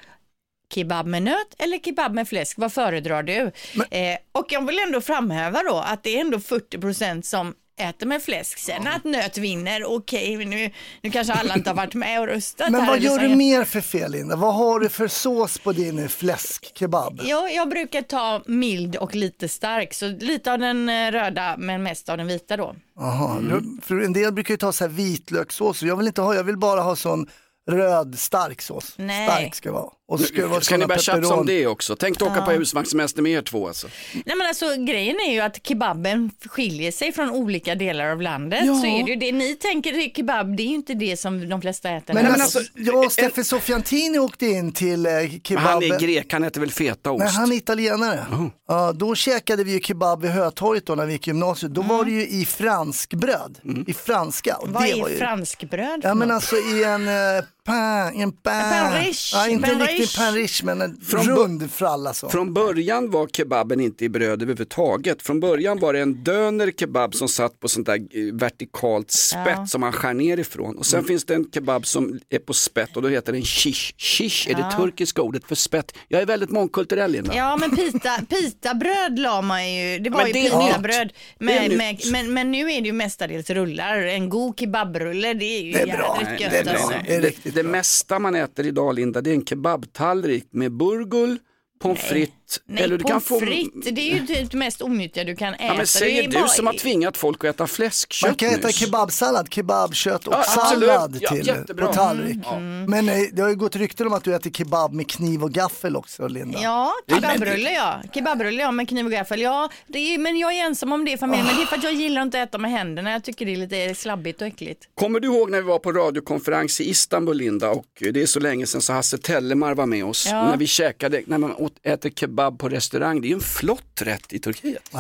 Kebab 0.75 1.07
med 1.07 1.23
nöt 1.23 1.55
eller 1.59 1.79
kebab 1.79 2.15
med 2.15 2.29
fläsk, 2.29 2.59
vad 2.59 2.73
föredrar 2.73 3.23
du? 3.23 3.53
Eh, 3.91 4.19
och 4.33 4.47
jag 4.49 4.67
vill 4.67 4.79
ändå 4.79 5.01
framhäva 5.01 5.63
då 5.63 5.77
att 5.77 6.03
det 6.03 6.17
är 6.17 6.21
ändå 6.21 6.39
40% 6.39 7.23
som 7.23 7.55
äter 7.81 8.07
med 8.07 8.23
fläsk. 8.23 8.59
Sen 8.59 8.87
att 8.87 9.05
nöt 9.05 9.39
vinner, 9.39 9.85
okej, 9.85 10.37
men 10.37 10.51
nu, 10.51 10.71
nu 11.03 11.11
kanske 11.11 11.33
alla 11.33 11.55
inte 11.55 11.71
har 11.71 11.75
varit 11.75 11.95
med 11.95 12.21
och 12.21 12.27
röstat 12.27 12.71
Men 12.71 12.81
här. 12.81 12.89
vad 12.89 12.97
eller 12.99 13.07
gör 13.07 13.19
du 13.19 13.37
mer 13.37 13.65
för 13.65 13.81
fel 13.81 14.13
Linda? 14.13 14.37
Vad 14.37 14.55
har 14.55 14.81
du 14.81 14.89
för 14.89 15.09
sås 15.09 15.59
på 15.59 15.73
din 15.73 16.09
fläskkebab? 16.09 17.21
Ja, 17.25 17.49
jag 17.49 17.69
brukar 17.69 18.03
ta 18.03 18.43
mild 18.47 18.97
och 18.97 19.15
lite 19.15 19.49
stark, 19.49 19.95
så 19.95 20.09
lite 20.09 20.53
av 20.53 20.59
den 20.59 20.89
eh, 20.89 21.11
röda 21.13 21.55
men 21.59 21.83
mest 21.83 22.09
av 22.09 22.17
den 22.17 22.27
vita 22.27 22.57
då. 22.57 22.75
Aha, 23.01 23.41
för 23.83 24.01
en 24.01 24.13
del 24.13 24.33
brukar 24.33 24.55
ju 24.55 24.59
ta 24.59 24.73
så 24.73 24.85
här 24.85 24.91
vitlökssås 24.91 25.83
och 25.83 25.89
jag 25.89 25.97
vill 25.97 26.07
inte 26.07 26.21
ha, 26.23 26.35
jag 26.35 26.45
vill 26.45 26.59
bara 26.59 26.81
ha 26.81 26.97
sån 26.97 27.27
röd 27.71 28.19
stark 28.19 28.63
sås. 28.63 28.95
Nej. 28.97 29.29
Stark 29.29 29.55
ska 29.55 29.73
vara. 29.73 29.91
Och 30.09 30.21
ska, 30.21 30.47
vara 30.49 30.61
Ska 30.61 30.77
ni 30.77 30.87
börja 30.87 31.01
tjafsa 31.01 31.35
om 31.35 31.47
det 31.47 31.67
också? 31.67 31.97
Tänk 31.97 32.17
att 32.17 32.23
åka 32.23 32.35
Ja. 32.37 32.45
på 32.45 32.51
husvagnssemester 32.51 33.23
med 33.23 33.33
er 33.33 33.43
två 33.43 33.69
alltså. 33.69 33.89
Nej 34.15 34.37
men 34.37 34.47
alltså 34.47 34.67
grejen 34.77 35.17
är 35.29 35.33
ju 35.33 35.41
att 35.41 35.67
kebaben 35.67 36.31
skiljer 36.47 36.93
sig 36.93 37.13
från 37.13 37.31
olika 37.31 37.75
delar 37.75 38.11
av 38.11 38.23
landet. 38.23 38.61
Ja. 38.65 38.75
Så 38.75 38.87
är 38.87 39.05
det 39.05 39.11
ju 39.11 39.17
det 39.17 39.33
ni 39.33 39.55
tänker 39.55 39.93
är 39.93 40.09
kebab, 40.15 40.57
det 40.57 40.63
är 40.63 40.67
ju 40.67 40.75
inte 40.75 40.95
det 40.95 41.17
som 41.17 41.49
de 41.49 41.61
flesta 41.63 41.91
äter. 41.91 42.15
Men, 42.15 42.27
här. 42.27 42.33
alltså, 42.33 42.61
jag 42.75 43.05
och 43.05 43.13
Steffe 43.13 43.45
Sofiantini 43.45 44.19
åkte 44.19 44.47
in 44.47 44.73
till 44.73 45.07
eh, 45.07 45.13
Men 45.13 45.41
kebab. 45.45 45.65
han 45.65 45.83
är 45.83 45.99
grek, 46.01 46.33
han 46.33 46.45
äter 46.45 46.61
väl 46.61 46.71
fetaost? 46.71 47.25
Nej, 47.25 47.33
han 47.33 47.53
är 47.53 47.57
italienare. 47.57 48.27
Ja, 48.69 48.93
då 48.93 49.15
käkade 49.15 49.65
vi 49.65 49.73
ju 49.73 49.81
kebab 49.81 50.23
vid 50.23 50.31
Hötorget 50.31 50.87
då 50.87 50.95
när 50.95 51.07
vi 51.07 51.13
gick 51.13 51.27
i 51.29 51.31
gymnasiet. 51.31 51.75
Då 51.75 51.83
var 51.83 52.05
det 52.05 52.11
ju 52.11 52.29
i 52.29 52.45
franskbröd, 52.45 53.59
i 53.87 53.95
franska. 53.95 54.57
Och 54.57 54.69
Vad 54.69 54.83
det 54.83 54.91
är 54.91 55.01
var 55.03 55.09
ju... 55.09 55.17
franskbröd? 55.17 56.01
Ja 56.03 56.15
men 56.15 56.31
alltså 56.31 56.57
i 56.57 56.85
en 56.85 57.09
uh, 57.09 57.45
pain, 57.69 58.23
en 58.23 58.33
pain. 58.33 58.93
riche, 59.05 59.37
Ja, 59.37 59.49
inte 59.49 59.69
pain 59.69 59.81
en 59.81 59.87
riktig 59.87 60.03
riche. 60.03 60.19
pain 60.19 60.35
riche 60.35 60.65
men 60.65 60.81
en 60.83 61.01
Från 61.01 61.27
rund 61.27 61.71
fralla 61.73 62.15
så. 62.15 62.29
Från 62.29 62.55
början 62.55 63.11
var 63.11 63.27
kebaben 63.27 63.81
inte 63.81 64.05
i 64.05 64.09
bröd 64.09 64.43
överhuvudtaget. 64.43 65.23
Från 65.23 65.41
början 65.41 65.79
var 65.79 65.93
det 65.93 66.01
en 66.01 66.25
döner 66.25 66.71
kebab 66.79 67.15
som 67.15 67.29
satt 67.29 67.61
på 67.61 67.69
sånt 67.69 67.87
där 67.87 67.97
eh, 67.97 68.35
vertikalt 68.35 69.11
spett 69.11 69.43
Ja. 69.47 69.67
som 69.67 69.81
man 69.81 69.93
skär 69.93 70.15
ner 70.15 70.39
ifrån. 70.39 70.77
Och 70.79 70.87
sen 70.87 71.05
finns 71.05 71.25
det 71.25 71.35
en 71.35 71.45
kebab 71.55 71.87
som 71.87 72.21
är 72.31 72.39
på 72.39 72.53
spett 72.53 72.97
och 72.97 73.03
då 73.03 73.09
heter 73.09 73.33
den 73.33 73.43
shish. 73.43 73.93
Shish 73.99 74.49
är 74.49 74.55
det 74.55 74.61
Ja. 74.61 74.77
turkiska 74.77 75.23
ordet 75.23 75.45
för 75.49 75.55
spett. 75.55 75.93
Jag 76.09 76.23
är 76.23 76.27
väldigt 76.27 76.51
mångkulturell 76.51 77.11
Linda. 77.13 77.37
Ja 77.37 77.57
men 77.57 77.77
pita, 77.77 78.11
pitabröd 78.29 79.19
la 79.19 79.43
man 79.43 79.73
ju, 79.75 79.99
det 79.99 80.11
var 80.11 80.19
Men 80.19 80.27
ju 80.27 80.33
det 80.33 80.41
pitabröd. 80.51 81.13
Det 81.39 81.45
Med, 81.45 81.77
med, 81.77 82.01
men, 82.13 82.33
men 82.35 82.51
nu 82.51 82.73
är 82.73 82.81
det 82.81 82.87
ju 82.87 82.93
mestadels 82.93 83.51
rullar. 83.51 83.99
En 83.99 84.29
god 84.29 84.59
kebabrulle 84.59 85.35
det 85.35 85.45
är 85.45 85.63
ju 85.63 85.73
Det 85.73 85.81
är 85.81 85.87
bra. 85.97 86.19
jädrigt 86.21 86.31
Nej, 86.31 86.43
gött 86.43 86.51
det 86.53 86.59
är 86.59 86.65
bra. 86.65 86.73
alltså. 86.73 86.99
Det 87.07 87.15
är 87.15 87.21
det, 87.21 87.29
riktigt 87.29 87.55
det 87.59 87.65
mesta 87.65 88.19
man 88.19 88.35
äter 88.35 88.67
idag 88.67 88.95
Linda, 88.95 89.21
det 89.21 89.31
är 89.31 89.35
en 89.35 89.45
kebabtallrik 89.45 90.47
med 90.51 90.73
burgul, 90.73 91.39
pommes 91.79 92.01
frites. 92.01 92.35
Nej, 92.67 92.83
eller 92.85 92.99
du 92.99 93.05
kan 93.05 93.11
pommes 93.21 93.25
få... 93.29 93.41
frites, 93.41 93.91
det 93.93 94.01
är 94.01 94.15
ju 94.15 94.21
det 94.45 94.53
mest 94.55 94.83
onyttiga 94.83 95.25
du 95.25 95.37
kan 95.37 95.55
äta. 95.55 95.65
Ja, 95.65 95.75
men 95.75 95.87
säger 95.87 96.29
du 96.29 96.39
bara- 96.39 96.49
som 96.49 96.67
har 96.67 96.75
tvingat 96.75 97.17
folk 97.17 97.45
att 97.45 97.55
äta 97.55 97.67
fläskkött 97.67 98.29
Man 98.29 98.35
kan 98.37 98.49
äta 98.49 98.73
kebabsallad, 98.73 99.53
kebabkött 99.55 100.27
och 100.27 100.35
Ja, 100.35 100.43
sallad 100.43 101.19
Ja, 101.21 101.31
till 101.31 101.47
jättebra. 101.47 101.87
på 101.87 101.93
tallrik. 101.93 102.39
Mm. 102.53 102.85
Men 102.85 103.09
eh, 103.09 103.15
det 103.33 103.43
har 103.43 103.49
ju 103.49 103.57
gått 103.57 103.77
rykten 103.77 104.07
om 104.07 104.13
att 104.13 104.25
du 104.25 104.35
äter 104.35 104.51
kebab 104.51 104.93
med 104.93 105.09
kniv 105.11 105.43
och 105.43 105.53
gaffel 105.53 105.97
också 105.97 106.29
Linda. 106.29 106.59
Ja, 106.63 106.93
kebabrulle 107.09 107.71
ja. 107.73 108.03
Kebabrulle 108.15 108.63
ja, 108.63 108.71
med 108.71 108.89
kniv 108.89 109.07
och 109.07 109.13
gaffel. 109.13 109.41
Ja, 109.41 109.69
det 109.87 109.99
är, 110.15 110.19
men 110.19 110.39
jag 110.39 110.53
är 110.55 110.65
ensam 110.65 110.93
om 110.93 111.05
det 111.05 111.11
i 111.13 111.17
familjen. 111.17 111.47
Men 111.47 111.57
det 111.57 111.63
är 111.63 111.67
för 111.67 111.77
att 111.77 111.85
jag 111.85 111.93
gillar 111.95 112.23
inte 112.23 112.43
att 112.43 112.49
äta 112.49 112.59
med 112.59 112.71
händerna. 112.71 113.11
Jag 113.13 113.25
tycker 113.25 113.47
det 113.47 113.53
är 113.53 113.57
lite 113.57 113.95
slabbigt 113.95 114.41
och 114.41 114.47
äckligt. 114.47 114.89
Kommer 114.95 115.21
du 115.21 115.29
ihåg 115.29 115.51
när 115.51 115.61
vi 115.61 115.67
var 115.69 115.79
på 115.79 115.93
radiokonferens 115.93 116.81
i 116.81 116.91
Istanbul 116.91 117.37
Linda 117.37 117.71
och 117.71 117.87
det 117.99 118.23
är 118.23 118.27
så 118.27 118.41
länge 118.41 118.67
sedan 118.67 118.81
så 118.81 118.93
Hasse 118.93 119.19
Tellemar 119.19 119.75
var 119.75 119.87
med 119.87 120.05
oss. 120.05 120.27
Ja. 120.31 120.45
När 120.45 120.57
vi 120.57 120.67
käkade, 120.67 121.23
när 121.27 121.39
man 121.39 121.55
åt, 121.69 121.87
äter 121.87 122.11
kebab 122.11 122.59
på 122.59 122.69
restaurang, 122.69 123.21
det 123.21 123.27
är 123.27 123.29
ju 123.29 123.35
en 123.35 123.41
flott 123.41 124.03
rätt 124.03 124.33
i 124.33 124.39
Turkiet. 124.39 124.91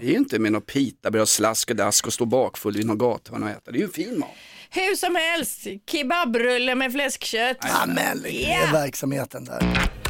Det 0.00 0.06
är 0.06 0.10
ju 0.10 0.16
inte 0.16 0.38
med 0.38 0.52
något 0.52 0.66
pitabröd, 0.66 1.28
slask 1.28 1.70
och 1.70 1.76
dask 1.76 2.06
och 2.06 2.12
stå 2.12 2.24
bakfull 2.24 2.76
vid 2.76 2.86
någon 2.86 2.98
gathörn 2.98 3.42
och 3.42 3.48
äta. 3.48 3.70
Det 3.70 3.76
är 3.76 3.80
ju 3.80 3.84
en 3.84 3.90
fin 3.90 4.18
mat. 4.18 4.28
Hur 4.70 4.96
som 4.96 5.14
helst, 5.14 5.66
kebabrulle 5.90 6.74
med 6.74 6.92
fläskkött. 6.92 7.56
Ja, 7.60 7.86
men 7.86 8.22
det 8.22 8.52
är 8.52 8.72
verksamheten 8.72 9.44
där. 9.44 9.60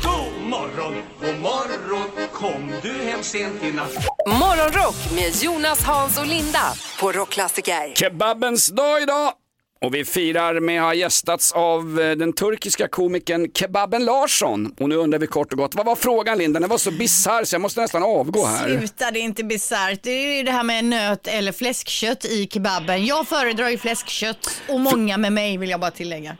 God 0.02 0.48
morgon, 0.48 0.94
god 1.20 1.40
morgon 1.40 2.28
Kom 2.32 2.72
du 2.82 2.92
hem 2.92 3.22
sent 3.22 3.62
i 3.62 3.72
natt 3.72 3.92
Morgonrock 4.26 5.12
med 5.14 5.42
Jonas, 5.42 5.82
Hans 5.82 6.18
och 6.18 6.26
Linda 6.26 6.74
på 7.00 7.12
Rockklassiker. 7.12 7.94
Kebabens 7.94 8.68
dag 8.68 9.02
idag! 9.02 9.32
Och 9.80 9.94
vi 9.94 10.04
firar 10.04 10.60
med 10.60 10.80
att 10.80 10.86
ha 10.86 10.94
gästats 10.94 11.52
av 11.52 12.00
eh, 12.00 12.10
den 12.10 12.32
turkiska 12.32 12.88
komikern 12.88 13.52
Kebaben 13.52 14.04
Larsson. 14.04 14.74
Och 14.80 14.88
nu 14.88 14.94
undrar 14.96 15.18
vi 15.18 15.26
kort 15.26 15.52
och 15.52 15.58
gott, 15.58 15.74
vad 15.74 15.86
var 15.86 15.96
frågan 15.96 16.38
Linda? 16.38 16.60
Den 16.60 16.68
var 16.68 16.78
så 16.78 16.90
bisarr 16.90 17.44
så 17.44 17.54
jag 17.54 17.60
måste 17.60 17.80
nästan 17.80 18.02
avgå 18.02 18.44
här. 18.46 18.64
Sluta, 18.78 19.10
det 19.10 19.18
är 19.18 19.22
inte 19.22 19.44
bisarrt. 19.44 20.02
Det 20.02 20.10
är 20.10 20.36
ju 20.36 20.42
det 20.42 20.50
här 20.50 20.62
med 20.62 20.84
nöt 20.84 21.26
eller 21.26 21.52
fläskkött 21.52 22.24
i 22.24 22.48
kebaben. 22.52 23.06
Jag 23.06 23.28
föredrar 23.28 23.68
ju 23.68 23.78
fläskkött 23.78 24.62
och 24.68 24.80
många 24.80 25.16
med 25.18 25.32
mig 25.32 25.58
vill 25.58 25.70
jag 25.70 25.80
bara 25.80 25.90
tillägga. 25.90 26.36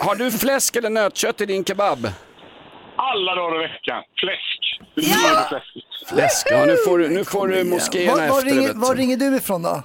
Har 0.00 0.14
du 0.14 0.30
fläsk 0.30 0.76
eller 0.76 0.90
nötkött 0.90 1.40
i 1.40 1.46
din 1.46 1.64
kebab? 1.64 2.08
Alla 2.96 3.34
dagar 3.34 3.64
i 3.64 3.68
veckan. 3.68 4.02
Fläsk. 4.20 4.80
Ja! 4.94 5.60
Fläsk. 6.08 6.46
Ja 6.50 6.64
nu 6.66 6.76
får 6.86 6.98
du, 6.98 7.08
nu 7.08 7.24
får 7.24 7.48
du 7.48 7.64
moskéerna 7.64 8.12
Var, 8.12 8.28
var, 8.28 8.38
efter 8.38 8.50
ringer, 8.50 8.72
var 8.74 8.94
ringer 8.94 9.16
du 9.16 9.36
ifrån 9.36 9.62
då? 9.62 9.82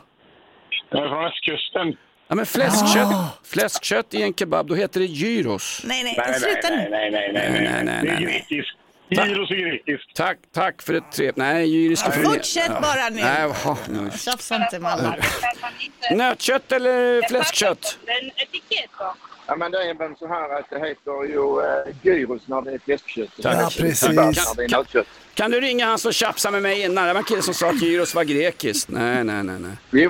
Jag 0.90 1.04
är 1.04 1.10
från 1.10 1.24
västkusten. 1.24 2.07
Ja 2.28 2.36
men 2.36 2.46
fläskkött, 2.46 3.12
Ah. 3.14 3.30
fläskkött 3.44 4.14
i 4.14 4.22
en 4.22 4.34
kebab, 4.34 4.68
då 4.68 4.76
heter 4.76 5.00
det 5.00 5.06
gyros. 5.06 5.82
Nej, 5.86 6.04
nej, 6.04 6.16
Nej, 6.18 6.28
nej, 6.32 6.40
sluta 6.40 6.70
nej, 6.70 6.84
nu. 6.84 6.90
nej, 6.90 7.12
nej, 7.12 7.32
nej, 7.34 7.50
Nej, 7.52 7.62
nej, 7.84 7.84
nej, 7.84 8.04
nej, 8.04 8.46
nej. 8.50 8.66
Tack. 9.16 9.28
Gyros 9.28 9.52
är 9.52 9.56
grekiskt. 9.56 10.16
Tack, 10.16 10.38
tack 10.54 10.82
för 10.82 10.94
ett 10.94 11.12
trevligt... 11.12 11.38
Nej, 11.38 11.68
gyriska 11.68 12.12
får 12.12 12.22
Fortsätt 12.24 12.82
bara 12.82 13.10
nu. 13.10 13.22
Nej, 13.22 13.42
jaha, 13.64 13.78
nu. 13.90 14.10
Tjafsa 14.18 14.56
inte 14.56 14.80
med 14.80 14.92
alla. 14.92 15.16
Nötkött 16.12 16.72
eller 16.72 17.28
fläskkött? 17.30 17.98
Ja, 19.48 19.56
men 19.56 19.72
det 19.72 19.78
är 19.78 19.94
väl 19.94 20.16
så 20.20 20.28
här 20.28 20.60
att 20.60 20.70
det 20.70 20.76
heter 20.80 21.24
ju 21.24 21.62
eh, 21.66 21.96
gyros 22.02 22.42
när 22.48 22.62
det 22.62 22.72
är 22.72 22.80
fläskkött. 22.80 23.30
Tack. 23.42 23.56
Ja, 23.62 23.70
precis. 23.78 24.10
nötkött. 24.72 25.08
Kan 25.34 25.52
du 25.52 25.62
ringa 25.62 25.86
han 25.86 25.98
som 26.00 26.12
tjafsade 26.12 26.52
med 26.52 26.62
mig 26.62 26.82
innan? 26.84 27.08
Det 27.08 27.14
var 27.14 27.20
en 27.20 27.26
kille 27.26 27.42
som 27.42 27.54
sa 27.54 27.70
att 27.70 27.82
gyros 27.82 28.16
var 28.16 28.24
grekiskt. 28.24 28.90
Nej, 28.90 29.24
nej, 29.24 29.44
nej. 29.44 29.60
nej. 29.60 30.10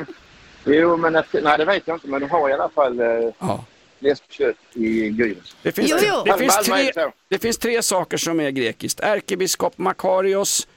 Jo, 0.68 0.74
jo 0.74 0.98
men 0.98 1.16
att, 1.16 1.34
nej, 1.34 1.58
det 1.58 1.66
vet 1.66 1.84
jag 1.86 1.96
inte, 1.96 2.08
men 2.08 2.22
de 2.22 2.30
har 2.30 2.50
i 2.50 2.54
alla 2.54 2.70
fall 2.70 3.00
eh, 3.00 3.06
Ja. 3.40 3.66
fläskkött 4.00 4.56
i 4.74 4.88
gyros. 5.08 5.56
Det 5.62 5.72
finns, 5.72 5.92
Jo, 5.92 5.98
jo. 6.02 6.24
Det, 6.26 6.38
finns 6.38 6.58
tre, 6.66 6.92
det 6.96 7.12
det 7.30 7.40
finns 7.40 7.58
tre 7.58 7.82
saker 7.82 8.18
som 8.18 8.40
är 8.40 8.50
grekiskt. 8.50 9.00
Ärkebiskop 9.00 9.78
Makarios, 9.78 10.68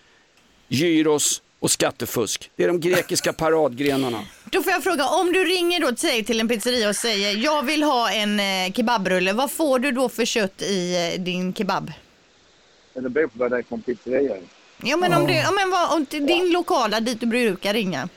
gyros 0.69 1.43
och 1.61 1.71
skattefusk. 1.71 2.51
Det 2.57 2.65
är 2.65 2.69
de 2.69 2.81
grekiska 2.81 3.33
paradgrenarna. 3.33 4.21
Då 4.45 4.63
får 4.63 4.73
jag 4.73 4.83
fråga, 4.83 5.07
om 5.07 5.33
du 5.33 5.45
ringer 5.45 5.81
då 5.81 5.93
till, 5.93 6.25
till 6.27 6.41
en 6.41 6.49
pizzeria 6.49 6.89
och 6.89 6.97
säger 6.97 7.37
jag 7.45 7.63
vill 7.63 7.83
ha 7.83 8.11
en 8.13 8.41
eh, 8.41 8.73
kebabrulle, 8.73 9.33
vad 9.33 9.51
får 9.51 9.79
du 9.79 9.91
då 9.93 10.09
för 10.09 10.25
kött 10.25 10.63
i 10.63 11.11
eh, 11.15 11.21
din 11.23 11.55
kebab? 11.55 11.93
Det 12.95 13.09
beror 13.09 13.27
på 13.27 13.39
vad 13.39 13.51
det 13.51 13.59
är 13.59 13.63
för 13.63 13.77
pizzeria. 13.77 14.37
Ja 14.83 14.97
men 14.97 15.15
om, 15.15 15.27
du, 15.27 15.35
ja, 15.35 15.51
men 15.51 15.71
vad, 15.71 15.93
om 15.93 16.07
din 16.11 16.51
lokala 16.53 17.01
dit 17.01 17.21
du 17.21 17.27
brukar 17.27 17.73
ringa. 17.75 18.09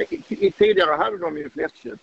I, 0.00 0.22
i, 0.28 0.50
tidigare 0.50 0.96
hade 0.96 1.18
de 1.18 1.36
ju 1.38 1.50
fläskkött. 1.50 1.98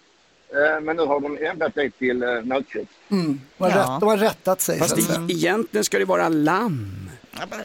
Eh, 0.50 0.82
men 0.82 0.96
nu 0.96 1.04
har 1.06 1.20
de 1.20 1.38
ändrat 1.46 1.76
det 1.76 1.90
till 1.90 2.24
eh, 2.24 2.30
nötkött. 2.44 2.88
Mm. 3.10 3.42
De, 3.58 3.64
har 3.64 3.70
Ja. 3.72 3.78
rätt, 3.78 4.00
de 4.00 4.10
har 4.10 4.18
rättat 4.18 4.62
sig. 4.62 4.80
Fast 4.80 4.90
så 4.90 4.98
att 4.98 5.04
säga. 5.04 5.20
det, 5.20 5.34
egentligen 5.34 5.84
ska 5.84 6.00
det 6.00 6.06
vara 6.06 6.30
lamm. 6.30 7.07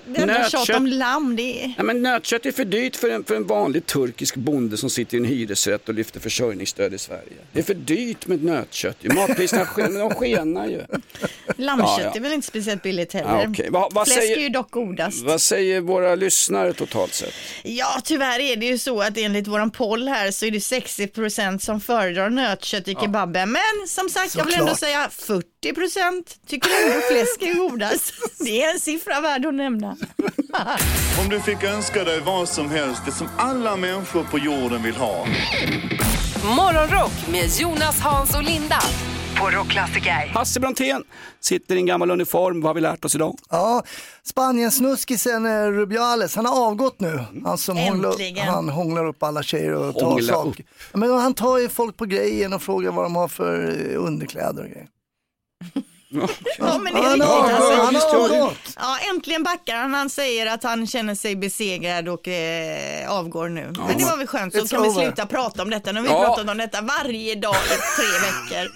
Det 0.06 0.20
enda 0.20 0.34
Nötkött. 0.38 0.66
tjat 0.66 0.76
om 0.76 0.86
lamm, 0.86 1.36
det 1.36 1.64
är... 1.64 1.74
Ja, 1.76 1.82
men 1.82 2.02
nötkött 2.02 2.46
är 2.46 2.52
för 2.52 2.64
dyrt 2.64 2.96
för 2.96 3.08
en, 3.10 3.24
för 3.24 3.34
en 3.34 3.46
vanlig 3.46 3.86
turkisk 3.86 4.34
bonde 4.36 4.76
som 4.76 4.90
sitter 4.90 5.16
i 5.16 5.20
en 5.20 5.24
hyresrätt 5.26 5.88
och 5.88 5.94
lyfter 5.94 6.20
försörjningsstöd 6.20 6.94
i 6.94 6.98
Sverige. 6.98 7.22
Det 7.52 7.58
är 7.58 7.64
för 7.64 7.74
dyrt 7.74 8.26
med 8.26 8.44
nötkött. 8.44 8.96
Matpriserna 9.14 9.64
sk- 9.64 9.98
de 9.98 10.10
skenar 10.14 10.66
ju. 10.66 10.80
Lammkött 11.56 11.88
Ja, 11.98 12.00
ja. 12.04 12.12
är 12.14 12.20
väl 12.20 12.32
inte 12.32 12.46
speciellt 12.46 12.82
billigt 12.82 13.12
heller. 13.12 13.30
Ja, 13.42 13.46
okej. 13.48 13.68
Vad- 13.70 13.92
vad 13.92 14.06
Fläsk 14.06 14.20
säger- 14.20 14.36
är 14.36 14.40
ju 14.40 14.48
dock 14.48 14.70
godast. 14.70 15.22
Vad 15.24 15.40
säger 15.40 15.80
våra 15.80 16.14
lyssnare 16.14 16.72
totalt 16.72 17.14
sett? 17.14 17.32
Ja, 17.62 18.00
tyvärr 18.04 18.40
är 18.40 18.56
det 18.56 18.66
ju 18.66 18.78
så 18.78 19.00
att 19.02 19.18
enligt 19.18 19.46
våran 19.46 19.70
poll 19.70 20.08
här 20.08 20.30
så 20.30 20.46
är 20.46 20.50
det 20.50 20.58
60% 20.58 21.58
som 21.58 21.80
föredrar 21.80 22.30
nötkött 22.30 22.88
i 22.88 22.94
kebaben. 22.94 23.52
Men 23.52 23.88
som 23.88 24.08
sagt, 24.08 24.34
jag 24.34 24.44
vill 24.44 24.54
ändå 24.54 24.74
säga 24.74 25.08
40% 25.12 25.42
tycker 26.46 26.70
ändå 26.84 27.00
fläsk 27.10 27.42
är 27.42 27.54
godast. 27.54 28.14
Det 28.38 28.62
är 28.62 28.72
en 28.74 28.80
siffra 28.80 29.20
värd 29.20 29.46
att 29.46 29.54
nämna. 29.54 29.96
Om 31.22 31.28
du 31.30 31.40
fick 31.40 31.62
önska 31.62 32.04
dig 32.04 32.20
vad 32.20 32.48
som 32.48 32.70
helst, 32.70 33.02
det 33.06 33.12
som 33.12 33.28
alla 33.36 33.76
människor 33.76 34.24
på 34.24 34.38
jorden 34.38 34.82
vill 34.82 34.96
ha. 34.96 35.26
Morgonrock 36.56 37.28
med 37.32 37.50
Jonas, 37.60 38.00
Hans 38.00 38.34
och 38.36 38.42
Linda. 38.42 38.78
Hasse 40.34 40.60
Brontén 40.60 41.04
sitter 41.40 41.74
i 41.74 41.78
en 41.78 41.86
gammal 41.86 42.10
uniform. 42.10 42.60
Vad 42.60 42.68
har 42.68 42.74
vi 42.74 42.80
lärt 42.80 43.04
oss 43.04 43.14
idag? 43.14 43.38
Ja, 43.50 43.82
Spaniensnuskisen 44.22 45.46
eh, 45.46 45.66
Rubiales, 45.66 46.36
han 46.36 46.46
har 46.46 46.66
avgått 46.66 47.00
nu. 47.00 47.20
Han 47.44 47.58
som 47.58 47.76
hånglar, 47.76 48.46
han 48.46 48.68
hånglar 48.68 49.06
upp 49.06 49.22
alla 49.22 49.42
tjejer 49.42 49.74
och 49.74 49.94
tar 49.94 50.20
saker. 50.20 50.64
Ja, 50.92 50.98
Men 50.98 51.10
han 51.10 51.34
tar 51.34 51.58
ju 51.58 51.68
folk 51.68 51.96
på 51.96 52.04
grejen 52.04 52.52
och 52.52 52.62
frågar 52.62 52.92
vad 52.92 53.04
de 53.04 53.16
har 53.16 53.28
för 53.28 53.76
eh, 53.90 54.04
underkläder 54.04 54.62
och 54.62 54.70
grejer. 54.70 54.88
Ja, 56.58 56.78
men 56.78 56.94
det 56.94 57.00
är 57.00 57.02
Han 57.02 57.12
riktigt. 57.12 57.28
har 57.28 58.46
Alltså. 58.46 58.54
Ja, 58.76 58.98
äntligen 59.14 59.42
backar 59.42 59.76
han. 59.76 59.94
Han 59.94 60.10
säger 60.10 60.46
att 60.46 60.62
han 60.64 60.86
känner 60.86 61.14
sig 61.14 61.36
besegrad 61.36 62.08
och 62.08 62.28
eh, 62.28 63.10
avgår 63.12 63.48
nu. 63.48 63.72
Men 63.88 63.98
det 63.98 64.04
var 64.04 64.16
väl 64.16 64.26
skönt, 64.26 64.52
så 64.54 64.68
kan 64.68 64.82
vi 64.82 64.88
over. 64.88 65.02
sluta 65.02 65.26
prata 65.26 65.62
om 65.62 65.70
detta. 65.70 65.92
Nu 65.92 66.00
har 66.00 66.04
vi 66.06 66.12
Ja. 66.12 66.24
pratat 66.26 66.50
om 66.50 66.56
detta 66.58 66.80
varje 66.80 67.34
dag 67.34 67.54
i 67.54 67.68
tre 67.68 68.58
veckor. 68.58 68.72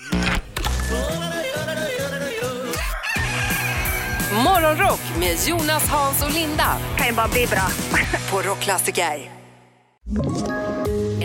Morgonrock 4.45 5.01
med 5.18 5.37
Jonas, 5.47 5.89
Hans 5.89 6.22
och 6.22 6.32
Linda. 6.32 6.76
Kan 6.99 7.07
ju 7.07 7.12
bara 7.12 7.28
bli 7.28 7.47
bra. 7.47 7.68
på 8.30 8.43
Rockklassiker. 8.43 9.30